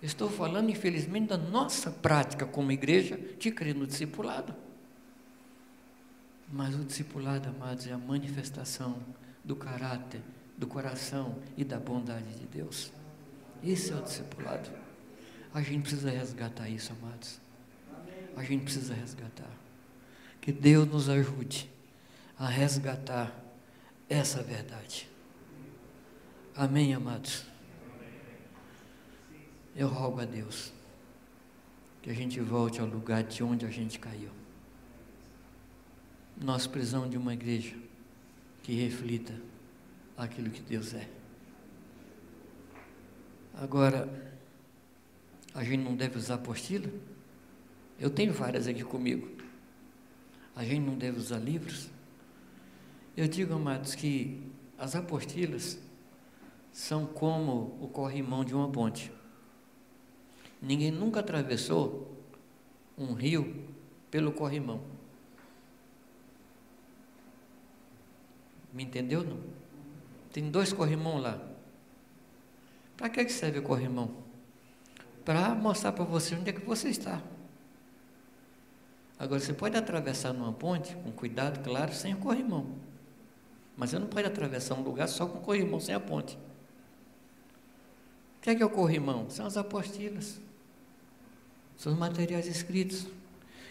estou 0.00 0.30
falando, 0.30 0.70
infelizmente, 0.70 1.28
da 1.28 1.36
nossa 1.36 1.90
prática 1.90 2.46
como 2.46 2.72
igreja 2.72 3.18
de 3.38 3.50
crer 3.50 3.74
no 3.74 3.86
discipulado. 3.86 4.54
Mas 6.50 6.74
o 6.74 6.84
discipulado, 6.84 7.48
amados, 7.48 7.86
é 7.86 7.92
a 7.92 7.98
manifestação 7.98 8.98
do 9.44 9.54
caráter, 9.54 10.22
do 10.56 10.66
coração 10.66 11.36
e 11.56 11.64
da 11.64 11.78
bondade 11.78 12.32
de 12.34 12.46
Deus. 12.46 12.90
Esse 13.62 13.92
é 13.92 13.96
o 13.96 14.02
discipulado. 14.02 14.70
A 15.52 15.60
gente 15.62 15.82
precisa 15.82 16.10
resgatar 16.10 16.68
isso, 16.68 16.92
amados. 16.92 17.40
A 18.36 18.42
gente 18.42 18.64
precisa 18.64 18.94
resgatar. 18.94 19.50
Que 20.40 20.52
Deus 20.52 20.88
nos 20.88 21.08
ajude 21.08 21.70
a 22.38 22.46
resgatar 22.46 23.34
essa 24.08 24.42
verdade. 24.42 25.08
Amém, 26.54 26.94
amados? 26.94 27.44
Eu 29.76 29.88
rogo 29.88 30.20
a 30.20 30.24
Deus 30.24 30.72
que 32.02 32.10
a 32.10 32.14
gente 32.14 32.40
volte 32.40 32.80
ao 32.80 32.86
lugar 32.86 33.22
de 33.22 33.42
onde 33.42 33.66
a 33.66 33.70
gente 33.70 33.98
caiu. 33.98 34.37
Nós 36.40 36.66
precisamos 36.66 37.10
de 37.10 37.16
uma 37.16 37.34
igreja 37.34 37.74
que 38.62 38.72
reflita 38.72 39.34
aquilo 40.16 40.50
que 40.50 40.60
Deus 40.60 40.94
é. 40.94 41.08
Agora, 43.54 44.08
a 45.52 45.64
gente 45.64 45.82
não 45.82 45.96
deve 45.96 46.16
usar 46.16 46.34
apostila? 46.34 46.88
Eu 47.98 48.08
tenho 48.08 48.32
várias 48.32 48.68
aqui 48.68 48.84
comigo. 48.84 49.28
A 50.54 50.64
gente 50.64 50.84
não 50.86 50.96
deve 50.96 51.18
usar 51.18 51.38
livros? 51.38 51.88
Eu 53.16 53.26
digo, 53.26 53.54
amados, 53.54 53.96
que 53.96 54.40
as 54.78 54.94
apostilas 54.94 55.76
são 56.70 57.04
como 57.04 57.76
o 57.80 57.88
corrimão 57.88 58.44
de 58.44 58.54
uma 58.54 58.68
ponte. 58.68 59.10
Ninguém 60.62 60.92
nunca 60.92 61.18
atravessou 61.18 62.16
um 62.96 63.12
rio 63.12 63.64
pelo 64.08 64.30
corrimão. 64.30 64.97
Me 68.78 68.84
entendeu 68.84 69.24
não? 69.24 69.40
Tem 70.32 70.48
dois 70.52 70.72
corrimão 70.72 71.18
lá. 71.18 71.36
Para 72.96 73.08
que 73.08 73.28
serve 73.28 73.58
o 73.58 73.62
corrimão? 73.64 74.08
Para 75.24 75.52
mostrar 75.52 75.90
para 75.90 76.04
você 76.04 76.36
onde 76.36 76.50
é 76.50 76.52
que 76.52 76.64
você 76.64 76.88
está. 76.88 77.20
Agora, 79.18 79.40
você 79.40 79.52
pode 79.52 79.76
atravessar 79.76 80.32
numa 80.32 80.52
ponte, 80.52 80.94
com 80.94 81.10
cuidado, 81.10 81.58
claro, 81.64 81.92
sem 81.92 82.14
o 82.14 82.18
corrimão. 82.18 82.68
Mas 83.76 83.90
você 83.90 83.98
não 83.98 84.06
pode 84.06 84.28
atravessar 84.28 84.76
um 84.76 84.82
lugar 84.82 85.08
só 85.08 85.26
com 85.26 85.38
o 85.38 85.40
corrimão, 85.40 85.80
sem 85.80 85.92
a 85.92 85.98
ponte. 85.98 86.38
O 88.36 88.42
que 88.42 88.50
é, 88.50 88.54
que 88.54 88.62
é 88.62 88.66
o 88.66 88.70
corrimão? 88.70 89.28
São 89.28 89.44
as 89.44 89.56
apostilas. 89.56 90.40
São 91.76 91.92
os 91.94 91.98
materiais 91.98 92.46
escritos, 92.46 93.08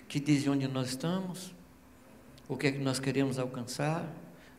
que 0.09 0.19
dizem 0.19 0.49
onde 0.49 0.67
nós 0.67 0.89
estamos, 0.89 1.55
o 2.49 2.57
que 2.57 2.67
é 2.67 2.71
que 2.73 2.79
nós 2.79 2.99
queremos 2.99 3.39
alcançar, 3.39 4.05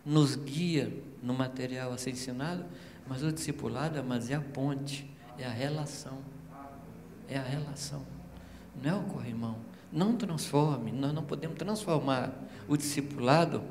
nos 0.09 0.37
guia 0.37 0.91
no 1.23 1.35
material 1.35 1.93
a 1.93 1.99
ser 1.99 2.11
ensinado, 2.11 2.65
mas 3.07 3.23
o 3.23 3.31
discipulado, 3.31 4.03
mas 4.03 4.31
é 4.31 4.35
a 4.35 4.41
ponte, 4.41 5.09
é 5.39 5.45
a 5.45 5.51
relação. 5.51 6.19
É 7.29 7.37
a 7.37 7.43
relação. 7.43 8.07
Não 8.83 8.91
é 8.91 8.95
o 8.95 9.03
corrimão. 9.05 9.59
Não 9.93 10.17
transforme, 10.17 10.93
nós 10.93 11.13
não 11.13 11.23
podemos 11.23 11.59
transformar 11.59 12.33
o 12.67 12.77
discipulado 12.77 13.63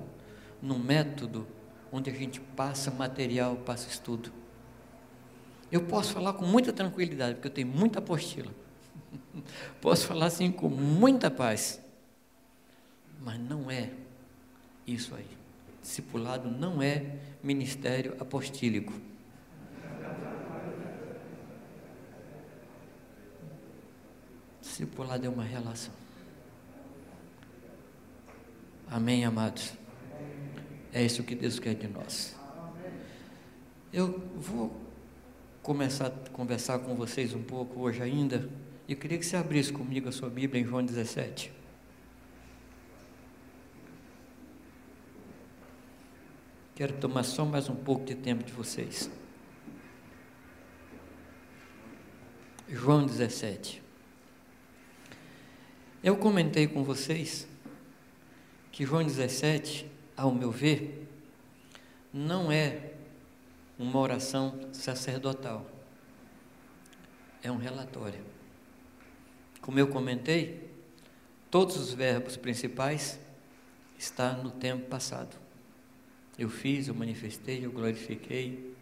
num 0.61 0.77
método 0.77 1.47
onde 1.91 2.11
a 2.11 2.13
gente 2.13 2.39
passa 2.39 2.91
material, 2.91 3.55
passa 3.57 3.89
estudo. 3.89 4.31
Eu 5.71 5.83
posso 5.83 6.13
falar 6.13 6.33
com 6.33 6.45
muita 6.45 6.71
tranquilidade, 6.71 7.35
porque 7.35 7.47
eu 7.47 7.53
tenho 7.53 7.67
muita 7.67 7.97
apostila. 7.97 8.51
posso 9.81 10.05
falar 10.05 10.27
assim 10.27 10.51
com 10.51 10.69
muita 10.69 11.31
paz. 11.31 11.81
Mas 13.21 13.39
não 13.39 13.71
é 13.71 13.91
isso 14.85 15.15
aí. 15.15 15.36
Discipulado 15.87 16.51
não 16.51 16.81
é 16.81 17.15
ministério 17.41 18.13
apostílico. 18.19 18.91
Discipulado 24.61 25.25
é 25.25 25.29
uma 25.29 25.45
relação. 25.45 25.93
Amém, 28.91 29.23
amados? 29.23 29.71
É 30.91 31.01
isso 31.01 31.23
que 31.23 31.33
Deus 31.33 31.57
quer 31.57 31.73
de 31.73 31.87
nós. 31.87 32.35
Eu 33.93 34.19
vou 34.35 34.75
começar 35.63 36.07
a 36.07 36.29
conversar 36.31 36.79
com 36.79 36.95
vocês 36.95 37.33
um 37.33 37.43
pouco 37.43 37.79
hoje 37.79 38.03
ainda. 38.03 38.49
E 38.89 38.91
eu 38.91 38.97
queria 38.97 39.17
que 39.17 39.25
você 39.25 39.37
abrisse 39.37 39.71
comigo 39.71 40.09
a 40.09 40.11
sua 40.11 40.29
Bíblia 40.29 40.61
em 40.61 40.65
João 40.65 40.83
17. 40.83 41.56
Quero 46.77 46.93
tomar 46.93 47.23
só 47.23 47.43
mais 47.43 47.67
um 47.69 47.75
pouco 47.75 48.05
de 48.05 48.13
tempo 48.13 48.43
de 48.43 48.53
vocês. 48.53 49.09
João 52.69 53.03
17. 53.03 53.81
Eu 56.03 56.15
comentei 56.17 56.67
com 56.67 56.83
vocês 56.83 57.47
que 58.71 58.85
João 58.85 59.03
17, 59.03 59.89
ao 60.15 60.31
meu 60.31 60.51
ver, 60.51 61.09
não 62.13 62.51
é 62.51 62.91
uma 63.79 63.97
oração 63.97 64.59
sacerdotal, 64.71 65.65
é 67.41 67.51
um 67.51 67.57
relatório. 67.57 68.23
Como 69.61 69.79
eu 69.79 69.87
comentei, 69.87 70.69
todos 71.49 71.75
os 71.75 71.91
verbos 71.91 72.37
principais 72.37 73.19
estão 73.97 74.43
no 74.43 74.51
tempo 74.51 74.85
passado. 74.85 75.46
Eu 76.37 76.49
fiz, 76.49 76.87
eu 76.87 76.93
manifestei, 76.93 77.65
eu 77.65 77.71
glorifiquei, 77.71 78.75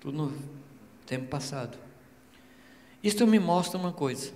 tudo 0.00 0.16
no 0.16 0.38
tempo 1.06 1.26
passado. 1.28 1.78
Isto 3.02 3.26
me 3.26 3.38
mostra 3.38 3.78
uma 3.78 3.92
coisa, 3.92 4.32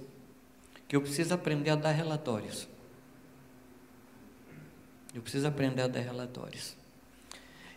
que 0.86 0.94
eu 0.94 1.00
preciso 1.00 1.34
aprender 1.34 1.70
a 1.70 1.76
dar 1.76 1.92
relatórios. 1.92 2.68
Eu 5.14 5.20
preciso 5.20 5.46
aprender 5.46 5.82
a 5.82 5.88
dar 5.88 6.00
relatórios. 6.00 6.76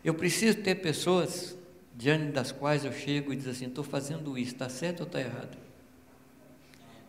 Eu 0.03 0.13
preciso 0.13 0.61
ter 0.61 0.75
pessoas 0.75 1.57
diante 1.95 2.31
das 2.31 2.51
quais 2.51 2.85
eu 2.85 2.93
chego 2.93 3.33
e 3.33 3.35
diz 3.35 3.47
assim, 3.47 3.65
estou 3.65 3.83
fazendo 3.83 4.37
isso, 4.37 4.53
está 4.53 4.69
certo 4.69 5.01
ou 5.01 5.05
está 5.07 5.19
errado? 5.19 5.57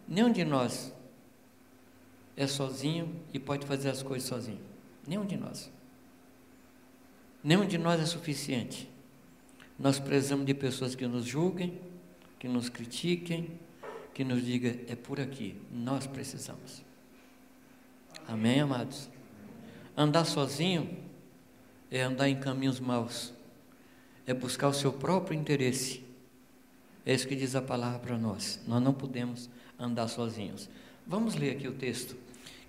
Nenhum 0.08 0.30
de 0.30 0.44
nós 0.44 0.92
é 2.36 2.46
sozinho 2.46 3.14
e 3.32 3.38
pode 3.38 3.66
fazer 3.66 3.90
as 3.90 4.02
coisas 4.02 4.28
sozinho. 4.28 4.60
Nenhum 5.06 5.26
de 5.26 5.36
nós. 5.36 5.70
Nenhum 7.46 7.64
de 7.64 7.78
nós 7.78 8.00
é 8.00 8.04
suficiente. 8.04 8.90
Nós 9.78 10.00
precisamos 10.00 10.44
de 10.44 10.52
pessoas 10.52 10.96
que 10.96 11.06
nos 11.06 11.24
julguem, 11.24 11.80
que 12.40 12.48
nos 12.48 12.68
critiquem, 12.68 13.52
que 14.12 14.24
nos 14.24 14.44
digam, 14.44 14.74
é 14.88 14.96
por 14.96 15.20
aqui, 15.20 15.54
nós 15.70 16.08
precisamos. 16.08 16.82
Amém, 18.26 18.58
amados? 18.58 19.08
Andar 19.96 20.24
sozinho 20.24 20.98
é 21.88 22.02
andar 22.02 22.28
em 22.28 22.34
caminhos 22.34 22.80
maus, 22.80 23.32
é 24.26 24.34
buscar 24.34 24.66
o 24.66 24.74
seu 24.74 24.92
próprio 24.92 25.38
interesse. 25.38 26.02
É 27.04 27.14
isso 27.14 27.28
que 27.28 27.36
diz 27.36 27.54
a 27.54 27.62
palavra 27.62 28.00
para 28.00 28.18
nós. 28.18 28.58
Nós 28.66 28.82
não 28.82 28.92
podemos 28.92 29.48
andar 29.78 30.08
sozinhos. 30.08 30.68
Vamos 31.06 31.36
ler 31.36 31.52
aqui 31.52 31.68
o 31.68 31.74
texto, 31.74 32.16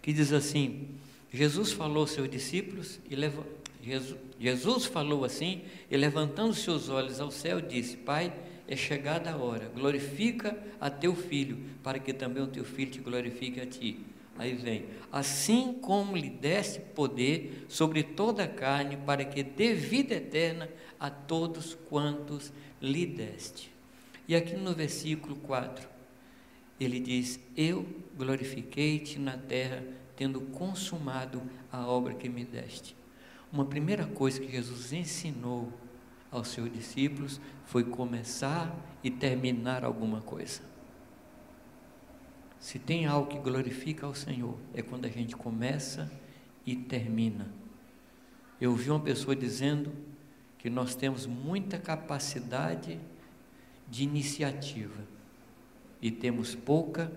que 0.03 0.13
diz 0.13 0.31
assim: 0.31 0.87
Jesus 1.33 1.71
falou 1.71 2.01
aos 2.01 2.11
seus 2.11 2.29
discípulos 2.29 2.99
e 3.09 3.15
leva, 3.15 3.43
Jesus, 3.81 4.85
falou 4.85 5.23
assim 5.23 5.61
e 5.89 5.95
levantando 5.95 6.53
seus 6.53 6.89
olhos 6.89 7.19
ao 7.19 7.31
céu 7.31 7.61
disse: 7.61 7.95
Pai, 7.97 8.33
é 8.67 8.75
chegada 8.75 9.31
a 9.31 9.37
hora, 9.37 9.71
glorifica 9.73 10.57
a 10.79 10.89
teu 10.89 11.15
filho, 11.15 11.57
para 11.81 11.99
que 11.99 12.13
também 12.13 12.43
o 12.43 12.47
teu 12.47 12.65
filho 12.65 12.91
te 12.91 12.99
glorifique 12.99 13.61
a 13.61 13.65
ti. 13.65 13.99
Aí 14.37 14.53
vem, 14.53 14.85
assim 15.11 15.73
como 15.81 16.15
lhe 16.15 16.29
deste 16.29 16.79
poder 16.79 17.65
sobre 17.67 18.03
toda 18.03 18.43
a 18.43 18.47
carne, 18.47 18.97
para 18.97 19.23
que 19.25 19.41
dê 19.41 19.73
vida 19.73 20.15
eterna 20.15 20.69
a 20.99 21.09
todos 21.09 21.75
quantos 21.89 22.51
lhe 22.81 23.05
deste. 23.05 23.71
E 24.27 24.35
aqui 24.35 24.55
no 24.55 24.73
versículo 24.73 25.37
4, 25.37 25.87
ele 26.79 26.99
diz: 26.99 27.39
Eu 27.55 27.85
glorifiquei-te 28.17 29.17
na 29.17 29.37
terra, 29.37 29.83
tendo 30.15 30.41
consumado 30.41 31.41
a 31.71 31.87
obra 31.87 32.13
que 32.13 32.27
me 32.27 32.43
deste. 32.43 32.96
Uma 33.51 33.65
primeira 33.65 34.05
coisa 34.05 34.41
que 34.41 34.51
Jesus 34.51 34.91
ensinou 34.91 35.71
aos 36.29 36.49
seus 36.49 36.71
discípulos 36.71 37.39
foi 37.65 37.83
começar 37.83 38.75
e 39.01 39.09
terminar 39.09 39.85
alguma 39.85 40.21
coisa. 40.21 40.61
Se 42.59 42.77
tem 42.77 43.05
algo 43.05 43.29
que 43.29 43.39
glorifica 43.39 44.05
ao 44.05 44.13
Senhor, 44.13 44.57
é 44.73 44.81
quando 44.81 45.05
a 45.05 45.09
gente 45.09 45.35
começa 45.35 46.11
e 46.65 46.75
termina. 46.75 47.47
Eu 48.59 48.75
vi 48.75 48.89
uma 48.89 48.99
pessoa 48.99 49.35
dizendo 49.35 49.93
que 50.57 50.69
nós 50.69 50.93
temos 50.95 51.25
muita 51.25 51.77
capacidade 51.77 52.99
de 53.87 54.03
iniciativa 54.03 55.05
e 56.01 56.11
temos 56.11 56.53
pouca 56.53 57.11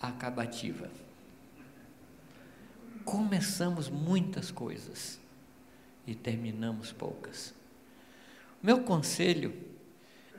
acabativa. 0.00 0.90
Começamos 3.04 3.90
muitas 3.90 4.50
coisas 4.50 5.21
e 6.06 6.14
terminamos 6.14 6.92
poucas. 6.92 7.54
Meu 8.62 8.82
conselho 8.82 9.54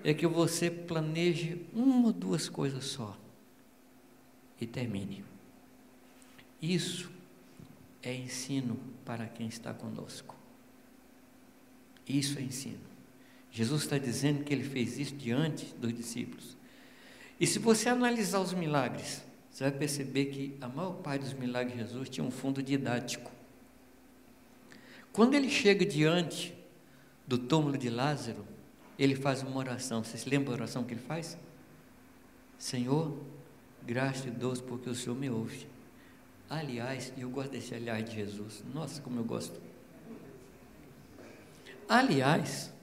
é 0.03 0.13
que 0.13 0.27
você 0.27 0.69
planeje 0.69 1.65
uma 1.73 2.07
ou 2.07 2.13
duas 2.13 2.49
coisas 2.49 2.85
só 2.85 3.17
e 4.59 4.67
termine. 4.67 5.23
Isso 6.61 7.11
é 8.01 8.13
ensino 8.13 8.77
para 9.05 9.27
quem 9.27 9.47
está 9.47 9.73
conosco. 9.73 10.35
Isso 12.07 12.39
é 12.39 12.41
ensino. 12.41 12.79
Jesus 13.51 13.83
está 13.83 13.97
dizendo 13.97 14.43
que 14.43 14.53
ele 14.53 14.63
fez 14.63 14.97
isso 14.97 15.15
diante 15.15 15.73
dos 15.75 15.93
discípulos. 15.93 16.57
E 17.39 17.45
se 17.45 17.59
você 17.59 17.89
analisar 17.89 18.39
os 18.39 18.53
milagres, 18.53 19.23
você 19.49 19.65
vai 19.65 19.71
perceber 19.71 20.25
que 20.25 20.57
a 20.59 20.67
maior 20.67 20.93
parte 20.93 21.21
dos 21.21 21.33
milagres 21.33 21.73
de 21.73 21.83
Jesus 21.83 22.09
tinha 22.09 22.25
um 22.25 22.31
fundo 22.31 22.63
didático. 22.63 23.31
Quando 25.13 25.35
ele 25.35 25.47
chega 25.47 25.85
diante 25.85 26.57
do 27.27 27.37
túmulo 27.37 27.77
de 27.77 27.87
Lázaro, 27.87 28.43
ele 28.97 29.15
faz 29.15 29.43
uma 29.43 29.57
oração. 29.57 30.03
Vocês 30.03 30.25
lembram 30.25 30.53
a 30.53 30.55
oração 30.55 30.83
que 30.83 30.95
ele 30.95 31.01
faz? 31.01 31.37
Senhor, 32.57 33.15
graça 33.85 34.27
e 34.27 34.31
doce 34.31 34.63
porque 34.63 34.89
o 34.89 34.95
Senhor 34.95 35.15
me 35.15 35.29
ouve. 35.29 35.67
Aliás, 36.49 37.13
eu 37.15 37.29
gosto 37.29 37.51
desse 37.51 37.75
aliás 37.75 38.03
de 38.03 38.15
Jesus. 38.15 38.63
Nossa, 38.73 38.99
como 39.01 39.19
eu 39.19 39.23
gosto. 39.23 39.61
Aliás, 41.87 42.73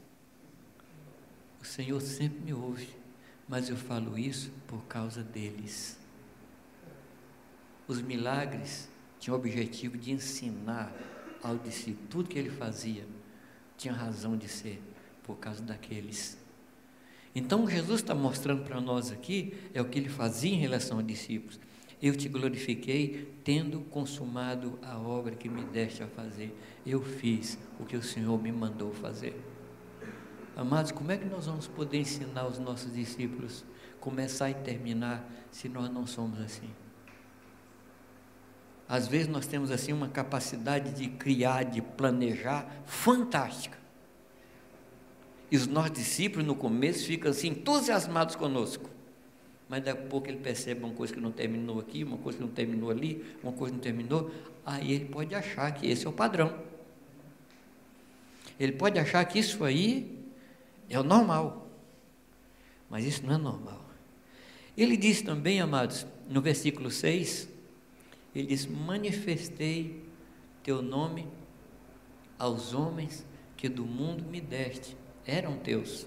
o 1.60 1.64
Senhor 1.64 2.00
sempre 2.00 2.38
me 2.40 2.54
ouve, 2.54 2.90
mas 3.48 3.68
eu 3.68 3.76
falo 3.76 4.16
isso 4.16 4.52
por 4.68 4.84
causa 4.84 5.22
deles. 5.22 5.98
Os 7.88 8.00
milagres 8.00 8.88
tinham 9.18 9.36
o 9.36 9.38
objetivo 9.38 9.98
de 9.98 10.12
ensinar 10.12 10.92
ao 11.42 11.56
discípulo 11.56 12.06
tudo 12.08 12.28
que 12.28 12.38
ele 12.38 12.50
fazia 12.50 13.06
tinha 13.76 13.94
razão 13.94 14.36
de 14.36 14.48
ser 14.48 14.82
por 15.22 15.36
causa 15.36 15.62
daqueles. 15.62 16.38
Então 17.34 17.68
Jesus 17.68 18.00
está 18.00 18.14
mostrando 18.14 18.64
para 18.64 18.80
nós 18.80 19.10
aqui 19.12 19.54
é 19.72 19.80
o 19.80 19.84
que 19.84 19.98
ele 19.98 20.08
fazia 20.08 20.52
em 20.52 20.58
relação 20.58 20.98
aos 20.98 21.06
discípulos. 21.06 21.58
Eu 22.02 22.16
te 22.16 22.28
glorifiquei, 22.28 23.30
tendo 23.44 23.80
consumado 23.82 24.78
a 24.82 24.98
obra 24.98 25.36
que 25.36 25.48
me 25.48 25.62
deste 25.64 26.02
a 26.02 26.06
fazer. 26.06 26.56
Eu 26.84 27.02
fiz 27.02 27.58
o 27.78 27.84
que 27.84 27.96
o 27.96 28.02
Senhor 28.02 28.40
me 28.42 28.50
mandou 28.50 28.92
fazer. 28.92 29.38
Amados, 30.56 30.92
como 30.92 31.12
é 31.12 31.18
que 31.18 31.26
nós 31.26 31.46
vamos 31.46 31.68
poder 31.68 31.98
ensinar 31.98 32.46
os 32.46 32.58
nossos 32.58 32.94
discípulos 32.94 33.64
começar 34.00 34.50
e 34.50 34.54
terminar 34.54 35.30
se 35.50 35.68
nós 35.68 35.90
não 35.90 36.06
somos 36.06 36.40
assim? 36.40 36.70
Às 38.90 39.06
vezes 39.06 39.28
nós 39.28 39.46
temos 39.46 39.70
assim 39.70 39.92
uma 39.92 40.08
capacidade 40.08 40.90
de 40.90 41.08
criar, 41.10 41.62
de 41.62 41.80
planejar 41.80 42.66
fantástica. 42.84 43.78
E 45.48 45.56
os 45.56 45.68
nossos 45.68 45.92
discípulos 45.92 46.44
no 46.44 46.56
começo 46.56 47.06
ficam 47.06 47.30
assim 47.30 47.50
entusiasmados 47.50 48.34
conosco. 48.34 48.90
Mas 49.68 49.84
daqui 49.84 50.02
a 50.02 50.06
pouco 50.08 50.26
ele 50.26 50.38
percebe 50.38 50.82
uma 50.82 50.92
coisa 50.92 51.14
que 51.14 51.20
não 51.20 51.30
terminou 51.30 51.78
aqui, 51.78 52.02
uma 52.02 52.18
coisa 52.18 52.38
que 52.38 52.44
não 52.44 52.50
terminou 52.50 52.90
ali, 52.90 53.24
uma 53.40 53.52
coisa 53.52 53.70
que 53.70 53.76
não 53.76 53.80
terminou, 53.80 54.28
aí 54.66 54.90
ele 54.90 55.04
pode 55.04 55.36
achar 55.36 55.70
que 55.72 55.86
esse 55.86 56.04
é 56.04 56.10
o 56.10 56.12
padrão. 56.12 56.52
Ele 58.58 58.72
pode 58.72 58.98
achar 58.98 59.24
que 59.24 59.38
isso 59.38 59.62
aí 59.62 60.18
é 60.88 60.98
o 60.98 61.04
normal. 61.04 61.68
Mas 62.90 63.04
isso 63.04 63.24
não 63.24 63.36
é 63.36 63.38
normal. 63.38 63.84
Ele 64.76 64.96
diz 64.96 65.22
também, 65.22 65.60
amados, 65.60 66.04
no 66.28 66.42
versículo 66.42 66.90
6, 66.90 67.49
ele 68.34 68.48
diz: 68.48 68.66
Manifestei 68.66 70.04
teu 70.62 70.82
nome 70.82 71.26
aos 72.38 72.72
homens 72.74 73.26
que 73.56 73.68
do 73.68 73.84
mundo 73.84 74.24
me 74.24 74.40
deste, 74.40 74.96
eram 75.26 75.56
teus. 75.56 76.06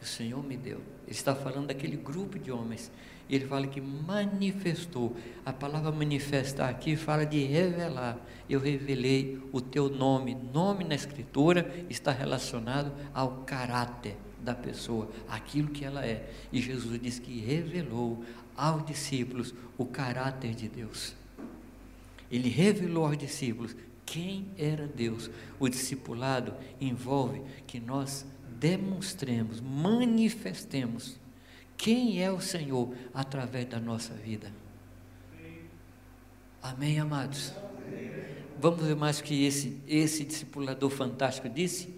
O 0.00 0.04
Senhor 0.04 0.44
me 0.44 0.56
deu. 0.56 0.78
Ele 1.06 1.12
está 1.12 1.34
falando 1.34 1.68
daquele 1.68 1.96
grupo 1.96 2.38
de 2.38 2.52
homens. 2.52 2.92
Ele 3.28 3.46
fala 3.46 3.66
que 3.66 3.80
manifestou. 3.80 5.16
A 5.46 5.52
palavra 5.52 5.90
manifestar 5.90 6.68
aqui 6.68 6.94
fala 6.94 7.24
de 7.24 7.42
revelar. 7.42 8.18
Eu 8.48 8.60
revelei 8.60 9.40
o 9.50 9.62
teu 9.62 9.88
nome. 9.88 10.34
Nome 10.34 10.84
na 10.84 10.94
Escritura 10.94 11.86
está 11.88 12.12
relacionado 12.12 12.92
ao 13.14 13.44
caráter 13.44 14.16
da 14.44 14.54
pessoa, 14.54 15.10
aquilo 15.26 15.68
que 15.68 15.84
ela 15.84 16.04
é. 16.04 16.30
E 16.52 16.60
Jesus 16.60 17.00
diz 17.00 17.18
que 17.18 17.40
revelou 17.40 18.22
aos 18.56 18.84
discípulos 18.86 19.54
o 19.76 19.84
caráter 19.84 20.54
de 20.54 20.68
Deus. 20.68 21.14
Ele 22.30 22.48
revelou 22.48 23.06
aos 23.06 23.18
discípulos 23.18 23.76
quem 24.04 24.46
era 24.58 24.86
Deus. 24.86 25.30
O 25.58 25.68
discipulado 25.68 26.54
envolve 26.80 27.42
que 27.66 27.80
nós 27.80 28.26
demonstremos, 28.58 29.60
manifestemos 29.60 31.18
quem 31.76 32.22
é 32.22 32.30
o 32.30 32.40
Senhor 32.40 32.94
através 33.12 33.66
da 33.66 33.80
nossa 33.80 34.14
vida. 34.14 34.52
Amém, 36.62 36.98
amados? 36.98 37.52
Vamos 38.58 38.82
ver 38.84 38.96
mais 38.96 39.20
o 39.20 39.24
que 39.24 39.44
esse, 39.44 39.78
esse 39.86 40.24
discipulador 40.24 40.88
fantástico 40.88 41.48
disse? 41.48 41.94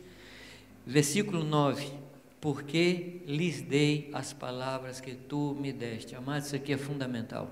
Versículo 0.85 1.45
9: 1.45 1.93
Porque 2.41 3.23
lhes 3.27 3.63
dei 3.63 4.11
as 4.13 4.33
palavras 4.33 5.01
que 5.01 5.15
tu 5.15 5.57
me 5.59 5.73
deste. 5.73 6.15
Amado, 6.15 6.45
isso 6.45 6.55
aqui 6.55 6.73
é 6.73 6.79
fundamental. 6.79 7.51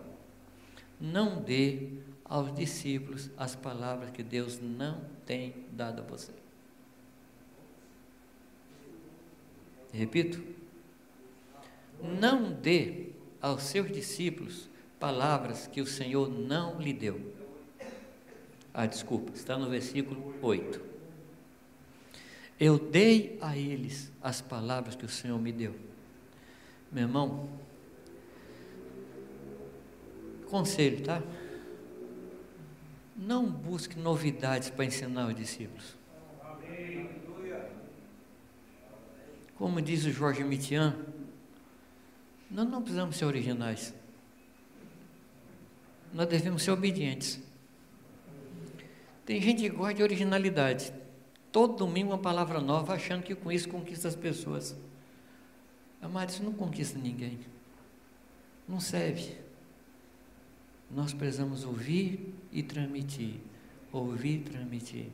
Não 1.01 1.41
dê 1.41 1.89
aos 2.25 2.55
discípulos 2.55 3.31
as 3.37 3.55
palavras 3.55 4.11
que 4.11 4.23
Deus 4.23 4.61
não 4.61 5.01
tem 5.27 5.55
dado 5.73 6.01
a 6.01 6.05
você. 6.05 6.33
Repito, 9.93 10.43
não 12.03 12.53
dê 12.53 13.11
aos 13.41 13.63
seus 13.63 13.91
discípulos 13.91 14.69
palavras 14.99 15.67
que 15.67 15.81
o 15.81 15.87
Senhor 15.87 16.29
não 16.29 16.81
lhe 16.81 16.93
deu. 16.93 17.33
Ah, 18.73 18.87
desculpa, 18.87 19.33
está 19.33 19.57
no 19.57 19.71
versículo 19.71 20.35
8. 20.43 20.94
Eu 22.59 22.79
dei 22.79 23.39
a 23.41 23.57
eles 23.57 24.13
as 24.23 24.41
palavras 24.41 24.95
que 24.95 25.05
o 25.05 25.09
Senhor 25.09 25.39
me 25.41 25.53
deu. 25.53 25.75
Meu 26.91 27.03
irmão, 27.03 27.49
conselho, 30.49 31.03
tá? 31.03 31.23
Não 33.17 33.47
busque 33.47 33.99
novidades 33.99 34.71
para 34.71 34.85
ensinar 34.85 35.27
os 35.27 35.35
discípulos. 35.35 35.97
Como 39.57 39.81
diz 39.81 40.05
o 40.05 40.11
Jorge 40.11 40.45
Mitian, 40.45 40.97
nós 42.51 42.69
não 42.69 42.83
precisamos 42.83 43.17
ser 43.17 43.25
originais. 43.25 43.95
Nós 46.13 46.29
devemos 46.29 46.63
ser 46.63 46.71
obedientes. 46.71 47.41
Tem 49.27 49.41
gente 49.41 49.63
que 49.63 49.69
gosta 49.69 49.95
de 49.95 50.03
originalidade. 50.03 50.93
Todo 51.55 51.77
domingo 51.77 52.11
uma 52.11 52.19
palavra 52.19 52.61
nova, 52.61 52.95
achando 52.95 53.23
que 53.23 53.33
com 53.33 53.53
isso 53.53 53.69
conquista 53.69 54.09
as 54.09 54.17
pessoas. 54.17 54.77
Amado, 56.03 56.31
isso 56.31 56.43
não 56.43 56.53
conquista 56.53 56.99
ninguém. 56.99 57.39
Não 58.69 58.81
serve. 58.81 59.37
Nós 60.91 61.15
precisamos 61.15 61.63
ouvir 61.63 62.35
e 62.51 62.61
transmitir. 62.61 63.37
Ouvir 63.93 64.39
e 64.39 64.41
transmitir. 64.41 65.07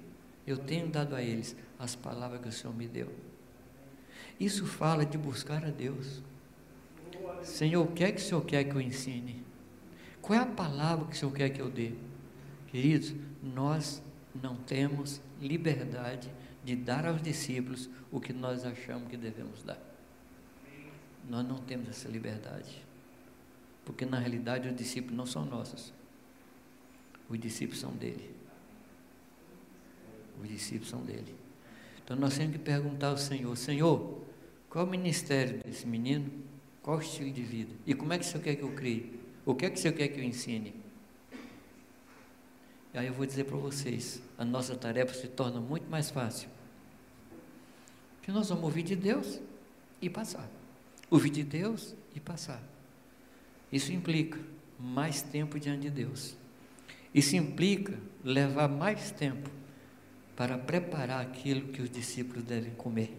Eu 0.47 0.57
tenho 0.57 0.89
dado 0.89 1.15
a 1.15 1.23
eles 1.23 1.55
as 1.79 1.95
palavras 1.95 2.41
que 2.41 2.49
o 2.49 2.53
Senhor 2.53 2.75
me 2.75 2.89
deu. 2.89 3.13
Isso 4.41 4.65
fala 4.65 5.05
de 5.05 5.19
buscar 5.19 5.63
a 5.63 5.71
Deus. 5.71 6.23
Senhor, 7.43 7.85
o 7.85 7.93
que 7.93 8.03
é 8.03 8.13
que 8.13 8.23
o 8.23 8.25
Senhor 8.25 8.43
quer 8.47 8.65
que 8.65 8.75
eu 8.75 8.81
ensine? 8.81 9.45
Qual 10.23 10.39
é 10.39 10.43
a 10.43 10.47
palavra 10.47 11.05
que 11.05 11.13
o 11.13 11.19
Senhor 11.19 11.33
quer 11.33 11.51
que 11.51 11.61
eu 11.61 11.69
dê? 11.69 11.93
Queridos, 12.69 13.15
nós 13.43 14.03
não 14.35 14.57
temos 14.57 15.21
liberdade 15.41 16.31
de 16.65 16.77
dar 16.77 17.07
aos 17.07 17.23
discípulos 17.23 17.89
o 18.11 18.21
que 18.21 18.33
nós 18.33 18.65
achamos 18.65 19.09
que 19.09 19.17
devemos 19.17 19.63
dar. 19.63 19.79
Nós 21.29 21.47
não 21.47 21.59
temos 21.59 21.89
essa 21.89 22.09
liberdade. 22.09 22.85
Porque 23.85 24.05
na 24.05 24.19
realidade 24.19 24.69
os 24.69 24.77
discípulos 24.77 25.17
não 25.17 25.27
são 25.27 25.45
nossos. 25.45 25.93
Os 27.29 27.39
discípulos 27.39 27.81
são 27.81 27.93
dele. 27.93 28.35
Os 30.43 30.49
discípulos 30.49 30.89
são 30.89 31.03
dele. 31.03 31.35
Então 32.05 32.17
nós 32.17 32.37
temos 32.37 32.53
que 32.53 32.59
perguntar 32.59 33.09
ao 33.09 33.19
Senhor: 33.19 33.57
Senhor, 33.57 34.23
qual 34.69 34.85
o 34.85 34.89
ministério 34.89 35.63
desse 35.65 35.87
menino? 35.87 36.31
Qual 36.83 36.99
o 36.99 37.01
estilo 37.01 37.31
de 37.31 37.43
vida? 37.43 37.75
E 37.87 37.95
como 37.95 38.13
é 38.13 38.19
que 38.19 38.25
o 38.25 38.29
Senhor 38.29 38.43
quer 38.43 38.57
que 38.57 38.63
eu 38.63 38.73
crie? 38.73 39.21
O 39.45 39.55
que 39.55 39.67
é 39.67 39.71
que 39.71 39.79
o 39.79 39.81
Senhor 39.81 39.95
quer 39.95 40.09
que 40.09 40.19
eu 40.19 40.25
ensine? 40.25 40.75
E 42.93 42.99
aí 42.99 43.07
eu 43.07 43.15
vou 43.15 43.25
dizer 43.25 43.45
para 43.45 43.57
vocês, 43.57 44.21
a 44.37 44.45
nossa 44.45 44.75
tarefa 44.75 45.15
se 45.15 45.29
torna 45.29 45.61
muito 45.61 45.89
mais 45.89 46.11
fácil. 46.11 46.49
Que 48.23 48.33
nós 48.33 48.49
vamos 48.49 48.65
ouvir 48.65 48.83
de 48.83 48.97
Deus 48.97 49.41
e 50.03 50.11
passar. 50.11 50.49
Ouvir 51.09 51.31
de 51.31 51.45
Deus 51.45 51.95
e 52.15 52.21
passar. 52.21 52.63
Isso 53.71 53.93
implica 53.93 54.39
mais 54.79 55.23
tempo 55.23 55.59
diante 55.59 55.83
de 55.83 55.91
Deus. 55.91 56.37
Isso 57.15 57.37
implica 57.37 57.97
levar 58.25 58.69
mais 58.69 59.11
tempo 59.13 59.51
para 60.37 60.59
preparar 60.59 61.21
aquilo 61.21 61.69
que 61.69 61.83
os 61.83 61.91
discípulos 61.91 62.43
devem 62.43 62.73
comer. 62.75 63.17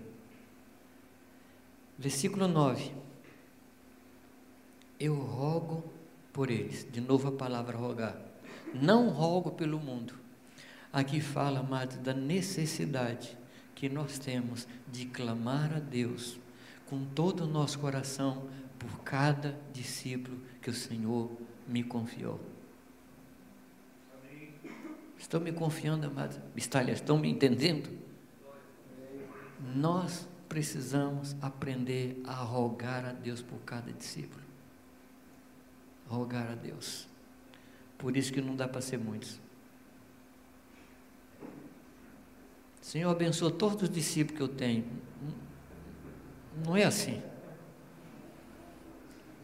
Versículo 1.97 2.47
9. 2.47 2.91
Eu 4.99 5.15
rogo 5.15 5.83
por 6.33 6.49
eles. 6.49 6.85
De 6.91 6.99
novo 6.99 7.29
a 7.29 7.31
palavra 7.31 7.77
rogar. 7.77 8.30
Não 8.73 9.09
rogo 9.09 9.51
pelo 9.51 9.79
mundo. 9.79 10.13
Aqui 10.91 11.21
fala, 11.21 11.59
amado, 11.59 11.97
da 12.01 12.13
necessidade 12.13 13.37
que 13.73 13.89
nós 13.89 14.19
temos 14.19 14.67
de 14.91 15.05
clamar 15.05 15.73
a 15.73 15.79
Deus 15.79 16.37
com 16.87 17.05
todo 17.05 17.45
o 17.45 17.47
nosso 17.47 17.79
coração 17.79 18.49
por 18.77 18.99
cada 18.99 19.57
discípulo 19.71 20.39
que 20.61 20.69
o 20.69 20.73
Senhor 20.73 21.31
me 21.67 21.83
confiou. 21.83 22.39
Estão 25.17 25.39
me 25.39 25.51
confiando, 25.51 26.07
amados? 26.07 26.39
Estão 26.55 27.17
me 27.17 27.29
entendendo? 27.29 27.89
Nós 29.75 30.27
precisamos 30.49 31.35
aprender 31.41 32.21
a 32.25 32.33
rogar 32.33 33.05
a 33.05 33.13
Deus 33.13 33.41
por 33.41 33.59
cada 33.59 33.91
discípulo 33.93 34.41
rogar 36.11 36.51
a 36.51 36.55
Deus. 36.55 37.07
Por 38.01 38.17
isso 38.17 38.33
que 38.33 38.41
não 38.41 38.55
dá 38.55 38.67
para 38.67 38.81
ser 38.81 38.97
muitos. 38.97 39.39
Senhor, 42.81 43.11
abençoa 43.11 43.51
todos 43.51 43.83
os 43.83 43.89
discípulos 43.91 44.37
que 44.37 44.43
eu 44.43 44.47
tenho. 44.47 44.83
Não 46.65 46.75
é 46.75 46.83
assim. 46.83 47.21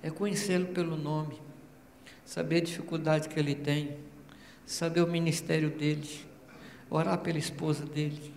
É 0.01 0.09
conhecê-lo 0.09 0.65
pelo 0.73 0.97
nome, 0.97 1.39
saber 2.25 2.57
a 2.57 2.61
dificuldade 2.61 3.29
que 3.29 3.39
ele 3.39 3.53
tem, 3.53 3.99
saber 4.65 5.01
o 5.01 5.07
ministério 5.07 5.69
dele, 5.69 6.09
orar 6.89 7.19
pela 7.19 7.37
esposa 7.37 7.85
dele, 7.85 8.33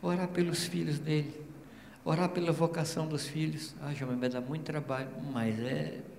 orar 0.00 0.28
pelos 0.28 0.66
filhos 0.66 1.00
dele, 1.00 1.34
orar 2.04 2.28
pela 2.28 2.52
vocação 2.52 3.08
dos 3.08 3.26
filhos. 3.26 3.74
Ah, 3.82 3.92
João, 3.92 4.16
vai 4.16 4.28
dar 4.28 4.40
muito 4.40 4.62
trabalho, 4.62 5.10
mas 5.32 5.58
é 5.58 6.13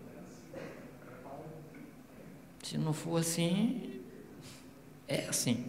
se 2.66 2.80
não 2.80 2.94
for 2.94 3.18
assim, 3.18 4.02
é 5.08 5.28
assim. 5.28 5.68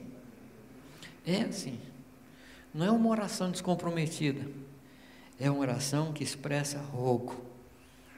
É 1.26 1.42
assim. 1.42 1.78
Não 2.72 2.86
é 2.86 2.90
uma 2.90 3.11
oração 3.11 3.51
descomprometida. 3.51 4.51
É 5.38 5.51
uma 5.51 5.61
oração 5.61 6.14
que 6.14 6.24
expressa 6.24 6.78
rogo, 6.78 7.44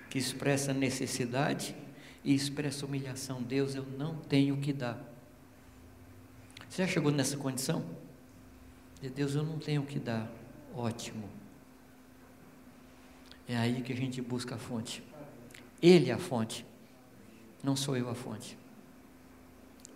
que 0.09 0.17
expressa 0.17 0.73
necessidade 0.73 1.75
e 2.23 2.33
expressa 2.33 2.87
humilhação. 2.87 3.43
Deus, 3.43 3.75
eu 3.75 3.85
não 3.85 4.15
tenho 4.15 4.55
o 4.55 4.61
que 4.61 4.73
dar. 4.73 4.97
Você 6.71 6.87
já 6.87 6.89
chegou 6.89 7.11
nessa 7.11 7.37
condição? 7.37 7.85
De 9.03 9.11
Deus, 9.11 9.35
eu 9.35 9.43
não 9.43 9.59
tenho 9.59 9.83
o 9.83 9.87
que 9.87 9.99
dar. 9.99 10.31
Ótimo. 10.73 11.29
É 13.49 13.57
aí 13.57 13.83
que 13.83 13.93
a 13.93 13.97
gente 13.97 14.23
busca 14.23 14.55
a 14.55 14.59
fonte. 14.59 15.03
Ele 15.83 16.11
é 16.11 16.15
a 16.15 16.19
fonte, 16.19 16.65
não 17.61 17.75
sou 17.75 17.97
eu 17.97 18.09
a 18.09 18.15
fonte. 18.15 18.58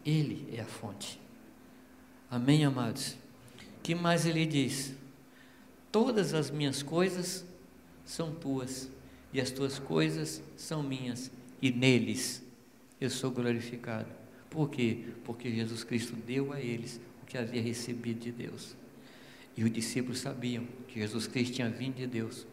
Ele 0.05 0.49
é 0.57 0.61
a 0.61 0.67
fonte. 0.67 1.21
Amém, 2.31 2.65
amados? 2.65 3.17
Que 3.83 3.95
mais 3.95 4.27
ele 4.27 4.47
diz? 4.47 4.95
Todas 5.91 6.35
as 6.35 6.51
minhas 6.51 6.83
coisas 6.83 7.45
são 8.05 8.35
tuas, 8.35 8.91
e 9.33 9.41
as 9.41 9.51
tuas 9.51 9.79
coisas 9.79 10.43
são 10.57 10.83
minhas, 10.83 11.31
e 11.61 11.71
neles 11.71 12.43
eu 13.01 13.11
sou 13.11 13.31
glorificado. 13.31 14.09
Por 14.49 14.71
quê? 14.71 15.05
Porque 15.25 15.51
Jesus 15.51 15.85
Cristo 15.85 16.15
deu 16.15 16.53
a 16.53 16.61
eles 16.61 17.01
o 17.23 17.27
que 17.27 17.39
havia 17.39 17.63
recebido 17.63 18.21
de 18.21 18.33
Deus. 18.33 18.77
E 19.57 19.65
os 19.65 19.71
discípulos 19.71 20.19
sabiam 20.19 20.67
que 20.89 21.01
Jesus 21.01 21.27
Cristo 21.27 21.55
tinha 21.55 21.69
vindo 21.69 21.97
de 21.97 22.07
Deus, 22.07 22.47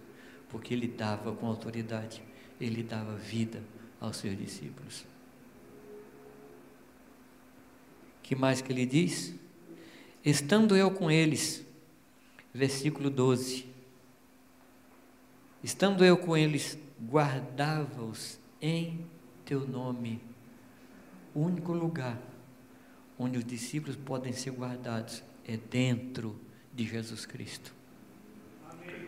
porque 0.49 0.73
ele 0.73 0.87
dava 0.87 1.33
com 1.33 1.47
autoridade, 1.47 2.21
ele 2.59 2.83
dava 2.83 3.15
vida 3.15 3.63
aos 3.99 4.17
seus 4.17 4.37
discípulos. 4.37 5.05
Que 8.29 8.35
mais 8.35 8.61
que 8.61 8.71
ele 8.71 8.85
diz? 8.85 9.33
Estando 10.23 10.77
eu 10.77 10.91
com 10.91 11.09
eles, 11.09 11.65
versículo 12.53 13.09
12. 13.09 13.65
Estando 15.63 16.05
eu 16.05 16.15
com 16.15 16.37
eles, 16.37 16.77
guardava-os 17.09 18.39
em 18.61 19.03
teu 19.43 19.67
nome. 19.67 20.21
O 21.33 21.39
único 21.39 21.73
lugar 21.73 22.21
onde 23.17 23.39
os 23.39 23.43
discípulos 23.43 23.95
podem 23.95 24.31
ser 24.31 24.51
guardados 24.51 25.23
é 25.43 25.57
dentro 25.57 26.39
de 26.71 26.85
Jesus 26.85 27.25
Cristo. 27.25 27.73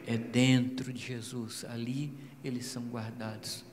É 0.08 0.18
dentro 0.18 0.92
de 0.92 1.00
Jesus. 1.00 1.64
Ali 1.66 2.12
eles 2.44 2.66
são 2.66 2.82
guardados. 2.86 3.64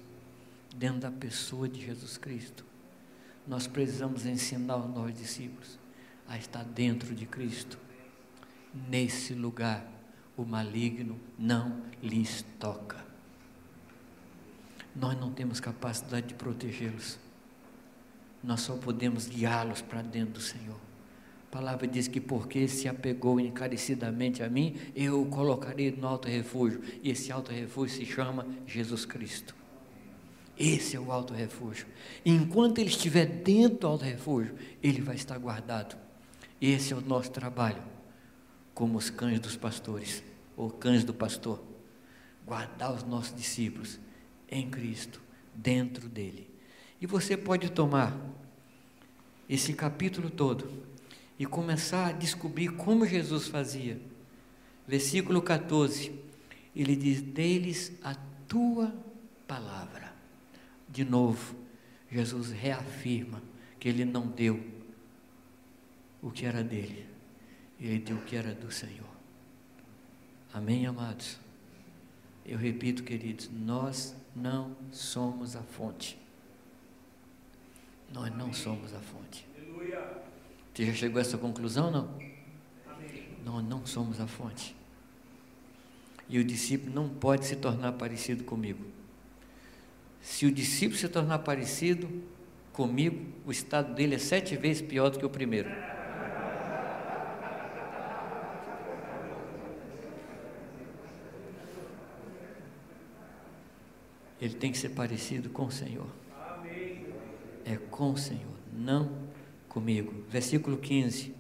Dentro 0.77 1.01
da 1.01 1.11
pessoa 1.11 1.67
de 1.67 1.81
Jesus 1.87 2.19
Cristo 2.19 2.68
nós 3.49 3.67
precisamos 3.67 4.27
ensinar 4.27 4.77
os 4.77 4.95
nossos 4.95 5.15
discípulos 5.15 5.79
a 6.29 6.37
estar 6.37 6.63
dentro 6.65 7.15
de 7.15 7.25
Cristo, 7.25 7.79
nesse 8.89 9.33
lugar 9.33 9.91
o 10.37 10.45
maligno 10.45 11.19
não 11.39 11.83
lhes 12.03 12.45
toca. 12.61 13.05
Nós 14.95 15.19
não 15.19 15.33
temos 15.33 15.59
capacidade 15.59 16.29
de 16.29 16.35
protegê-los. 16.35 17.19
Nós 18.45 18.61
só 18.61 18.77
podemos 18.77 19.27
guiá-los 19.27 19.81
para 19.81 20.03
dentro 20.03 20.35
do 20.35 20.41
Senhor. 20.41 20.79
A 21.49 21.51
palavra 21.51 21.87
diz 21.89 22.07
que 22.07 22.21
porque 22.21 22.69
se 22.69 22.87
apegou 22.87 23.41
encarecidamente 23.41 24.43
a 24.43 24.51
mim, 24.51 24.77
eu 24.95 25.23
o 25.23 25.27
colocarei 25.27 25.91
no 25.91 26.07
alto 26.07 26.29
refúgio. 26.29 26.83
E 27.03 27.11
esse 27.11 27.33
alto 27.33 27.51
refúgio 27.51 27.97
se 27.97 28.05
chama 28.05 28.47
Jesus 28.67 29.07
Cristo. 29.07 29.57
Esse 30.59 30.97
é 30.97 31.01
o 31.01 31.13
alto 31.13 31.33
refúgio. 31.33 31.87
Enquanto 32.25 32.79
ele 32.79 32.91
estiver 32.91 33.27
dentro 33.27 33.79
do 33.79 33.87
alto 33.87 34.05
refúgio, 34.05 34.57
ele 34.83 35.01
vai 35.01 35.15
estar 35.15 35.39
guardado. 35.39 35.97
Esse 36.61 36.93
é 36.93 36.97
o 36.97 37.01
nosso 37.01 37.31
trabalho, 37.31 37.83
como 38.75 38.99
os 38.99 39.09
cães 39.09 39.39
dos 39.39 39.57
pastores, 39.57 40.23
ou 40.57 40.69
cães 40.69 41.05
do 41.05 41.15
pastor. 41.15 41.63
Guardar 42.45 42.93
os 42.93 43.05
nossos 43.05 43.37
discípulos 43.37 44.01
em 44.51 44.69
Cristo, 44.69 45.21
dentro 45.55 46.09
dele. 46.09 46.51
E 47.01 47.07
você 47.07 47.37
pode 47.37 47.71
tomar 47.71 48.19
esse 49.49 49.73
capítulo 49.73 50.29
todo 50.29 50.69
e 51.39 51.47
começar 51.47 52.07
a 52.09 52.13
descobrir 52.13 52.69
como 52.71 53.07
Jesus 53.07 53.47
fazia. 53.47 54.01
Versículo 54.89 55.41
14, 55.41 56.13
ele 56.75 56.97
diz: 56.97 57.23
Deles 57.23 57.93
a 58.03 58.17
tua 58.49 58.93
palavra. 59.47 60.08
De 60.89 61.05
novo, 61.05 61.55
Jesus 62.11 62.51
reafirma 62.51 63.43
que 63.79 63.89
ele 63.89 64.05
não 64.05 64.27
deu 64.27 64.63
o 66.23 66.31
que 66.31 66.47
era 66.47 66.65
dele, 66.65 67.07
ele 67.79 67.99
deu 67.99 68.17
o 68.17 68.23
que 68.23 68.35
era 68.35 68.55
do 68.55 68.71
Senhor. 68.71 69.07
Amém, 70.53 70.87
amados? 70.87 71.39
Eu 72.45 72.59
repito, 72.59 73.03
queridos, 73.03 73.51
nós 73.53 74.17
não 74.35 74.75
somos 74.91 75.55
a 75.55 75.63
fonte. 75.63 76.19
Nós 78.13 78.35
não 78.35 78.53
somos 78.53 78.95
a 78.95 79.01
fonte. 79.01 79.47
Você 80.73 80.87
já 80.87 80.95
chegou 80.95 81.19
a 81.19 81.21
essa 81.21 81.37
conclusão, 81.37 81.91
não? 81.91 82.09
Nós 83.45 83.65
não 83.65 83.85
somos 83.85 84.21
a 84.21 84.27
fonte. 84.27 84.75
E 86.29 86.39
o 86.39 86.45
discípulo 86.45 86.95
não 86.95 87.09
pode 87.09 87.47
se 87.47 87.57
tornar 87.57 87.93
parecido 87.93 88.45
comigo. 88.45 88.85
Se 90.29 90.47
o 90.47 90.53
discípulo 90.53 90.97
se 90.97 91.09
tornar 91.09 91.39
parecido 91.39 92.09
comigo, 92.73 93.27
o 93.45 93.51
estado 93.51 93.95
dele 93.95 94.15
é 94.15 94.19
sete 94.19 94.57
vezes 94.57 94.83
pior 94.83 95.09
do 95.09 95.19
que 95.19 95.25
o 95.25 95.31
primeiro. 95.31 95.69
Ele 104.41 104.55
tem 104.55 104.71
que 104.71 104.79
ser 104.79 104.91
parecido 104.91 105.49
com 105.49 105.65
o 105.65 105.73
Senhor. 105.73 106.07
É 107.65 107.77
com 107.91 108.13
o 108.13 108.17
Senhor, 108.19 108.55
não 108.73 109.11
comigo. 109.67 110.25
Versículo 110.29 110.77
15: 110.77 111.35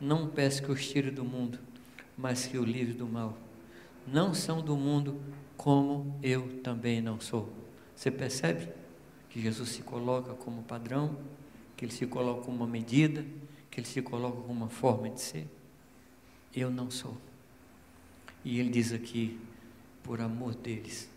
Não 0.00 0.28
peço 0.28 0.62
que 0.62 0.72
os 0.72 0.84
tire 0.88 1.10
do 1.10 1.24
mundo, 1.24 1.58
mas 2.16 2.46
que 2.46 2.58
o 2.58 2.64
livre 2.64 2.94
do 2.94 3.06
mal. 3.06 3.38
Não 4.06 4.34
são 4.34 4.60
do 4.60 4.76
mundo, 4.76 5.20
como 5.56 6.18
eu 6.22 6.60
também 6.62 7.00
não 7.00 7.20
sou. 7.20 7.63
Você 8.04 8.10
percebe 8.10 8.68
que 9.30 9.40
Jesus 9.40 9.70
se 9.70 9.82
coloca 9.82 10.34
como 10.34 10.62
padrão, 10.62 11.16
que 11.74 11.86
ele 11.86 11.92
se 11.92 12.06
coloca 12.06 12.42
como 12.42 12.58
uma 12.58 12.66
medida, 12.66 13.24
que 13.70 13.80
ele 13.80 13.86
se 13.86 14.02
coloca 14.02 14.42
como 14.42 14.52
uma 14.52 14.68
forma 14.68 15.08
de 15.08 15.22
ser? 15.22 15.48
Eu 16.54 16.70
não 16.70 16.90
sou. 16.90 17.16
E 18.44 18.60
ele 18.60 18.68
diz 18.68 18.92
aqui, 18.92 19.40
por 20.02 20.20
amor 20.20 20.54
deles, 20.54 21.08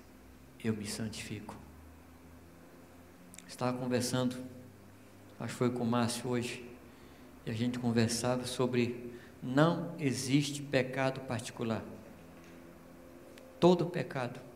eu 0.64 0.74
me 0.74 0.88
santifico. 0.88 1.58
Estava 3.46 3.78
conversando, 3.78 4.38
acho 5.42 5.52
que 5.52 5.58
foi 5.58 5.70
com 5.70 5.84
o 5.84 5.86
Márcio 5.86 6.30
hoje, 6.30 6.66
e 7.46 7.52
a 7.52 7.54
gente 7.54 7.80
conversava 7.80 8.46
sobre 8.46 9.12
não 9.44 9.94
existe 10.00 10.62
pecado 10.62 11.20
particular. 11.20 11.84
Todo 13.60 13.88
pecado 13.88 14.47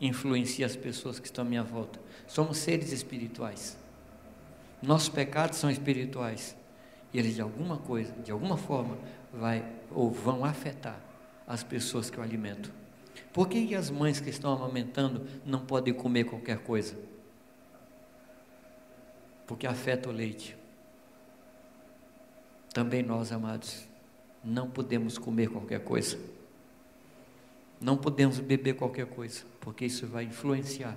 influencia 0.00 0.66
as 0.66 0.76
pessoas 0.76 1.18
que 1.18 1.26
estão 1.26 1.44
à 1.44 1.48
minha 1.48 1.62
volta. 1.62 2.00
Somos 2.26 2.58
seres 2.58 2.92
espirituais. 2.92 3.76
Nossos 4.82 5.08
pecados 5.08 5.58
são 5.58 5.70
espirituais. 5.70 6.56
E 7.12 7.18
eles 7.18 7.34
de 7.34 7.40
alguma 7.40 7.78
coisa, 7.78 8.12
de 8.24 8.30
alguma 8.30 8.56
forma, 8.56 8.98
vai 9.32 9.64
ou 9.90 10.10
vão 10.10 10.44
afetar 10.44 10.98
as 11.46 11.62
pessoas 11.62 12.10
que 12.10 12.18
eu 12.18 12.22
alimento. 12.22 12.72
Por 13.32 13.48
que, 13.48 13.66
que 13.66 13.74
as 13.74 13.90
mães 13.90 14.20
que 14.20 14.30
estão 14.30 14.52
amamentando 14.52 15.26
não 15.44 15.60
podem 15.60 15.94
comer 15.94 16.24
qualquer 16.24 16.58
coisa? 16.58 16.96
Porque 19.46 19.66
afeta 19.66 20.08
o 20.08 20.12
leite. 20.12 20.56
Também 22.72 23.02
nós, 23.02 23.30
amados, 23.30 23.86
não 24.42 24.68
podemos 24.68 25.16
comer 25.16 25.48
qualquer 25.48 25.80
coisa. 25.80 26.18
Não 27.84 27.96
podemos 27.96 28.40
beber 28.40 28.74
qualquer 28.74 29.06
coisa, 29.06 29.44
porque 29.60 29.84
isso 29.84 30.06
vai 30.06 30.24
influenciar 30.24 30.96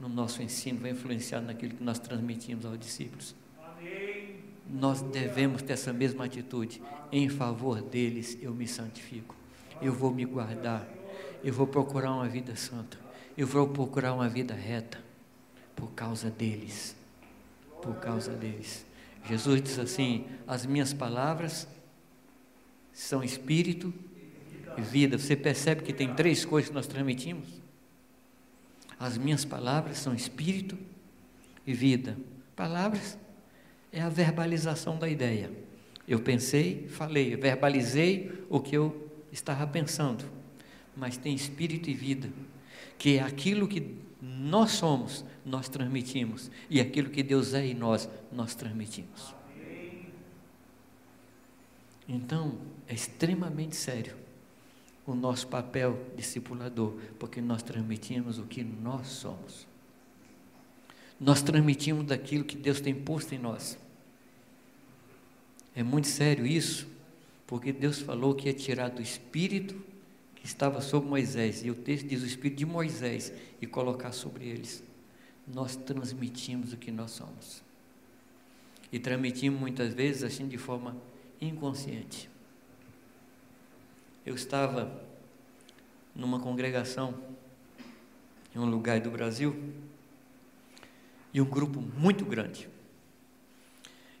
no 0.00 0.08
nosso 0.08 0.42
ensino, 0.42 0.80
vai 0.80 0.92
influenciar 0.92 1.40
naquilo 1.40 1.74
que 1.74 1.82
nós 1.82 1.98
transmitimos 1.98 2.64
aos 2.64 2.78
discípulos. 2.78 3.34
Amém. 3.62 4.36
Nós 4.68 5.02
devemos 5.02 5.60
ter 5.60 5.74
essa 5.74 5.92
mesma 5.92 6.24
atitude. 6.24 6.80
Em 7.12 7.28
favor 7.28 7.82
deles 7.82 8.38
eu 8.40 8.54
me 8.54 8.66
santifico. 8.66 9.34
Eu 9.82 9.92
vou 9.92 10.12
me 10.12 10.24
guardar 10.24 10.88
eu 11.42 11.52
vou 11.52 11.66
procurar 11.66 12.12
uma 12.12 12.28
vida 12.28 12.56
santa, 12.56 12.98
eu 13.36 13.46
vou 13.46 13.68
procurar 13.68 14.12
uma 14.12 14.28
vida 14.28 14.54
reta, 14.54 14.98
por 15.76 15.92
causa 15.92 16.30
deles, 16.30 16.96
por 17.82 17.96
causa 17.96 18.32
deles. 18.32 18.84
Jesus 19.24 19.62
diz 19.62 19.78
assim: 19.78 20.26
as 20.46 20.66
minhas 20.66 20.92
palavras 20.92 21.68
são 22.92 23.22
espírito 23.22 23.94
e 24.78 24.82
vida. 24.82 25.18
Você 25.18 25.36
percebe 25.36 25.82
que 25.82 25.92
tem 25.92 26.14
três 26.14 26.44
coisas 26.44 26.68
que 26.68 26.74
nós 26.74 26.86
transmitimos? 26.86 27.48
As 28.98 29.16
minhas 29.16 29.44
palavras 29.44 29.98
são 29.98 30.14
espírito 30.14 30.76
e 31.66 31.72
vida. 31.72 32.16
Palavras 32.56 33.18
é 33.92 34.00
a 34.00 34.08
verbalização 34.08 34.98
da 34.98 35.08
ideia. 35.08 35.50
Eu 36.06 36.20
pensei, 36.20 36.88
falei, 36.88 37.36
verbalizei 37.36 38.44
o 38.48 38.60
que 38.60 38.76
eu 38.76 39.10
estava 39.30 39.66
pensando 39.66 40.38
mas 40.98 41.16
tem 41.16 41.32
espírito 41.32 41.88
e 41.88 41.94
vida, 41.94 42.28
que 42.98 43.18
é 43.18 43.22
aquilo 43.22 43.68
que 43.68 43.96
nós 44.20 44.72
somos, 44.72 45.24
nós 45.44 45.68
transmitimos, 45.68 46.50
e 46.68 46.80
aquilo 46.80 47.08
que 47.08 47.22
Deus 47.22 47.54
é 47.54 47.64
em 47.64 47.74
nós, 47.74 48.08
nós 48.32 48.54
transmitimos. 48.54 49.34
Então, 52.08 52.58
é 52.88 52.94
extremamente 52.94 53.76
sério 53.76 54.16
o 55.08 55.14
nosso 55.14 55.46
papel 55.46 55.98
discipulador, 56.14 56.92
porque 57.18 57.40
nós 57.40 57.62
transmitimos 57.62 58.38
o 58.38 58.42
que 58.42 58.62
nós 58.62 59.06
somos. 59.06 59.66
Nós 61.18 61.40
transmitimos 61.40 62.04
daquilo 62.04 62.44
que 62.44 62.54
Deus 62.54 62.78
tem 62.78 62.94
posto 62.94 63.34
em 63.34 63.38
nós. 63.38 63.78
É 65.74 65.82
muito 65.82 66.08
sério 66.08 66.46
isso, 66.46 66.86
porque 67.46 67.72
Deus 67.72 68.00
falou 68.00 68.34
que 68.34 68.48
ia 68.48 68.52
tirar 68.52 68.90
do 68.90 69.00
espírito 69.00 69.74
que 70.34 70.44
estava 70.44 70.82
sobre 70.82 71.08
Moisés, 71.08 71.64
e 71.64 71.70
o 71.70 71.74
texto 71.74 72.06
diz 72.06 72.22
o 72.22 72.26
espírito 72.26 72.58
de 72.58 72.66
Moisés, 72.66 73.32
e 73.62 73.66
colocar 73.66 74.12
sobre 74.12 74.44
eles. 74.44 74.84
Nós 75.46 75.74
transmitimos 75.74 76.74
o 76.74 76.76
que 76.76 76.90
nós 76.90 77.12
somos. 77.12 77.62
E 78.92 78.98
transmitimos 78.98 79.58
muitas 79.58 79.94
vezes 79.94 80.22
assim 80.22 80.46
de 80.46 80.58
forma 80.58 80.94
inconsciente. 81.40 82.28
Eu 84.28 84.34
estava 84.34 84.92
numa 86.14 86.38
congregação 86.38 87.14
em 88.54 88.58
um 88.58 88.66
lugar 88.66 89.00
do 89.00 89.10
Brasil 89.10 89.72
e 91.32 91.40
um 91.40 91.46
grupo 91.46 91.80
muito 91.80 92.26
grande. 92.26 92.68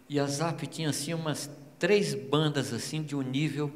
E 0.08 0.18
a 0.18 0.26
ZAP 0.26 0.66
tinha 0.66 0.88
assim 0.88 1.12
umas 1.12 1.50
três 1.78 2.14
bandas 2.14 2.72
assim 2.72 3.02
de 3.02 3.14
um 3.14 3.20
nível 3.20 3.70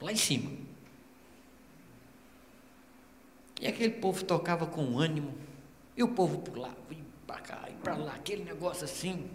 lá 0.00 0.12
em 0.12 0.16
cima. 0.16 0.52
E 3.60 3.66
aquele 3.66 3.94
povo 3.94 4.24
tocava 4.24 4.64
com 4.64 4.96
ânimo, 4.96 5.34
e 5.96 6.04
o 6.04 6.08
povo 6.14 6.38
pulava, 6.38 6.76
ia 6.92 7.04
para 7.26 7.40
cá, 7.40 7.68
e 7.68 7.72
para 7.72 7.96
lá, 7.96 8.14
aquele 8.14 8.44
negócio 8.44 8.84
assim. 8.84 9.28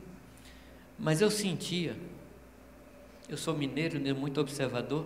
Mas 0.98 1.20
eu 1.20 1.30
sentia, 1.30 1.98
eu 3.30 3.38
sou 3.38 3.56
mineiro, 3.56 4.00
né, 4.00 4.14
muito 4.14 4.40
observador, 4.40 5.06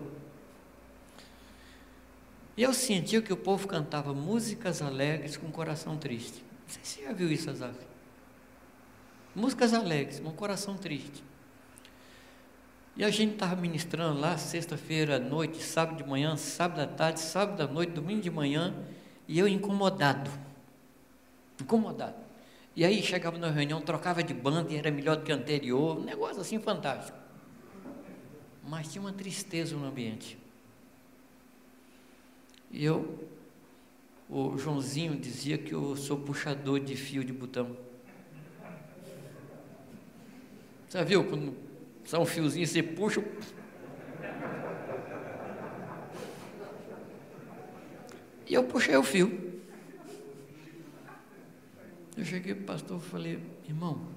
e 2.58 2.62
eu 2.64 2.74
sentia 2.74 3.22
que 3.22 3.32
o 3.32 3.36
povo 3.36 3.68
cantava 3.68 4.12
músicas 4.12 4.82
alegres 4.82 5.36
com 5.36 5.48
coração 5.48 5.96
triste. 5.96 6.42
Não 6.42 6.74
sei 6.74 6.80
se 6.82 6.90
você 6.96 7.04
já 7.04 7.12
viu 7.12 7.30
isso, 7.30 7.48
Azaf. 7.48 7.78
Músicas 9.32 9.72
alegres, 9.72 10.18
com 10.18 10.32
coração 10.32 10.76
triste. 10.76 11.22
E 12.96 13.04
a 13.04 13.10
gente 13.10 13.34
estava 13.34 13.54
ministrando 13.54 14.18
lá, 14.18 14.36
sexta-feira 14.36 15.16
à 15.16 15.18
noite, 15.20 15.62
sábado 15.62 16.02
de 16.02 16.08
manhã, 16.08 16.36
sábado 16.36 16.80
à 16.80 16.86
tarde, 16.88 17.20
sábado 17.20 17.62
à 17.62 17.66
noite, 17.68 17.92
domingo 17.92 18.22
de 18.22 18.30
manhã, 18.30 18.74
e 19.28 19.38
eu 19.38 19.46
incomodado. 19.46 20.28
Incomodado. 21.60 22.16
E 22.74 22.84
aí 22.84 23.00
chegava 23.04 23.38
na 23.38 23.50
reunião, 23.50 23.80
trocava 23.80 24.20
de 24.20 24.34
banda 24.34 24.72
e 24.72 24.76
era 24.76 24.90
melhor 24.90 25.14
do 25.14 25.22
que 25.22 25.30
anterior, 25.30 25.96
um 25.96 26.02
negócio 26.02 26.40
assim 26.40 26.58
fantástico. 26.58 27.27
Mas 28.68 28.92
tinha 28.92 29.00
uma 29.00 29.12
tristeza 29.12 29.74
no 29.74 29.86
ambiente. 29.86 30.36
E 32.70 32.84
eu, 32.84 33.26
o 34.28 34.58
Joãozinho 34.58 35.16
dizia 35.16 35.56
que 35.56 35.72
eu 35.72 35.96
sou 35.96 36.18
puxador 36.18 36.78
de 36.78 36.94
fio 36.94 37.24
de 37.24 37.32
botão. 37.32 37.74
Já 40.90 41.02
viu 41.02 41.24
quando 41.24 41.56
só 42.04 42.20
um 42.20 42.26
fiozinho, 42.26 42.66
você 42.66 42.82
puxa. 42.82 43.24
E 48.46 48.52
eu 48.52 48.64
puxei 48.64 48.96
o 48.96 49.02
fio. 49.02 49.62
Eu 52.14 52.24
cheguei 52.24 52.54
para 52.54 52.62
o 52.62 52.66
pastor 52.66 52.98
e 52.98 53.02
falei, 53.02 53.42
irmão, 53.66 54.08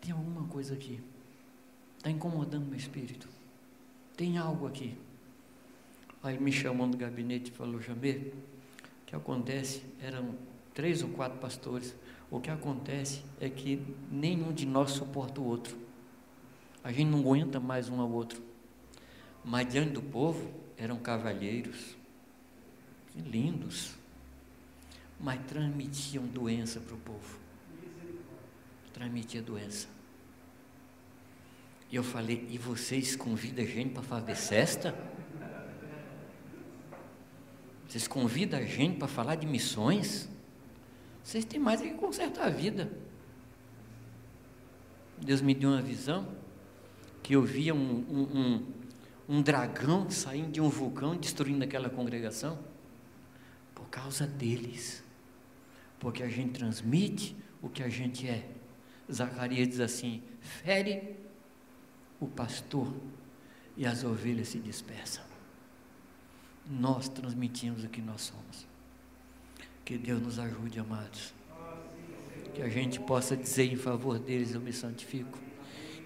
tem 0.00 0.12
alguma 0.12 0.46
coisa 0.46 0.74
aqui. 0.74 1.00
Está 1.96 2.08
incomodando 2.08 2.66
meu 2.66 2.76
espírito. 2.76 3.37
Tem 4.18 4.36
algo 4.36 4.66
aqui. 4.66 4.98
Aí 6.20 6.40
me 6.40 6.50
chamou 6.50 6.88
no 6.88 6.96
gabinete 6.96 7.52
e 7.52 7.54
falou, 7.54 7.80
Jamê, 7.80 8.32
o 9.02 9.06
que 9.06 9.14
acontece? 9.14 9.84
Eram 10.02 10.34
três 10.74 11.04
ou 11.04 11.10
quatro 11.10 11.38
pastores. 11.38 11.94
O 12.28 12.40
que 12.40 12.50
acontece 12.50 13.22
é 13.40 13.48
que 13.48 13.80
nenhum 14.10 14.52
de 14.52 14.66
nós 14.66 14.90
suporta 14.90 15.40
o 15.40 15.44
outro. 15.44 15.78
A 16.82 16.90
gente 16.90 17.06
não 17.06 17.20
aguenta 17.20 17.60
mais 17.60 17.88
um 17.88 18.00
ao 18.00 18.10
outro. 18.10 18.42
Mas 19.44 19.72
diante 19.72 19.92
do 19.92 20.02
povo 20.02 20.50
eram 20.76 20.98
cavalheiros, 20.98 21.96
lindos, 23.14 23.94
mas 25.20 25.40
transmitiam 25.46 26.26
doença 26.26 26.80
para 26.80 26.96
o 26.96 26.98
povo. 26.98 27.38
Transmitia 28.92 29.40
doença. 29.40 29.86
E 31.90 31.96
eu 31.96 32.02
falei, 32.02 32.46
e 32.50 32.58
vocês 32.58 33.16
convidam 33.16 33.64
a 33.64 33.68
gente 33.68 33.94
para 33.94 34.02
fazer 34.02 34.36
cesta? 34.36 34.94
Vocês 37.88 38.06
convidam 38.06 38.60
a 38.60 38.62
gente 38.62 38.98
para 38.98 39.08
falar 39.08 39.36
de 39.36 39.46
missões? 39.46 40.28
Vocês 41.24 41.46
têm 41.46 41.58
mais 41.58 41.80
que 41.80 41.90
consertar 41.94 42.46
a 42.46 42.50
vida. 42.50 42.92
Deus 45.18 45.40
me 45.40 45.54
deu 45.54 45.70
uma 45.70 45.80
visão 45.80 46.28
que 47.22 47.34
eu 47.34 47.42
via 47.42 47.74
um, 47.74 47.78
um, 47.78 48.38
um, 48.38 48.66
um 49.28 49.42
dragão 49.42 50.10
saindo 50.10 50.52
de 50.52 50.60
um 50.60 50.68
vulcão 50.68 51.16
destruindo 51.16 51.64
aquela 51.64 51.88
congregação? 51.88 52.58
Por 53.74 53.88
causa 53.88 54.26
deles. 54.26 55.02
Porque 55.98 56.22
a 56.22 56.28
gente 56.28 56.52
transmite 56.52 57.34
o 57.62 57.70
que 57.70 57.82
a 57.82 57.88
gente 57.88 58.28
é. 58.28 58.46
Zacarias 59.10 59.68
diz 59.68 59.80
assim: 59.80 60.22
fere 60.40 61.16
o 62.20 62.26
pastor 62.26 62.92
e 63.76 63.86
as 63.86 64.04
ovelhas 64.04 64.48
se 64.48 64.58
dispersam. 64.58 65.24
Nós 66.68 67.08
transmitimos 67.08 67.84
o 67.84 67.88
que 67.88 68.02
nós 68.02 68.22
somos. 68.22 68.66
Que 69.84 69.96
Deus 69.96 70.20
nos 70.20 70.38
ajude, 70.38 70.78
amados. 70.78 71.32
Que 72.54 72.62
a 72.62 72.68
gente 72.68 73.00
possa 73.00 73.36
dizer 73.36 73.72
em 73.72 73.76
favor 73.76 74.18
deles: 74.18 74.54
Eu 74.54 74.60
me 74.60 74.72
santifico 74.72 75.38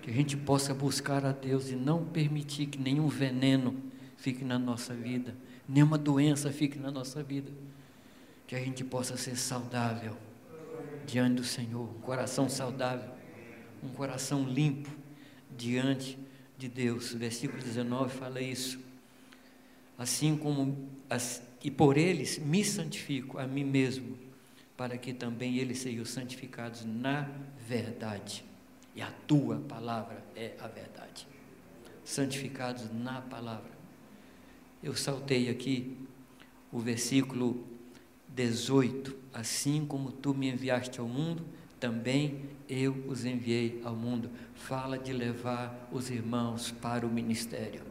que 0.02 0.10
a 0.10 0.12
gente 0.12 0.36
possa 0.36 0.74
buscar 0.74 1.24
a 1.24 1.30
Deus 1.30 1.70
e 1.70 1.76
não 1.76 2.04
permitir 2.04 2.66
que 2.66 2.76
nenhum 2.76 3.06
veneno 3.06 3.80
fique 4.16 4.44
na 4.44 4.58
nossa 4.58 4.92
vida, 4.92 5.34
nenhuma 5.68 5.96
doença 5.96 6.50
fique 6.50 6.76
na 6.76 6.90
nossa 6.90 7.22
vida, 7.22 7.52
que 8.46 8.56
a 8.56 8.58
gente 8.58 8.82
possa 8.82 9.16
ser 9.16 9.36
saudável 9.36 10.16
diante 11.06 11.36
do 11.36 11.44
Senhor, 11.44 11.88
um 11.88 12.00
coração 12.00 12.48
saudável, 12.48 13.10
um 13.82 13.88
coração 13.90 14.42
limpo 14.44 14.90
diante 15.56 16.18
de 16.56 16.68
Deus. 16.68 17.12
Versículo 17.12 17.62
19 17.62 18.14
fala 18.14 18.40
isso. 18.40 18.80
Assim 19.98 20.36
como 20.36 20.88
as, 21.08 21.42
e 21.62 21.70
por 21.70 21.96
eles 21.96 22.38
me 22.38 22.64
santifico 22.64 23.38
a 23.38 23.46
mim 23.46 23.64
mesmo, 23.64 24.18
para 24.76 24.96
que 24.96 25.12
também 25.12 25.58
eles 25.58 25.78
sejam 25.78 26.04
santificados 26.04 26.84
na 26.84 27.30
verdade 27.68 28.44
e 28.94 29.00
a 29.00 29.10
tua 29.26 29.58
palavra 29.60 30.22
é 30.36 30.54
a 30.60 30.68
verdade. 30.68 31.26
Santificados 32.04 32.92
na 32.92 33.20
palavra. 33.20 33.70
Eu 34.82 34.94
saltei 34.94 35.48
aqui 35.48 35.96
o 36.70 36.78
versículo 36.78 37.64
18: 38.28 39.16
Assim 39.32 39.86
como 39.86 40.12
tu 40.12 40.34
me 40.34 40.50
enviaste 40.50 41.00
ao 41.00 41.08
mundo, 41.08 41.44
também 41.82 42.48
eu 42.68 42.92
os 43.08 43.24
enviei 43.24 43.82
ao 43.84 43.96
mundo. 43.96 44.30
Fala 44.54 44.96
de 44.96 45.12
levar 45.12 45.88
os 45.90 46.10
irmãos 46.10 46.70
para 46.70 47.04
o 47.04 47.10
ministério. 47.10 47.82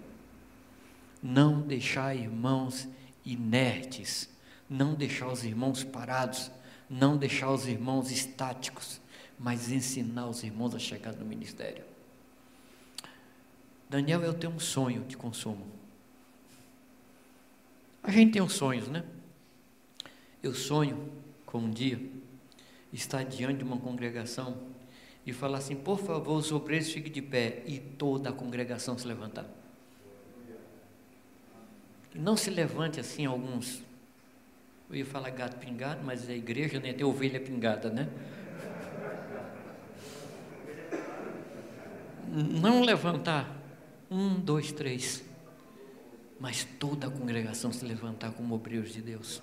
Não 1.22 1.62
deixar 1.62 2.16
irmãos 2.16 2.88
inertes, 3.26 4.30
não 4.70 4.94
deixar 4.94 5.28
os 5.28 5.44
irmãos 5.44 5.84
parados, 5.84 6.50
não 6.90 7.18
deixar 7.18 7.52
os 7.52 7.68
irmãos 7.68 8.12
estáticos, 8.12 9.02
mas 9.38 9.70
ensinar 9.70 10.28
os 10.28 10.42
irmãos 10.42 10.74
a 10.74 10.80
chegar 10.80 11.14
no 11.14 11.26
ministério. 11.26 11.84
Daniel, 13.90 14.22
eu 14.22 14.34
tenho 14.34 14.54
um 14.54 14.60
sonho 14.60 15.04
de 15.04 15.18
consumo. 15.18 15.68
A 18.02 18.10
gente 18.10 18.32
tem 18.32 18.42
uns 18.42 18.54
sonhos, 18.54 18.88
né? 18.88 19.04
Eu 20.42 20.54
sonho 20.54 21.12
com 21.46 21.58
um 21.58 21.70
dia 21.70 22.21
estar 22.92 23.24
diante 23.24 23.60
de 23.60 23.64
uma 23.64 23.78
congregação 23.78 24.58
e 25.26 25.32
falar 25.32 25.60
assim: 25.60 25.76
por 25.76 26.00
favor, 26.00 26.38
os 26.38 26.52
obreiros 26.52 26.92
fiquem 26.92 27.12
de 27.12 27.22
pé 27.22 27.64
e 27.66 27.80
toda 27.80 28.30
a 28.30 28.34
congregação 28.34 28.98
se 28.98 29.08
levantar. 29.08 29.46
Não 32.14 32.36
se 32.36 32.50
levante 32.50 33.00
assim 33.00 33.26
alguns. 33.26 33.82
Eu 34.90 34.98
ia 34.98 35.06
falar 35.06 35.30
gato 35.30 35.58
pingado, 35.58 36.04
mas 36.04 36.30
a 36.30 36.34
igreja 36.34 36.80
nem 36.80 36.94
tem 36.94 37.06
ovelha 37.06 37.40
pingada, 37.40 37.90
né? 37.90 38.10
não 42.32 42.82
levantar 42.82 43.58
um, 44.10 44.40
dois, 44.40 44.72
três, 44.72 45.24
mas 46.40 46.64
toda 46.80 47.08
a 47.08 47.10
congregação 47.10 47.74
se 47.74 47.84
levantar 47.86 48.32
como 48.32 48.56
obreiros 48.56 48.94
de 48.94 49.02
Deus. 49.02 49.42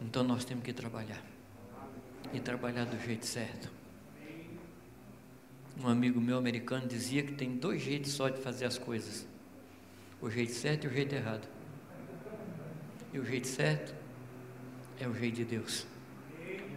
Então 0.00 0.22
nós 0.22 0.44
temos 0.44 0.62
que 0.64 0.72
trabalhar 0.72 1.22
e 2.32 2.40
trabalhar 2.40 2.84
do 2.84 2.98
jeito 2.98 3.26
certo. 3.26 3.70
Um 5.78 5.88
amigo 5.88 6.20
meu 6.20 6.38
americano 6.38 6.86
dizia 6.86 7.22
que 7.22 7.32
tem 7.32 7.56
dois 7.56 7.82
jeitos 7.82 8.12
só 8.12 8.28
de 8.28 8.40
fazer 8.40 8.64
as 8.64 8.78
coisas: 8.78 9.26
o 10.20 10.30
jeito 10.30 10.52
certo 10.52 10.84
e 10.84 10.88
o 10.88 10.92
jeito 10.92 11.14
errado. 11.14 11.48
E 13.12 13.18
o 13.18 13.24
jeito 13.24 13.46
certo 13.46 13.94
é 15.00 15.06
o 15.06 15.14
jeito 15.14 15.36
de 15.36 15.44
Deus. 15.44 15.86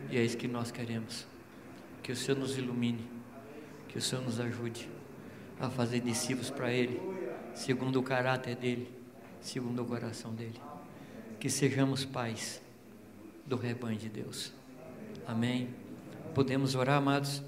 E 0.09 0.17
é 0.17 0.23
isso 0.23 0.37
que 0.37 0.47
nós 0.47 0.71
queremos. 0.71 1.25
Que 2.03 2.11
o 2.11 2.15
Senhor 2.15 2.37
nos 2.37 2.57
ilumine 2.57 3.19
que 3.89 3.97
o 3.97 4.01
Senhor 4.01 4.23
nos 4.23 4.39
ajude 4.39 4.87
a 5.59 5.69
fazer 5.69 5.99
discípulos 5.99 6.49
para 6.49 6.71
Ele, 6.71 7.01
segundo 7.53 7.99
o 7.99 8.03
caráter 8.03 8.55
dEle, 8.55 8.87
segundo 9.41 9.81
o 9.81 9.85
coração 9.85 10.33
dEle. 10.33 10.61
Que 11.39 11.49
sejamos 11.49 12.05
pais 12.05 12.61
do 13.45 13.57
rebanho 13.57 13.97
de 13.97 14.07
Deus. 14.07 14.53
Amém. 15.27 15.69
Podemos 16.33 16.75
orar, 16.75 16.97
amados? 16.97 17.43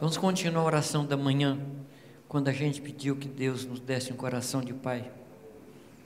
Vamos 0.00 0.16
continuar 0.16 0.62
a 0.62 0.64
oração 0.66 1.06
da 1.06 1.16
manhã, 1.16 1.58
quando 2.28 2.48
a 2.48 2.52
gente 2.52 2.82
pediu 2.82 3.16
que 3.16 3.28
Deus 3.28 3.64
nos 3.64 3.80
desse 3.80 4.12
um 4.12 4.16
coração 4.16 4.60
de 4.60 4.74
pai. 4.74 5.10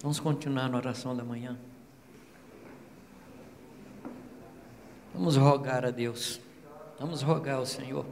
Vamos 0.00 0.20
continuar 0.20 0.68
na 0.68 0.76
oração 0.76 1.16
da 1.16 1.24
manhã. 1.24 1.59
Vamos 5.12 5.36
rogar 5.36 5.84
a 5.84 5.90
Deus. 5.90 6.40
Vamos 7.00 7.22
rogar 7.22 7.56
ao 7.56 7.66
Senhor. 7.66 8.06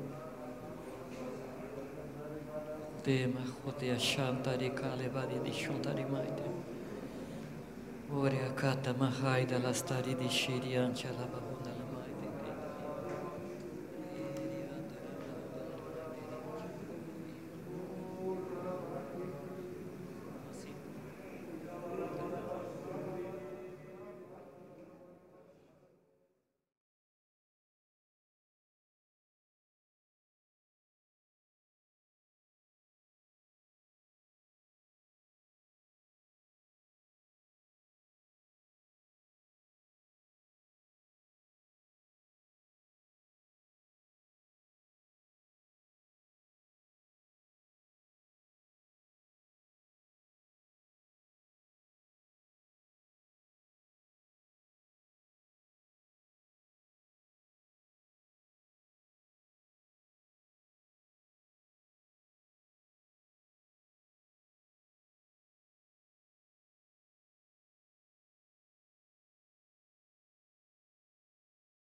Tema, 3.04 3.40
rotea 3.64 3.98
shantari 3.98 4.70
kalebari 4.70 5.38
de 5.38 5.52
shantari 5.52 6.04
maite. 6.04 6.65
Ore 8.08 8.54
kata 8.54 8.94
mahai 8.94 9.46
dalla 9.46 9.72
stadi 9.72 10.14
di 10.14 10.28
Shiri 10.28 10.74
Chalababa. 10.94 11.45